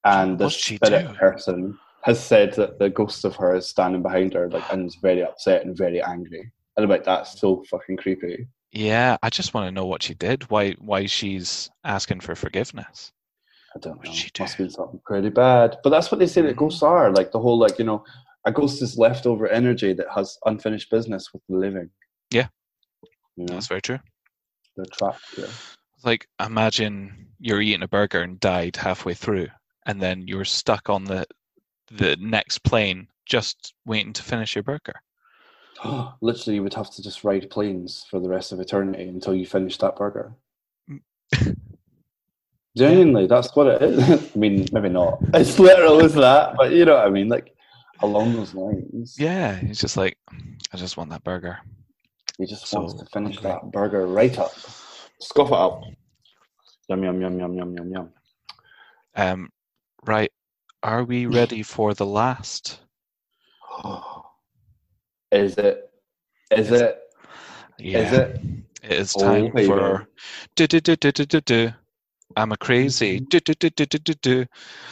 And 0.05 0.38
this 0.38 0.55
What'd 0.55 0.76
spirit 0.76 1.09
do? 1.09 1.14
person 1.14 1.78
has 2.03 2.22
said 2.22 2.53
that 2.55 2.78
the 2.78 2.90
ghost 2.90 3.24
of 3.24 3.36
her 3.36 3.55
is 3.57 3.68
standing 3.68 4.03
behind 4.03 4.34
her 4.34 4.51
like 4.51 4.70
and 4.72 4.86
is 4.86 4.96
very 4.96 5.22
upset 5.22 5.64
and 5.64 5.76
very 5.76 6.03
angry. 6.03 6.53
And 6.76 6.84
I'm 6.84 6.90
like, 6.90 7.05
that's 7.05 7.40
so 7.40 7.64
fucking 7.70 7.96
creepy. 7.96 8.46
Yeah, 8.72 9.16
I 9.22 9.30
just 9.30 9.54
want 9.54 9.66
to 9.66 9.72
know 9.72 9.86
what 9.86 10.02
she 10.02 10.14
did. 10.14 10.50
Why 10.50 10.72
why 10.72 11.06
she's 11.06 11.70
asking 11.84 12.20
for 12.20 12.34
forgiveness. 12.34 13.12
I 13.74 13.78
don't 13.80 14.02
know. 14.04 14.10
she 14.12 14.30
Must 14.38 14.56
do? 14.56 14.64
be 14.64 14.70
something 14.70 15.00
pretty 15.04 15.30
bad. 15.30 15.76
But 15.82 15.90
that's 15.90 16.10
what 16.10 16.18
they 16.18 16.26
say 16.26 16.42
that 16.42 16.54
Mhm. 16.54 16.58
ghosts 16.58 16.82
are. 16.82 17.10
Like 17.12 17.32
the 17.32 17.38
whole 17.40 17.58
like, 17.58 17.78
you 17.78 17.84
know, 17.84 18.04
a 18.44 18.52
ghost 18.52 18.82
is 18.82 18.96
leftover 18.98 19.48
energy 19.48 19.92
that 19.94 20.06
has 20.14 20.38
unfinished 20.46 20.90
business 20.90 21.32
with 21.32 21.42
the 21.48 21.56
living. 21.56 21.90
Yeah. 22.30 22.48
You 23.36 23.44
know, 23.46 23.54
That's 23.54 23.66
very 23.68 23.82
true. 23.82 24.00
they're 24.76 24.86
trapped. 24.86 25.20
It's 25.36 26.04
Like 26.04 26.28
imagine 26.40 27.28
you're 27.40 27.60
eating 27.60 27.82
a 27.82 27.88
burger 27.88 28.20
and 28.22 28.38
died 28.40 28.76
halfway 28.76 29.14
through, 29.14 29.48
and 29.86 30.00
then 30.00 30.26
you're 30.28 30.44
stuck 30.44 30.88
on 30.90 31.04
the 31.04 31.26
the 31.90 32.16
next 32.16 32.58
plane 32.64 33.08
just 33.24 33.74
waiting 33.86 34.12
to 34.12 34.22
finish 34.22 34.54
your 34.54 34.62
burger. 34.62 35.00
Literally, 36.20 36.56
you 36.56 36.62
would 36.62 36.74
have 36.74 36.90
to 36.90 37.02
just 37.02 37.24
ride 37.24 37.48
planes 37.50 38.04
for 38.10 38.20
the 38.20 38.28
rest 38.28 38.52
of 38.52 38.60
eternity 38.60 39.04
until 39.08 39.34
you 39.34 39.46
finish 39.46 39.76
that 39.78 39.96
burger. 39.96 40.32
Genuinely, 42.76 43.26
that's 43.26 43.54
what 43.56 43.66
it 43.66 43.82
is. 43.82 44.32
I 44.34 44.38
mean, 44.38 44.66
maybe 44.72 44.88
not 44.88 45.18
as 45.34 45.58
literal 45.58 46.00
as 46.04 46.14
that, 46.14 46.56
but 46.56 46.72
you 46.72 46.84
know 46.84 46.94
what 46.94 47.06
I 47.06 47.10
mean. 47.10 47.28
Like 47.28 47.54
along 48.02 48.34
those 48.34 48.54
lines. 48.54 49.16
Yeah, 49.18 49.58
it's 49.62 49.80
just 49.80 49.96
like 49.96 50.16
I 50.72 50.76
just 50.76 50.96
want 50.96 51.10
that 51.10 51.24
burger. 51.24 51.58
He 52.38 52.46
just 52.46 52.66
So 52.66 52.80
wants 52.80 52.94
to 52.94 53.06
finish 53.06 53.36
hungry. 53.36 53.50
that 53.52 53.72
burger 53.72 54.06
right 54.06 54.38
up. 54.38 54.52
Scoff 55.20 55.48
it 55.48 55.54
up. 55.54 55.82
Yum 56.88 57.02
yum 57.02 57.20
yum 57.20 57.38
yum 57.38 57.54
yum 57.56 57.74
yum 57.74 57.90
yum. 57.90 58.10
Um, 59.16 59.50
right, 60.06 60.30
are 60.84 61.02
we 61.02 61.26
ready 61.26 61.62
for 61.64 61.94
the 61.94 62.06
last? 62.06 62.80
Is 65.32 65.56
it? 65.58 65.90
Is 66.50 66.70
Is- 66.70 66.80
it? 66.80 66.98
Yeah, 67.78 67.98
Is 67.98 68.12
it? 68.12 68.40
it 68.82 68.92
is 68.92 69.14
Oh, 69.16 69.20
time 69.20 69.52
for. 69.52 70.08
Do, 70.56 70.66
do, 70.66 70.80
do, 70.80 70.96
do, 70.96 71.12
do, 71.12 71.24
do, 71.24 71.40
do. 71.40 71.70
I'm 72.36 72.52
a 72.52 72.56
crazy 72.56 73.20
do, 73.20 73.40
do, 73.40 73.54
do, 73.54 73.70
do, 73.70 73.86
do, 73.86 73.98
do, 73.98 74.14
do. 74.14 74.46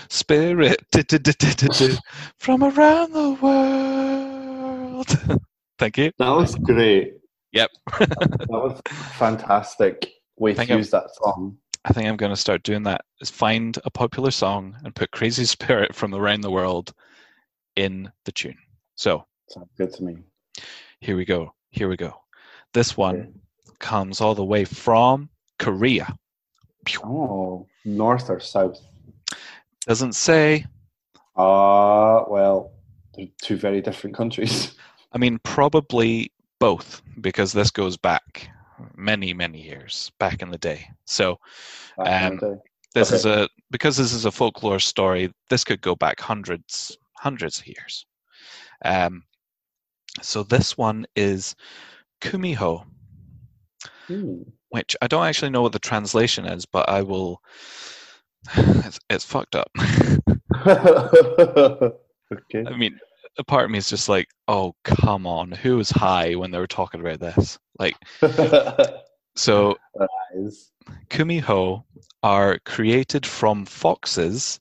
spirit 0.08 0.80
do, 0.90 1.02
do, 1.02 1.18
do, 1.18 1.32
do, 1.32 1.50
do, 1.52 1.68
do. 1.68 1.96
from 2.38 2.62
around 2.64 3.12
the 3.12 3.32
world. 3.42 5.08
Thank 5.78 5.98
you. 5.98 6.12
That 6.18 6.30
was 6.30 6.54
great. 6.54 7.14
Yep. 7.52 7.70
that 7.98 8.46
was 8.48 8.80
fantastic 9.18 10.08
way 10.38 10.54
to 10.54 10.64
use 10.64 10.90
that 10.90 11.10
song. 11.14 11.56
I 11.84 11.92
think 11.92 12.08
I'm 12.08 12.16
going 12.16 12.32
to 12.32 12.36
start 12.36 12.62
doing 12.62 12.82
that. 12.84 13.02
Is 13.20 13.30
find 13.30 13.78
a 13.84 13.90
popular 13.90 14.30
song 14.30 14.76
and 14.84 14.94
put 14.94 15.10
"Crazy 15.10 15.44
Spirit" 15.44 15.94
from 15.94 16.14
around 16.14 16.40
the 16.40 16.50
world 16.50 16.92
in 17.76 18.10
the 18.24 18.32
tune. 18.32 18.56
So 18.96 19.24
Sounds 19.48 19.70
good 19.78 19.92
to 19.94 20.04
me. 20.04 20.16
here 21.00 21.16
we 21.16 21.24
go. 21.24 21.52
Here 21.70 21.88
we 21.88 21.96
go. 21.96 22.14
This 22.72 22.96
one 22.96 23.34
comes 23.78 24.20
all 24.20 24.34
the 24.34 24.44
way 24.44 24.64
from 24.64 25.28
Korea. 25.58 26.16
Oh, 27.04 27.66
north 27.84 28.30
or 28.30 28.40
south? 28.40 28.80
Doesn't 29.86 30.14
say. 30.14 30.64
Ah, 31.36 32.24
well, 32.28 32.72
they're 33.14 33.26
two 33.42 33.56
very 33.56 33.80
different 33.80 34.16
countries. 34.16 34.74
I 35.12 35.18
mean, 35.18 35.38
probably 35.42 36.32
both 36.58 37.02
because 37.20 37.52
this 37.52 37.70
goes 37.70 37.96
back 37.96 38.48
many, 38.96 39.32
many 39.32 39.60
years 39.62 40.10
back 40.18 40.42
in 40.42 40.50
the 40.50 40.58
day. 40.58 40.88
So 41.04 41.38
Um, 41.98 42.38
day. 42.38 42.54
this 42.94 43.08
Okay. 43.08 43.16
is 43.16 43.26
a 43.26 43.48
because 43.70 43.96
this 43.96 44.12
is 44.12 44.24
a 44.24 44.30
folklore 44.32 44.80
story. 44.80 45.32
This 45.50 45.64
could 45.64 45.80
go 45.82 45.94
back 45.94 46.20
hundreds, 46.20 46.96
hundreds 47.14 47.58
of 47.60 47.66
years. 47.66 48.06
Um, 48.84 49.22
so 50.22 50.42
this 50.42 50.76
one 50.76 51.06
is 51.16 51.54
Kumiho, 52.20 52.84
Hmm. 54.08 54.42
which 54.70 54.96
I 55.02 55.06
don't 55.08 55.26
actually 55.26 55.50
know 55.50 55.62
what 55.62 55.72
the 55.72 55.78
translation 55.78 56.46
is, 56.46 56.64
but 56.66 56.88
I 56.88 57.02
will. 57.02 57.40
It's, 58.54 59.00
it's 59.10 59.24
fucked 59.24 59.56
up. 59.56 59.70
okay. 60.66 62.64
I 62.66 62.76
mean, 62.76 62.98
a 63.38 63.44
part 63.44 63.64
of 63.64 63.70
me 63.70 63.78
is 63.78 63.90
just 63.90 64.08
like, 64.08 64.28
oh 64.48 64.74
come 64.84 65.26
on, 65.26 65.50
who 65.50 65.76
was 65.76 65.90
high 65.90 66.34
when 66.34 66.50
they 66.50 66.58
were 66.58 66.66
talking 66.66 67.00
about 67.00 67.20
this? 67.20 67.58
Like, 67.78 67.96
so 69.36 69.76
Nice. 70.34 70.70
Kumiho 71.10 71.82
are 72.22 72.58
created 72.64 73.26
from 73.26 73.64
foxes 73.64 74.60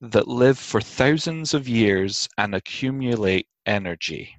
that 0.00 0.28
live 0.28 0.58
for 0.58 0.80
thousands 0.80 1.52
of 1.54 1.68
years 1.68 2.28
and 2.38 2.54
accumulate 2.54 3.46
energy. 3.66 4.36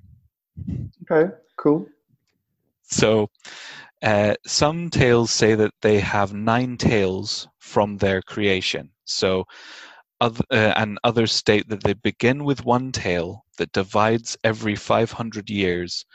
Okay, 1.10 1.34
cool. 1.58 1.86
so, 2.84 3.28
uh, 4.04 4.36
some 4.46 4.90
tales 4.90 5.32
say 5.32 5.56
that 5.56 5.74
they 5.82 6.00
have 6.00 6.34
nine 6.34 6.78
tails 6.78 7.48
from 7.60 7.98
their 7.98 8.22
creation. 8.22 8.90
So, 9.06 9.46
other, 10.20 10.44
uh, 10.52 10.74
and 10.76 11.00
others 11.04 11.32
state 11.32 11.68
that 11.70 11.84
they 11.84 11.94
begin 11.94 12.44
with 12.44 12.66
one 12.66 12.92
tail 12.92 13.46
that 13.58 13.72
divides 13.72 14.38
every 14.44 14.76
500 14.76 15.50
years, 15.50 16.06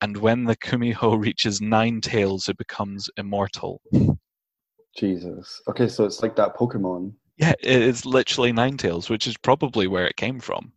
and 0.00 0.16
when 0.16 0.44
the 0.44 0.56
Kumiho 0.56 1.18
reaches 1.24 1.60
nine 1.60 2.00
tails, 2.00 2.48
it 2.48 2.58
becomes 2.58 3.08
immortal. 3.16 3.80
Jesus. 4.96 5.60
Okay, 5.68 5.88
so 5.88 6.04
it's 6.04 6.22
like 6.22 6.36
that 6.36 6.56
Pokemon. 6.56 7.12
Yeah, 7.36 7.54
it 7.60 7.82
is 7.82 8.06
literally 8.06 8.52
nine 8.52 8.76
tails, 8.76 9.10
which 9.10 9.26
is 9.26 9.36
probably 9.36 9.88
where 9.88 10.06
it 10.06 10.16
came 10.16 10.38
from. 10.38 10.72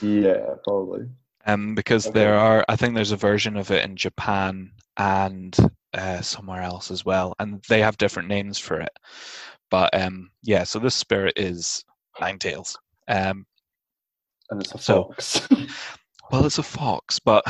Yeah, 0.00 0.54
probably. 0.64 1.06
Um, 1.48 1.74
because 1.74 2.06
Okay. 2.06 2.18
there 2.20 2.38
are, 2.38 2.64
I 2.68 2.76
think 2.76 2.94
there's 2.94 3.10
a 3.12 3.16
version 3.16 3.56
of 3.56 3.70
it 3.70 3.84
in 3.84 3.96
Japan 3.96 4.70
and 4.98 5.56
uh, 5.94 6.20
somewhere 6.20 6.62
else 6.62 6.90
as 6.90 7.04
well, 7.04 7.34
and 7.38 7.62
they 7.68 7.80
have 7.80 7.96
different 7.96 8.28
names 8.28 8.58
for 8.58 8.80
it. 8.80 8.92
But 9.70 9.90
um, 9.98 10.30
yeah, 10.42 10.64
so 10.64 10.78
this 10.78 10.94
spirit 10.94 11.32
is 11.36 11.84
nine 12.20 12.38
tails. 12.38 12.78
Um, 13.08 13.46
And 14.50 14.60
it's 14.62 14.74
a 14.74 14.78
So- 14.78 15.04
fox. 15.04 15.48
well, 16.30 16.44
it's 16.44 16.58
a 16.58 16.62
fox, 16.62 17.18
but 17.18 17.42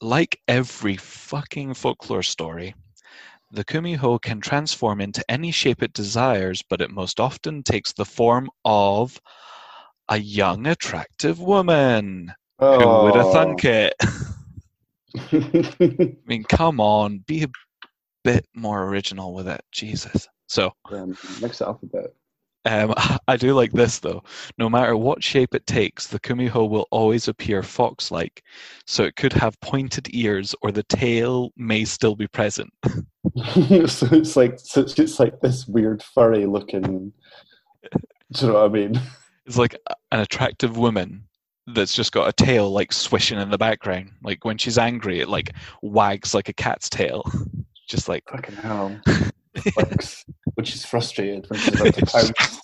like 0.00 0.40
every 0.46 0.96
fucking 0.96 1.74
folklore 1.74 2.22
story, 2.22 2.74
the 3.50 3.64
Kumiho 3.64 4.20
can 4.20 4.40
transform 4.40 5.00
into 5.00 5.24
any 5.28 5.50
shape 5.50 5.82
it 5.82 5.92
desires, 5.92 6.62
but 6.68 6.80
it 6.80 6.90
most 6.90 7.18
often 7.18 7.62
takes 7.64 7.92
the 7.92 8.04
form 8.04 8.48
of 8.64 9.20
a 10.08 10.18
young, 10.18 10.66
attractive 10.66 11.40
woman. 11.40 12.32
Who 12.58 13.02
would 13.02 13.14
have 13.16 13.26
Oh. 13.26 13.32
thunk 13.32 13.64
it? 13.64 13.94
I 15.32 16.16
mean, 16.26 16.44
come 16.44 16.80
on, 16.80 17.18
be 17.26 17.44
a 17.44 17.48
bit 18.24 18.46
more 18.54 18.84
original 18.88 19.34
with 19.34 19.48
it. 19.48 19.62
Jesus. 19.72 20.26
So, 20.46 20.72
um, 20.90 21.16
mix 21.40 21.60
it 21.60 21.66
up 21.68 21.82
a 21.82 21.86
bit. 21.86 22.16
um, 22.66 22.94
I 23.28 23.36
do 23.36 23.54
like 23.54 23.72
this 23.72 23.98
though. 23.98 24.22
No 24.58 24.68
matter 24.70 24.96
what 24.96 25.22
shape 25.22 25.54
it 25.54 25.66
takes, 25.66 26.06
the 26.06 26.20
Kumiho 26.20 26.68
will 26.68 26.86
always 26.90 27.28
appear 27.28 27.62
fox 27.62 28.10
like. 28.10 28.42
So 28.86 29.04
it 29.04 29.16
could 29.16 29.32
have 29.32 29.60
pointed 29.60 30.14
ears 30.14 30.54
or 30.62 30.72
the 30.72 30.82
tail 30.84 31.50
may 31.56 31.84
still 31.84 32.14
be 32.16 32.26
present. 32.28 32.72
so 33.86 34.06
it's 34.12 34.36
like 34.36 34.58
so 34.58 34.80
it's 34.82 35.18
like 35.20 35.40
this 35.40 35.66
weird 35.66 36.02
furry 36.02 36.46
looking. 36.46 37.12
Do 38.32 38.46
you 38.46 38.52
know 38.52 38.54
what 38.54 38.64
I 38.64 38.68
mean? 38.68 39.00
It's 39.46 39.58
like 39.58 39.76
an 40.12 40.20
attractive 40.20 40.76
woman 40.78 41.24
that's 41.66 41.94
just 41.94 42.12
got 42.12 42.28
a 42.28 42.32
tail 42.32 42.70
like 42.70 42.92
swishing 42.92 43.38
in 43.38 43.50
the 43.50 43.58
background. 43.58 44.10
Like 44.22 44.44
when 44.44 44.58
she's 44.58 44.78
angry, 44.78 45.20
it 45.20 45.28
like 45.28 45.52
wags 45.82 46.34
like 46.34 46.48
a 46.48 46.52
cat's 46.52 46.88
tail. 46.88 47.24
Just 47.86 48.08
like 48.08 48.24
Fucking 48.30 48.56
hell. 48.56 48.98
Like, 49.76 50.04
when 50.54 50.64
she's 50.64 50.84
frustrated 50.84 51.48
when 51.48 51.60
she's 51.60 51.80
about 51.80 51.94
to 51.94 52.06
pounce. 52.06 52.60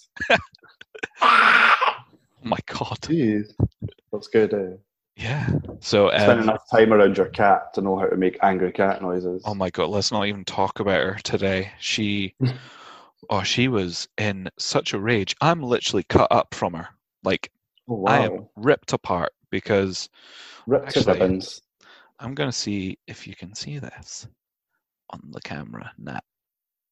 oh 1.23 1.95
my 2.43 2.59
god. 2.67 2.99
Jeez, 3.03 3.55
that's 4.11 4.27
good. 4.27 4.53
Eh? 4.53 4.77
Yeah. 5.15 5.51
So 5.79 6.09
Spend 6.09 6.33
um, 6.33 6.41
enough 6.41 6.65
time 6.69 6.93
around 6.93 7.17
your 7.17 7.29
cat 7.29 7.73
to 7.75 7.81
know 7.81 7.97
how 7.97 8.07
to 8.07 8.17
make 8.17 8.39
angry 8.43 8.73
cat 8.73 9.03
noises. 9.03 9.43
Oh 9.45 9.55
my 9.55 9.71
god, 9.71 9.91
let's 9.91 10.11
not 10.11 10.27
even 10.27 10.45
talk 10.45 10.81
about 10.81 11.01
her 11.01 11.19
today. 11.23 11.71
She 11.79 12.35
oh 13.29 13.45
she 13.45 13.69
was 13.69 14.09
in 14.19 14.49
such 14.59 14.93
a 14.93 14.99
rage. 14.99 15.37
I'm 15.41 15.63
literally 15.63 16.03
cut 16.03 16.27
up 16.33 16.55
from 16.55 16.75
her. 16.75 16.89
Like 17.23 17.53
Oh, 17.91 18.05
I 18.07 18.21
am 18.21 18.47
ripped 18.57 18.93
apart 18.93 19.33
because 19.51 20.09
Ripped 20.67 20.91
to 20.93 21.01
actually- 21.01 21.13
ribbons. 21.15 21.61
I'm 22.21 22.35
gonna 22.35 22.53
see 22.53 22.99
if 23.07 23.27
you 23.27 23.35
can 23.35 23.55
see 23.55 23.79
this 23.79 24.29
on 25.11 25.21
the 25.33 25.41
camera. 25.41 25.91
Nah. 25.99 26.21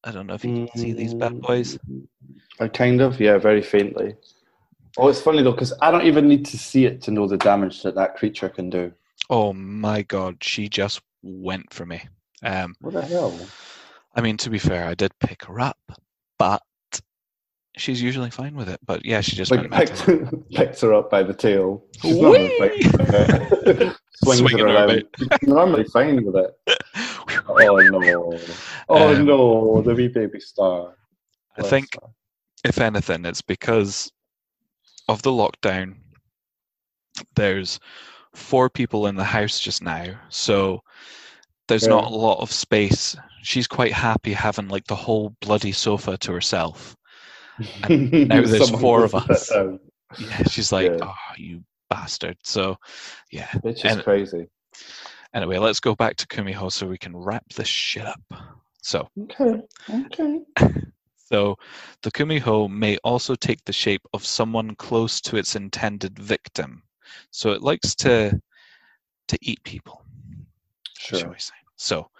I 0.04 0.10
don't 0.10 0.26
know 0.26 0.34
if 0.34 0.44
you 0.44 0.66
can 0.66 0.78
see 0.78 0.92
these 0.92 1.12
bad 1.14 1.40
boys. 1.40 1.78
I 2.60 2.68
kind 2.68 3.00
of, 3.00 3.20
yeah, 3.20 3.36
very 3.36 3.62
faintly. 3.62 4.16
Oh, 4.96 5.08
it's 5.08 5.20
funny 5.20 5.42
though, 5.42 5.52
because 5.52 5.72
I 5.82 5.90
don't 5.90 6.06
even 6.06 6.26
need 6.28 6.44
to 6.46 6.58
see 6.58 6.86
it 6.86 7.02
to 7.02 7.10
know 7.10 7.26
the 7.28 7.36
damage 7.36 7.82
that 7.82 7.94
that 7.94 8.16
creature 8.16 8.48
can 8.48 8.70
do. 8.70 8.92
Oh 9.30 9.52
my 9.52 10.02
god, 10.02 10.42
she 10.42 10.68
just 10.68 11.00
went 11.22 11.72
for 11.72 11.84
me. 11.86 12.02
Um 12.42 12.74
What 12.80 12.94
the 12.94 13.02
hell? 13.02 13.38
I 14.16 14.20
mean 14.20 14.36
to 14.38 14.50
be 14.50 14.58
fair, 14.58 14.86
I 14.86 14.94
did 14.94 15.12
pick 15.20 15.44
her 15.44 15.60
up, 15.60 15.78
but 16.38 16.62
she's 17.78 18.02
usually 18.02 18.30
fine 18.30 18.54
with 18.54 18.68
it. 18.68 18.80
But 18.86 19.04
yeah, 19.04 19.20
she 19.20 19.36
just 19.36 19.50
Like 19.50 19.70
picked, 19.70 20.06
picked 20.52 20.80
her 20.82 20.92
up 20.94 21.10
by 21.10 21.22
the 21.22 21.34
tail. 21.34 21.84
She's 22.02 22.16
normally 22.16 22.82
Swinging 24.24 24.58
her 24.58 24.66
around. 24.66 25.04
She's 25.18 25.48
normally 25.48 25.84
fine 25.84 26.24
with 26.24 26.36
it. 26.36 26.50
Oh 27.50 27.76
no! 27.76 28.38
Oh 28.88 29.14
Um, 29.14 29.24
no! 29.26 29.82
The 29.82 29.94
wee 29.94 30.08
baby 30.08 30.40
star. 30.40 30.94
I 31.56 31.60
Bless 31.60 31.70
think 31.70 31.88
her. 31.94 32.08
if 32.64 32.78
anything, 32.78 33.24
it's 33.24 33.42
because 33.42 34.10
of 35.08 35.22
the 35.22 35.30
lockdown. 35.30 35.94
There's 37.36 37.80
four 38.34 38.68
people 38.70 39.06
in 39.06 39.16
the 39.16 39.24
house 39.24 39.58
just 39.58 39.82
now, 39.82 40.06
so 40.28 40.82
there's 41.68 41.84
Yeah. 41.84 41.90
not 41.90 42.10
a 42.12 42.16
lot 42.16 42.40
of 42.40 42.50
space. 42.52 43.16
She's 43.42 43.66
quite 43.66 43.92
happy 43.92 44.32
having 44.32 44.68
like 44.68 44.86
the 44.86 44.96
whole 44.96 45.34
bloody 45.40 45.72
sofa 45.72 46.16
to 46.18 46.32
herself. 46.32 46.96
now 47.88 48.42
there's 48.42 48.70
four 48.70 49.04
of 49.04 49.14
us. 49.14 49.48
sit. 49.48 49.80
Yeah, 50.18 50.42
she's 50.44 50.72
like, 50.72 50.90
Yeah. 50.92 50.98
"Oh, 51.02 51.14
you 51.36 51.62
bastard!" 51.90 52.36
So, 52.44 52.76
yeah. 53.30 53.48
It's 53.64 53.82
just 53.82 53.96
And- 53.96 54.04
crazy. 54.04 54.48
Anyway, 55.34 55.58
let's 55.58 55.80
go 55.80 55.94
back 55.94 56.16
to 56.16 56.26
Kumiho 56.26 56.72
so 56.72 56.86
we 56.86 56.96
can 56.96 57.14
wrap 57.14 57.44
this 57.54 57.68
shit 57.68 58.06
up. 58.06 58.20
So, 58.82 59.08
Okay. 59.24 59.60
Okay. 59.90 60.40
So, 61.30 61.56
the 62.00 62.10
kumiho 62.10 62.70
may 62.70 62.96
also 63.04 63.34
take 63.34 63.62
the 63.66 63.72
shape 63.72 64.00
of 64.14 64.24
someone 64.24 64.74
close 64.76 65.20
to 65.20 65.36
its 65.36 65.56
intended 65.56 66.18
victim. 66.18 66.82
So 67.30 67.50
it 67.52 67.60
likes 67.60 67.94
to 67.96 68.40
to 69.28 69.38
eat 69.42 69.62
people, 69.62 70.06
Sure. 70.98 71.36
So, 71.76 72.10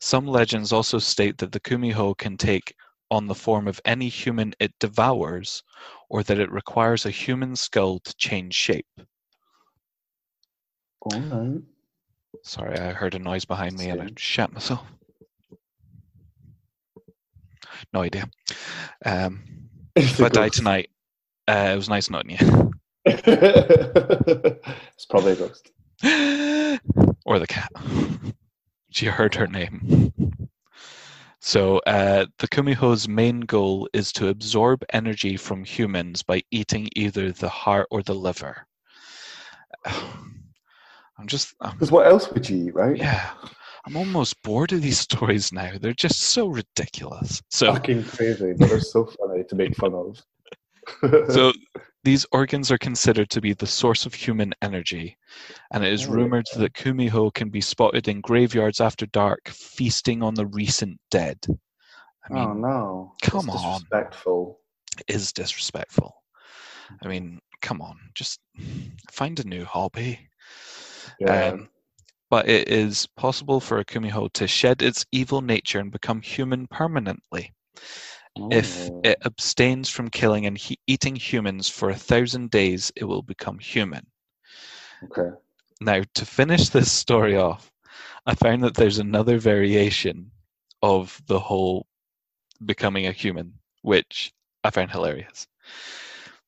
some 0.00 0.26
legends 0.26 0.72
also 0.72 0.98
state 0.98 1.38
that 1.38 1.52
the 1.52 1.60
kumiho 1.60 2.18
can 2.18 2.36
take 2.36 2.74
on 3.10 3.26
the 3.26 3.34
form 3.34 3.68
of 3.68 3.80
any 3.84 4.08
human 4.08 4.54
it 4.58 4.78
devours, 4.78 5.62
or 6.08 6.22
that 6.22 6.38
it 6.38 6.50
requires 6.50 7.06
a 7.06 7.10
human 7.10 7.56
skull 7.56 8.00
to 8.00 8.14
change 8.16 8.54
shape. 8.54 8.86
All 11.00 11.20
right. 11.20 11.62
Sorry, 12.42 12.78
I 12.78 12.92
heard 12.92 13.14
a 13.14 13.18
noise 13.18 13.44
behind 13.44 13.78
me 13.78 13.88
and 13.88 14.02
I 14.02 14.08
shat 14.16 14.52
myself. 14.52 14.86
No 17.92 18.02
idea. 18.02 18.28
Um, 19.04 19.42
if 19.96 20.20
I 20.20 20.28
die 20.28 20.48
tonight, 20.48 20.90
uh, 21.46 21.70
it 21.72 21.76
was 21.76 21.88
nice 21.88 22.10
knowing 22.10 22.30
you. 22.30 22.72
it's 23.04 25.06
probably 25.08 25.32
a 25.32 25.36
ghost. 25.36 25.70
or 27.24 27.38
the 27.38 27.46
cat. 27.46 27.70
She 28.90 29.06
heard 29.06 29.34
her 29.36 29.46
name. 29.46 30.12
So, 31.48 31.78
uh, 31.86 32.26
the 32.40 32.46
Kumiho's 32.46 33.08
main 33.08 33.40
goal 33.40 33.88
is 33.94 34.12
to 34.12 34.28
absorb 34.28 34.84
energy 34.92 35.38
from 35.38 35.64
humans 35.64 36.22
by 36.22 36.42
eating 36.50 36.90
either 36.94 37.32
the 37.32 37.48
heart 37.48 37.88
or 37.90 38.02
the 38.02 38.14
liver. 38.14 38.66
I'm 39.86 41.26
just, 41.26 41.54
Because 41.58 41.90
what 41.90 42.06
else 42.06 42.30
would 42.30 42.46
you 42.50 42.66
eat, 42.66 42.74
right? 42.74 42.98
yeah, 42.98 43.30
I'm 43.86 43.96
almost 43.96 44.42
bored 44.42 44.74
of 44.74 44.82
these 44.82 45.00
stories 45.08 45.50
now. 45.50 45.72
They're 45.80 45.94
just 45.94 46.20
so 46.20 46.48
ridiculous. 46.48 47.40
So, 47.48 47.72
Fucking 47.72 48.04
crazy, 48.04 48.52
but 48.52 48.68
they're 48.68 48.78
so 48.78 49.06
funny 49.06 49.42
to 49.44 49.54
make 49.54 49.74
fun 49.74 49.94
of. 49.94 50.20
So 51.28 51.52
these 52.04 52.26
organs 52.32 52.70
are 52.70 52.78
considered 52.78 53.30
to 53.30 53.40
be 53.40 53.52
the 53.52 53.66
source 53.66 54.06
of 54.06 54.14
human 54.14 54.54
energy, 54.62 55.16
and 55.72 55.84
it 55.84 55.92
is 55.92 56.06
Oh, 56.06 56.12
rumored 56.12 56.46
that 56.56 56.74
Kumiho 56.74 57.32
can 57.34 57.50
be 57.50 57.60
spotted 57.60 58.08
in 58.08 58.20
graveyards 58.20 58.80
after 58.80 59.06
dark, 59.06 59.48
feasting 59.48 60.22
on 60.22 60.34
the 60.34 60.46
recent 60.46 60.98
dead. 61.10 61.38
I 62.28 62.32
mean, 62.32 62.44
oh 62.48 62.52
no! 62.54 63.12
come 63.22 63.46
That's 63.46 63.64
on. 63.64 63.72
disrespectful. 63.72 64.60
it 65.08 65.14
is 65.14 65.32
disrespectful. 65.32 66.14
I 67.02 67.08
mean, 67.08 67.40
come 67.60 67.82
on, 67.82 67.98
just 68.14 68.40
find 69.10 69.38
a 69.40 69.44
new 69.48 69.64
hobby. 69.64 70.28
Yeah. 71.20 71.48
Um, 71.48 71.68
but 72.30 72.48
it 72.48 72.68
is 72.68 73.06
possible 73.16 73.58
for 73.60 73.78
a 73.78 73.84
Kumiho 73.84 74.30
to 74.34 74.46
shed 74.46 74.82
its 74.82 75.06
evil 75.12 75.40
nature 75.40 75.78
and 75.80 75.90
become 75.90 76.20
human 76.20 76.66
permanently. 76.66 77.54
If 78.50 78.90
Oh. 78.90 79.02
it 79.02 79.18
abstains 79.24 79.88
from 79.88 80.10
killing 80.10 80.46
and 80.46 80.56
he- 80.58 80.78
eating 80.86 81.16
humans 81.16 81.68
for 81.68 81.90
a 81.90 81.96
thousand 81.96 82.50
days, 82.50 82.92
it 82.96 83.04
will 83.04 83.22
become 83.22 83.58
human. 83.58 84.06
okay. 85.04 85.30
Now, 85.80 86.02
to 86.14 86.24
finish 86.24 86.68
this 86.68 86.90
story 86.92 87.36
off, 87.36 87.72
I 88.26 88.34
found 88.34 88.62
that 88.62 88.74
there's 88.74 88.98
another 88.98 89.38
variation 89.38 90.32
of 90.82 91.20
the 91.26 91.40
whole 91.40 91.86
becoming 92.64 93.06
a 93.06 93.12
human, 93.12 93.60
which 93.82 94.32
I 94.64 94.70
found 94.70 94.90
hilarious. 94.90 95.46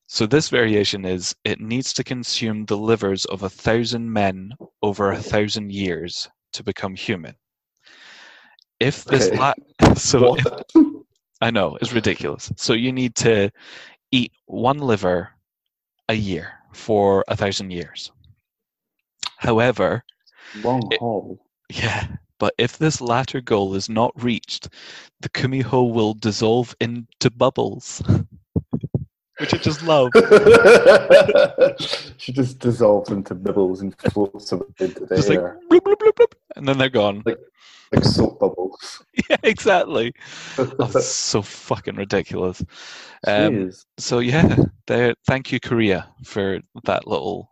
So, 0.07 0.25
this 0.27 0.49
variation 0.49 1.05
is 1.05 1.35
it 1.43 1.59
needs 1.59 1.93
to 1.93 2.03
consume 2.03 2.65
the 2.65 2.77
livers 2.77 3.25
of 3.25 3.41
a 3.43 3.49
thousand 3.49 4.11
men 4.11 4.57
over 4.81 5.11
a 5.11 5.21
thousand 5.21 5.71
years 5.71 6.29
to 6.53 6.63
become 6.63 6.95
human. 6.95 7.37
if 8.79 9.05
this 9.07 9.31
Okay. 9.31 9.37
la- 9.37 9.53
so 9.95 10.35
if-? 10.35 10.45
I 11.41 11.51
know 11.51 11.77
it's 11.81 11.93
ridiculous. 11.93 12.51
So 12.55 12.73
you 12.73 12.91
need 12.91 13.15
to 13.15 13.51
eat 14.11 14.31
one 14.45 14.77
liver 14.77 15.29
a 16.09 16.13
year 16.13 16.53
for 16.73 17.23
a 17.27 17.35
thousand 17.35 17.71
years. 17.71 18.11
However, 19.37 20.03
Long 20.55 20.87
It- 20.91 20.99
haul. 20.99 21.39
yeah, 21.69 22.07
but 22.37 22.53
if 22.57 22.77
this 22.77 23.01
latter 23.01 23.41
goal 23.41 23.73
is 23.75 23.89
not 23.89 24.11
reached, 24.21 24.69
the 25.21 25.29
kumiho 25.29 25.91
will 25.91 26.13
dissolve 26.13 26.75
into 26.79 27.31
bubbles, 27.31 28.01
which 29.39 29.53
I 29.53 29.57
just 29.57 29.81
love. 29.83 30.11
she 32.17 32.33
just 32.33 32.59
dissolves 32.59 33.09
into 33.09 33.33
bubbles 33.33 33.81
and 33.81 33.95
floats 34.11 34.51
away 34.51 34.65
into 34.79 35.05
the 35.05 35.15
Just 35.15 35.29
like 35.29 35.39
air 35.39 35.59
bloop, 35.71 35.79
bloop, 35.81 35.95
bloop, 35.97 36.13
bloop, 36.13 36.33
and 36.55 36.67
then 36.67 36.77
they're 36.77 36.89
gone. 36.89 37.23
like 37.25 38.03
soap 38.03 38.39
bubbles. 38.39 39.03
yeah, 39.29 39.37
exactly. 39.43 40.13
Oh, 40.57 40.91
it's 40.95 41.05
so 41.05 41.41
fucking 41.41 41.95
ridiculous. 41.95 42.63
Um, 43.27 43.71
so 43.97 44.19
yeah, 44.19 44.55
there. 44.87 45.13
Thank 45.27 45.51
you, 45.51 45.59
Korea, 45.59 46.09
for 46.23 46.59
that 46.85 47.07
little. 47.07 47.51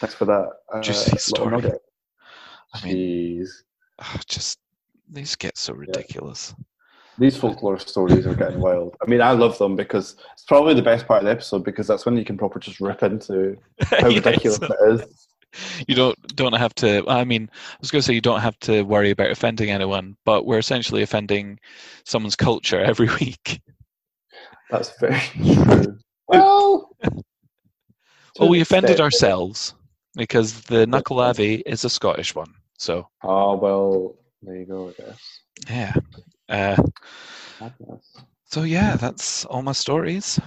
Thanks 0.00 0.14
for 0.14 0.24
that. 0.24 0.48
Uh, 0.72 0.80
Juicy 0.80 1.18
story. 1.18 1.50
nugget. 1.50 1.80
I 2.74 2.84
mean, 2.84 2.96
Jeez. 2.96 3.50
oh, 4.00 4.20
just 4.26 4.58
these 5.10 5.36
get 5.36 5.58
so 5.58 5.74
ridiculous. 5.74 6.54
These 7.18 7.36
folklore 7.36 7.78
stories 7.78 8.26
are 8.26 8.34
getting 8.34 8.60
wild. 8.60 8.96
I 9.02 9.08
mean, 9.08 9.20
I 9.20 9.32
love 9.32 9.58
them 9.58 9.76
because 9.76 10.16
it's 10.32 10.44
probably 10.44 10.74
the 10.74 10.82
best 10.82 11.06
part 11.06 11.20
of 11.20 11.26
the 11.26 11.30
episode 11.30 11.62
because 11.62 11.86
that's 11.86 12.06
when 12.06 12.16
you 12.16 12.24
can 12.24 12.38
proper 12.38 12.58
just 12.58 12.80
rip 12.80 13.02
into 13.02 13.58
how 13.82 14.08
Yeah, 14.08 14.16
ridiculous 14.16 14.58
it 14.62 14.76
is. 14.88 15.28
you 15.88 15.94
don't 15.94 16.16
don't 16.36 16.52
have 16.54 16.74
to. 16.76 17.04
I 17.08 17.24
mean, 17.24 17.48
I 17.52 17.76
was 17.80 17.90
going 17.90 18.00
to 18.00 18.06
say 18.06 18.14
you 18.14 18.20
don't 18.20 18.40
have 18.40 18.58
to 18.60 18.82
worry 18.82 19.10
about 19.10 19.30
offending 19.30 19.70
anyone, 19.70 20.16
but 20.24 20.46
we're 20.46 20.58
essentially 20.58 21.02
offending 21.02 21.58
someone's 22.04 22.36
culture 22.36 22.80
every 22.92 23.08
week. 23.20 23.60
That's 24.70 24.98
very 24.98 25.20
true. 25.54 25.98
Well, 26.28 26.96
Well, 28.38 28.48
we 28.48 28.60
offended 28.60 28.90
extent. 28.92 29.00
ourselves 29.00 29.74
because 30.14 30.62
the 30.62 30.86
Nuckelavee 30.86 31.62
is 31.66 31.84
a 31.84 31.90
Scottish 31.90 32.34
one. 32.34 32.54
So 32.78 33.08
Oh 33.22 33.56
well, 33.56 34.16
there 34.42 34.56
you 34.56 34.64
go. 34.66 34.88
I 34.88 35.02
guess. 35.02 35.40
yeah. 35.68 35.92
Uh, 36.48 36.82
so 38.46 38.62
yeah, 38.62 38.96
that's 38.96 39.44
all 39.46 39.62
my 39.62 39.72
stories. 39.72 40.40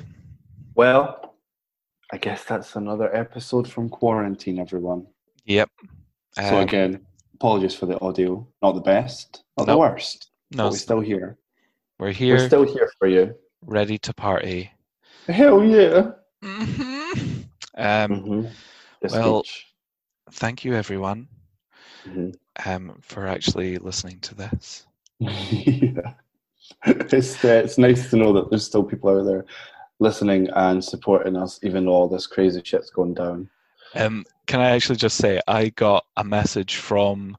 Well, 0.75 1.34
I 2.15 2.17
guess 2.17 2.45
that's 2.45 2.77
another 2.77 3.13
episode 3.13 3.67
from 3.69 3.89
quarantine, 3.89 4.57
everyone. 4.57 5.05
Yep. 5.43 5.69
so 6.31 6.55
Um, 6.59 6.63
again, 6.63 7.05
apologies 7.33 7.75
for 7.75 7.87
the 7.87 7.99
audio. 7.99 8.47
Not 8.61 8.75
the 8.75 8.79
best, 8.79 9.43
not 9.57 9.67
the 9.67 9.77
worst. 9.77 10.29
no, 10.51 10.63
but 10.63 10.71
we're 10.71 10.77
still 10.77 11.01
here. 11.01 11.37
we're 11.99 12.13
here, 12.13 12.37
We're 12.37 12.47
still 12.47 12.63
here 12.63 12.89
for 12.97 13.09
you. 13.09 13.35
ready 13.65 13.97
to 13.97 14.13
party. 14.13 14.71
Hell 15.27 15.61
yeah. 15.65 16.11
hmm 16.41 17.41
Um, 17.77 18.09
Mhm. 18.23 18.49
Well- 19.11 19.43
speech. 19.43 19.65
thank 20.31 20.63
you, 20.63 20.73
everyone, 20.73 21.27
Mhm. 22.05 22.33
um, 22.65 22.97
for 23.01 23.27
actually 23.27 23.77
listening 23.77 24.21
to 24.21 24.35
this. 24.35 24.87
yeah. 25.19 26.13
It's 26.85 27.43
uh, 27.43 27.61
it's 27.65 27.77
nice 27.77 28.09
to 28.09 28.15
know 28.15 28.31
that 28.33 28.49
there's 28.49 28.65
still 28.65 28.83
people 28.83 29.09
out 29.09 29.25
there 29.25 29.45
listening 29.99 30.49
and 30.55 30.83
supporting 30.83 31.35
us, 31.35 31.59
even 31.63 31.85
though 31.85 31.91
all 31.91 32.07
this 32.07 32.27
crazy 32.27 32.61
shit's 32.63 32.89
going 32.89 33.13
down. 33.13 33.49
Um, 33.95 34.25
can 34.47 34.59
I 34.59 34.71
actually 34.71 34.97
just 34.97 35.17
say 35.17 35.39
I 35.47 35.69
got 35.69 36.05
a 36.17 36.23
message 36.23 36.75
from 36.75 37.37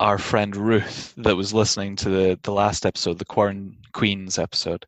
our 0.00 0.18
friend 0.18 0.54
Ruth 0.54 1.14
that 1.16 1.36
was 1.36 1.54
listening 1.54 1.96
to 1.96 2.08
the 2.08 2.38
the 2.42 2.52
last 2.52 2.84
episode, 2.84 3.18
the 3.18 3.24
Quarren 3.24 3.76
Queens 3.92 4.38
episode. 4.38 4.86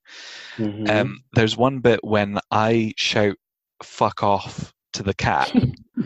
Mhm. 0.56 0.88
Um, 0.88 1.20
there's 1.34 1.56
one 1.56 1.80
bit 1.80 2.04
when 2.04 2.38
I 2.50 2.92
shout 2.96 3.36
"fuck 3.82 4.22
off" 4.22 4.72
to 4.92 5.02
the 5.02 5.14
cat. 5.14 5.52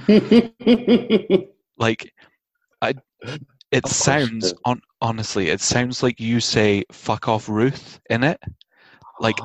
like, 1.79 2.13
I. 2.81 2.95
It 3.71 3.85
Of 3.85 3.91
course 3.91 3.97
you 3.97 4.05
sounds 4.05 4.55
on 4.67 4.83
honestly, 5.01 5.49
it 5.49 5.61
sounds 5.61 6.03
like 6.03 6.21
you 6.21 6.41
say 6.41 6.85
"fuck 6.93 7.27
off, 7.27 7.49
Ruth" 7.49 8.01
in 8.11 8.23
it. 8.23 8.41
Like 9.19 9.39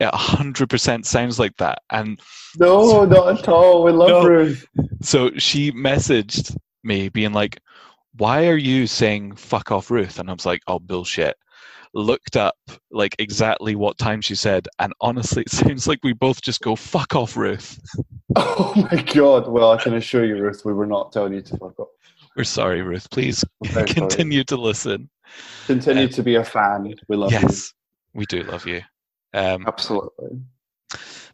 it 0.00 0.14
hundred 0.14 0.68
percent 0.70 1.06
sounds 1.06 1.38
like 1.38 1.56
that, 1.58 1.80
and 1.90 2.20
no, 2.58 3.04
not 3.04 3.38
at 3.40 3.48
all. 3.48 3.84
We 3.84 3.92
love 3.92 4.08
No. 4.10 4.26
Ruth. 4.28 4.66
So 5.02 5.30
she 5.38 5.72
messaged 5.72 6.56
me 6.82 7.08
being 7.08 7.32
like, 7.32 7.58
Why 8.16 8.48
are 8.48 8.56
you 8.56 8.86
saying 8.86 9.36
fuck 9.36 9.70
off 9.72 9.90
Ruth? 9.90 10.18
And 10.18 10.28
I 10.30 10.32
was 10.32 10.46
like, 10.46 10.60
Oh 10.66 10.78
bullshit. 10.78 11.36
Looked 11.96 12.36
up 12.36 12.56
like 12.90 13.14
exactly 13.20 13.76
what 13.76 13.96
time 13.98 14.20
she 14.20 14.34
said, 14.34 14.66
and 14.80 14.92
honestly 15.00 15.42
it 15.42 15.50
sounds 15.60 15.86
like 15.86 16.00
we 16.02 16.12
both 16.12 16.42
just 16.42 16.60
go 16.60 16.74
fuck 16.76 17.14
off 17.14 17.36
Ruth. 17.36 17.78
Oh 18.36 18.72
my 18.90 19.00
god. 19.02 19.46
Well, 19.46 19.70
I 19.70 19.80
can 19.80 19.94
assure 19.94 20.24
you, 20.24 20.36
Ruth, 20.36 20.62
we 20.64 20.72
were 20.72 20.86
not 20.86 21.12
telling 21.12 21.34
you 21.34 21.40
to 21.42 21.56
fuck 21.56 21.78
off 21.78 21.88
We're 22.36 22.42
sorry, 22.42 22.82
Ruth. 22.82 23.08
Please 23.10 23.44
I'm 23.62 23.70
sorry. 23.72 23.86
continue 23.86 24.42
to 24.44 24.56
listen. 24.56 25.08
Continue 25.66 26.06
Uh, 26.06 26.08
to 26.08 26.22
be 26.24 26.34
a 26.34 26.42
fan. 26.44 26.92
We 27.08 27.16
love 27.16 27.30
you. 27.30 27.38
yes, 27.38 27.72
we 28.12 28.26
do 28.26 28.42
love 28.42 28.66
you. 28.66 28.80
Um, 29.34 29.64
Absolutely. 29.66 30.40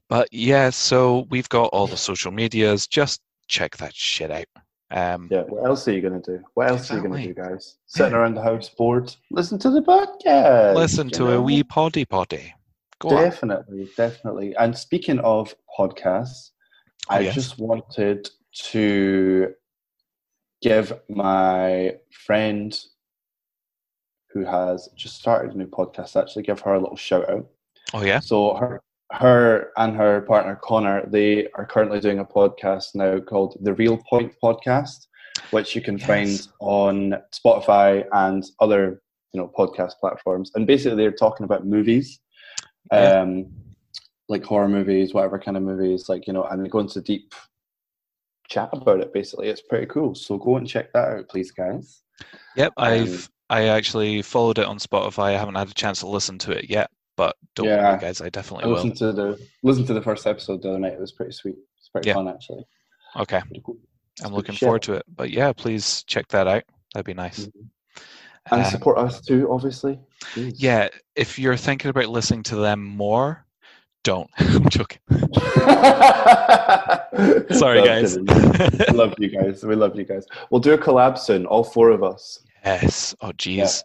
but 0.09 0.29
yeah, 0.33 0.71
so 0.71 1.27
we've 1.31 1.49
got 1.49 1.67
all 1.67 1.87
the 1.87 1.97
social 1.97 2.33
medias. 2.33 2.87
Just 2.87 3.21
check 3.47 3.77
that 3.77 3.95
shit 3.95 4.31
out. 4.31 4.47
Um, 4.91 5.29
Yeah. 5.31 5.43
What 5.43 5.67
else 5.67 5.87
are 5.87 5.93
you 5.93 6.01
gonna 6.01 6.21
do? 6.21 6.43
What 6.55 6.69
else 6.71 6.91
are 6.91 6.97
you 6.97 7.03
gonna 7.03 7.23
do, 7.23 7.35
guys? 7.35 7.77
Sitting 7.87 8.15
around 8.15 8.35
the 8.35 8.43
house 8.43 8.69
bored? 8.71 9.15
Listen 9.31 9.59
to 9.61 9.71
the 9.71 9.83
podcast. 9.83 10.75
listen 10.75 11.09
to 11.11 11.33
a 11.33 11.41
wee 11.41 11.63
poddy 11.63 12.05
poddy. 12.05 12.53
Go 12.99 13.11
on. 13.11 13.23
Definitely, 13.23 13.89
definitely. 13.97 14.55
And 14.57 14.77
speaking 14.77 15.19
of 15.21 15.55
podcasts, 15.79 16.51
Oh, 17.09 17.15
I 17.17 17.21
yes. 17.21 17.35
just 17.35 17.59
wanted 17.59 18.29
to 18.73 19.55
give 20.63 20.93
my 21.09 21.97
friend 22.27 22.79
who 24.33 24.45
has 24.45 24.89
just 24.97 25.17
started 25.17 25.55
a 25.55 25.59
new 25.59 25.67
podcast 25.67 26.21
actually 26.21 26.43
give 26.43 26.61
her 26.61 26.75
a 26.75 26.81
little 26.81 26.97
shout 26.97 27.29
out. 27.31 27.47
Oh 27.95 28.03
yeah. 28.05 28.21
So 28.21 28.55
her 28.57 28.81
her 29.13 29.73
and 29.77 29.97
her 29.97 30.21
partner 30.23 30.57
Connor, 30.63 31.05
they 31.07 31.49
are 31.55 31.67
currently 31.67 31.99
doing 32.01 32.21
a 32.21 32.25
podcast 32.25 32.95
now 32.95 33.19
called 33.19 33.59
the 33.63 33.75
Real 33.75 33.99
Point 34.09 34.33
Podcast, 34.43 35.07
which 35.51 35.75
you 35.75 35.83
can 35.83 35.99
Yes. 35.99 36.07
find 36.07 36.49
on 36.61 37.17
Spotify 37.35 38.05
and 38.13 38.45
other 38.61 39.03
you 39.33 39.41
know 39.41 39.49
podcast 39.57 39.95
platforms. 40.01 40.53
And 40.55 40.67
basically, 40.67 40.97
they're 40.97 41.11
talking 41.13 41.45
about 41.45 41.67
movies, 41.67 42.21
Yeah. 42.93 43.21
um, 43.23 43.47
like 44.29 44.45
horror 44.45 44.69
movies, 44.69 45.13
whatever 45.13 45.39
kind 45.41 45.57
of 45.57 45.65
movies, 45.65 46.09
like 46.09 46.27
you 46.29 46.33
know, 46.33 46.45
and 46.45 46.65
they 46.65 46.69
go 46.69 46.79
into 46.79 47.01
deep 47.01 47.35
chat 48.49 48.69
about 48.73 49.01
it. 49.01 49.13
Basically, 49.13 49.49
it's 49.49 49.63
pretty 49.63 49.87
cool. 49.87 50.15
So 50.15 50.39
go 50.39 50.57
and 50.57 50.69
check 50.69 50.93
that 50.93 51.09
out, 51.09 51.29
please, 51.29 51.51
guys. 51.51 52.03
Yep, 52.57 52.73
Um, 52.77 52.85
I've 52.93 53.31
I 53.49 53.65
actually 53.69 54.23
followed 54.23 54.59
it 54.59 54.67
on 54.67 54.79
Spotify. 54.79 55.35
I 55.35 55.39
haven't 55.39 55.57
had 55.57 55.69
a 55.69 55.75
chance 55.75 55.99
to 56.01 56.07
listen 56.07 56.39
to 56.39 56.53
it 56.53 56.71
yet, 56.71 56.89
but 57.17 57.37
don't 57.55 57.67
Yeah. 57.67 57.91
worry, 57.93 58.01
guys. 58.01 58.21
I 58.21 58.27
I 58.27 58.29
definitely 58.31 58.67
will. 58.67 58.75
listened 58.75 58.97
to 58.99 59.13
the 59.13 59.39
listened 59.63 59.87
to 59.89 59.95
the 59.95 60.03
first 60.03 60.27
episode 60.27 60.63
the 60.63 60.71
other 60.71 60.79
night. 60.79 60.93
It 60.95 61.01
was 61.01 61.13
pretty 61.13 61.33
sweet. 61.33 61.57
It's 61.79 61.89
pretty 61.89 62.09
Yeah. 62.09 62.15
fun 62.15 62.29
actually. 62.29 62.65
Okay, 63.17 63.41
cool. 63.65 63.77
I'm 64.23 64.33
looking 64.35 64.55
shit. 64.55 64.67
forward 64.67 64.83
to 64.83 64.95
it. 64.95 65.05
But 65.15 65.31
yeah, 65.31 65.53
please 65.53 66.03
check 66.05 66.29
that 66.29 66.47
out. 66.47 66.63
That'd 66.95 67.07
be 67.07 67.15
nice. 67.15 67.47
Mhm. 67.47 67.53
And 68.53 68.63
Um, 68.63 68.71
support 68.71 68.99
us 68.99 69.21
too, 69.21 69.49
obviously. 69.51 69.99
Jeez. 70.35 70.55
yeah, 70.57 70.89
if 71.17 71.39
you're 71.39 71.57
thinking 71.57 71.89
about 71.91 72.07
listening 72.09 72.43
to 72.45 72.57
them 72.57 72.83
more, 72.85 73.45
don't. 74.03 74.31
I'm 74.39 74.69
joking. 74.71 74.99
Sorry, 77.51 77.83
guys. 77.85 78.17
love 78.93 79.15
you 79.19 79.29
guys. 79.29 79.63
We 79.65 79.75
love 79.75 79.97
you 79.97 80.05
guys. 80.05 80.27
We'll 80.51 80.61
do 80.61 80.73
a 80.73 80.79
collab 80.79 81.19
soon, 81.19 81.47
all 81.47 81.65
four 81.65 81.91
of 81.91 82.03
us. 82.03 82.39
yes. 82.65 83.15
Oh, 83.21 83.29
jeez. 83.33 83.83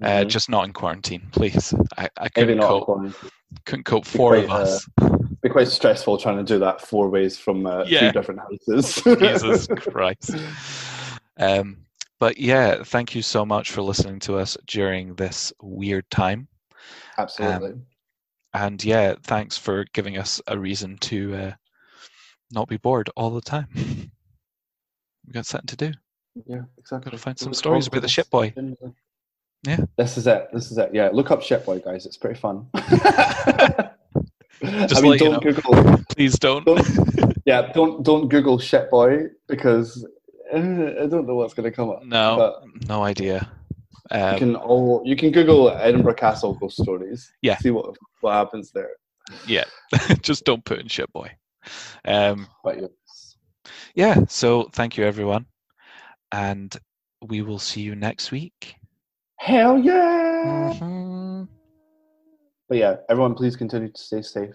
Uh, 0.00 0.22
Mhm. 0.24 0.28
just 0.28 0.48
not 0.48 0.64
in 0.64 0.72
quarantine, 0.72 1.28
please. 1.32 1.74
I, 1.96 2.08
I 2.16 2.28
couldn't 2.28 2.58
not. 2.58 2.68
cope. 2.68 2.84
quarantine. 2.86 3.30
Couldn't 3.66 3.84
cope 3.84 4.06
four 4.06 4.36
of 4.36 4.46
quite, 4.46 4.56
uh, 4.56 4.62
us. 4.62 4.88
It'd 5.02 5.40
be 5.42 5.48
quite 5.50 5.68
stressful 5.68 6.16
trying 6.18 6.38
to 6.38 6.44
do 6.44 6.58
that 6.60 6.80
four 6.80 7.10
ways 7.10 7.36
from 7.38 7.66
uh, 7.66 7.84
Yeah. 7.86 8.00
three 8.00 8.12
different 8.12 8.40
houses. 8.40 9.02
Jesus 9.18 9.66
Christ. 9.76 10.36
Um, 11.38 11.78
but 12.18 12.38
yeah, 12.38 12.82
thank 12.84 13.14
you 13.14 13.20
so 13.22 13.44
much 13.44 13.70
for 13.72 13.82
listening 13.82 14.20
to 14.20 14.38
us 14.38 14.56
during 14.66 15.14
this 15.16 15.52
weird 15.60 16.08
time. 16.10 16.48
Absolutely. 17.18 17.80
And 18.54 18.82
yeah, 18.84 19.14
thanks 19.22 19.58
for 19.58 19.84
giving 19.92 20.16
us 20.18 20.40
a 20.46 20.58
reason 20.58 20.96
to 21.02 21.34
uh, 21.34 21.52
not 22.52 22.68
be 22.68 22.76
bored 22.78 23.10
all 23.16 23.30
the 23.30 23.40
time. 23.40 23.68
we 23.74 25.32
got 25.32 25.46
something 25.46 25.66
to 25.68 25.76
do. 25.76 25.92
yeah, 26.46 26.62
exactly. 26.78 27.10
Gotta 27.10 27.18
find 27.22 27.38
some 27.38 27.54
stories 27.54 27.86
about 27.86 28.02
the 28.02 28.08
ship 28.08 28.30
boy. 28.30 28.54
Yeah. 29.66 29.78
This 29.96 30.16
is 30.18 30.26
it. 30.26 30.48
This 30.52 30.70
is 30.72 30.78
it. 30.78 30.90
Yeah, 30.92 31.10
look 31.12 31.30
up 31.30 31.40
Shipboy, 31.40 31.84
guys. 31.84 32.04
It's 32.06 32.16
pretty 32.16 32.38
fun. 32.38 32.66
Just 34.62 34.96
I 34.96 35.00
mean, 35.00 35.10
let 35.12 35.20
you 35.20 35.30
don't 35.30 35.42
Google. 35.42 35.98
Please 36.14 36.38
don't. 36.38 36.64
Don't, 36.64 37.36
yeah, 37.46 37.72
don't 37.72 38.02
don't 38.04 38.28
Google 38.28 38.58
Shitboy 38.58 39.30
because 39.48 40.06
uh, 40.52 40.56
I 40.56 41.06
don't 41.06 41.26
know 41.26 41.34
what's 41.34 41.54
going 41.54 41.68
to 41.68 41.74
come 41.74 41.90
up. 41.90 42.04
no, 42.04 42.60
no 42.88 43.02
idea. 43.02 43.50
you 44.12 44.18
Um, 44.18 44.38
can 44.38 44.56
all 44.56 45.02
you 45.04 45.16
can 45.16 45.32
Google 45.32 45.70
Edinburgh 45.70 46.14
Castle 46.14 46.54
ghost 46.54 46.80
stories. 46.80 47.32
Yeah. 47.42 47.56
See 47.58 47.70
what 47.70 47.96
what 48.20 48.32
happens 48.34 48.70
there. 48.70 48.90
yeah, 49.46 49.64
just 50.22 50.44
don't 50.44 50.64
put 50.64 50.78
in 50.78 50.86
shit 50.88 51.12
boy. 51.12 51.30
Um, 52.04 52.46
But 52.62 52.80
yes. 52.82 53.36
yeah, 53.94 54.20
so 54.28 54.68
thank 54.72 54.96
you 54.96 55.04
everyone, 55.04 55.46
and 56.30 56.76
we 57.26 57.42
will 57.42 57.58
see 57.58 57.80
you 57.80 57.94
next 57.96 58.30
week. 58.30 58.76
Hell 59.42 59.76
yeah! 59.76 60.72
Mhm. 60.78 61.48
But 62.68 62.78
yeah, 62.78 62.96
everyone, 63.08 63.34
please 63.34 63.56
continue 63.56 63.90
to 63.90 64.00
stay 64.00 64.22
safe. 64.22 64.54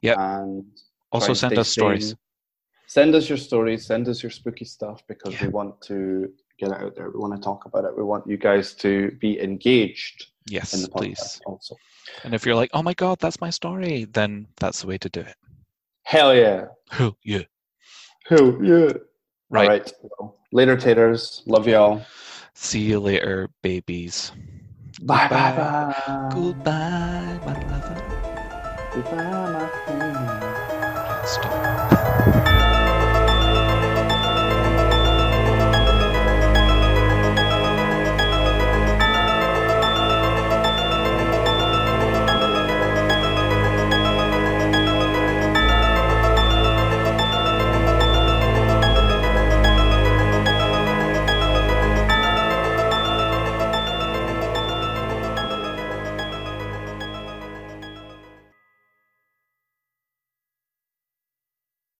Yeah. 0.00 0.14
And 0.18 0.64
Also, 1.12 1.34
send 1.34 1.58
us 1.58 1.68
stories. 1.68 2.16
Send 2.86 3.14
us 3.14 3.28
your 3.28 3.36
stories. 3.36 3.84
Send 3.84 4.08
us 4.08 4.22
your 4.22 4.30
spooky 4.30 4.64
stuff 4.64 5.02
because 5.08 5.34
Yeah. 5.34 5.42
we 5.44 5.48
want 5.48 5.78
to 5.82 6.32
get 6.58 6.70
it 6.70 6.78
out 6.80 6.96
there. 6.96 7.10
We 7.10 7.18
want 7.18 7.36
to 7.36 7.40
talk 7.42 7.66
about 7.66 7.84
it. 7.84 7.94
We 7.94 8.02
want 8.02 8.26
you 8.26 8.38
guys 8.38 8.72
to 8.76 9.10
be 9.20 9.38
engaged 9.42 10.22
in 10.50 10.54
Yes, 10.54 10.70
the 10.72 10.88
please. 10.88 11.38
also. 11.44 11.76
And 12.24 12.32
if 12.34 12.46
you're 12.46 12.54
like, 12.54 12.70
oh 12.72 12.82
my 12.82 12.94
god, 12.94 13.18
that's 13.20 13.42
my 13.42 13.50
story, 13.50 14.06
then 14.06 14.48
that's 14.56 14.80
the 14.80 14.86
way 14.86 14.96
to 14.96 15.08
do 15.10 15.20
it. 15.20 15.36
Hell 16.04 16.34
yeah! 16.34 16.68
Oh, 16.98 17.14
yeah. 17.22 17.42
Hell 18.24 18.56
yeah! 18.64 18.92
Right. 19.50 19.64
All 19.64 19.68
right. 19.68 19.92
Well, 20.18 20.38
later, 20.50 20.78
taters. 20.78 21.42
Love 21.44 21.68
y'all. 21.68 22.00
See 22.58 22.80
you 22.82 23.00
later, 23.00 23.48
babies. 23.62 24.32
Bye 25.06 25.28
bye 25.30 25.52
Goodbye. 25.52 25.52
bye. 25.52 25.92
Goodbye, 26.28 27.40
my 27.44 27.54
lover. 27.64 28.02
Goodbye, 28.92 29.46
my 29.46 29.68
friend. 29.84 29.97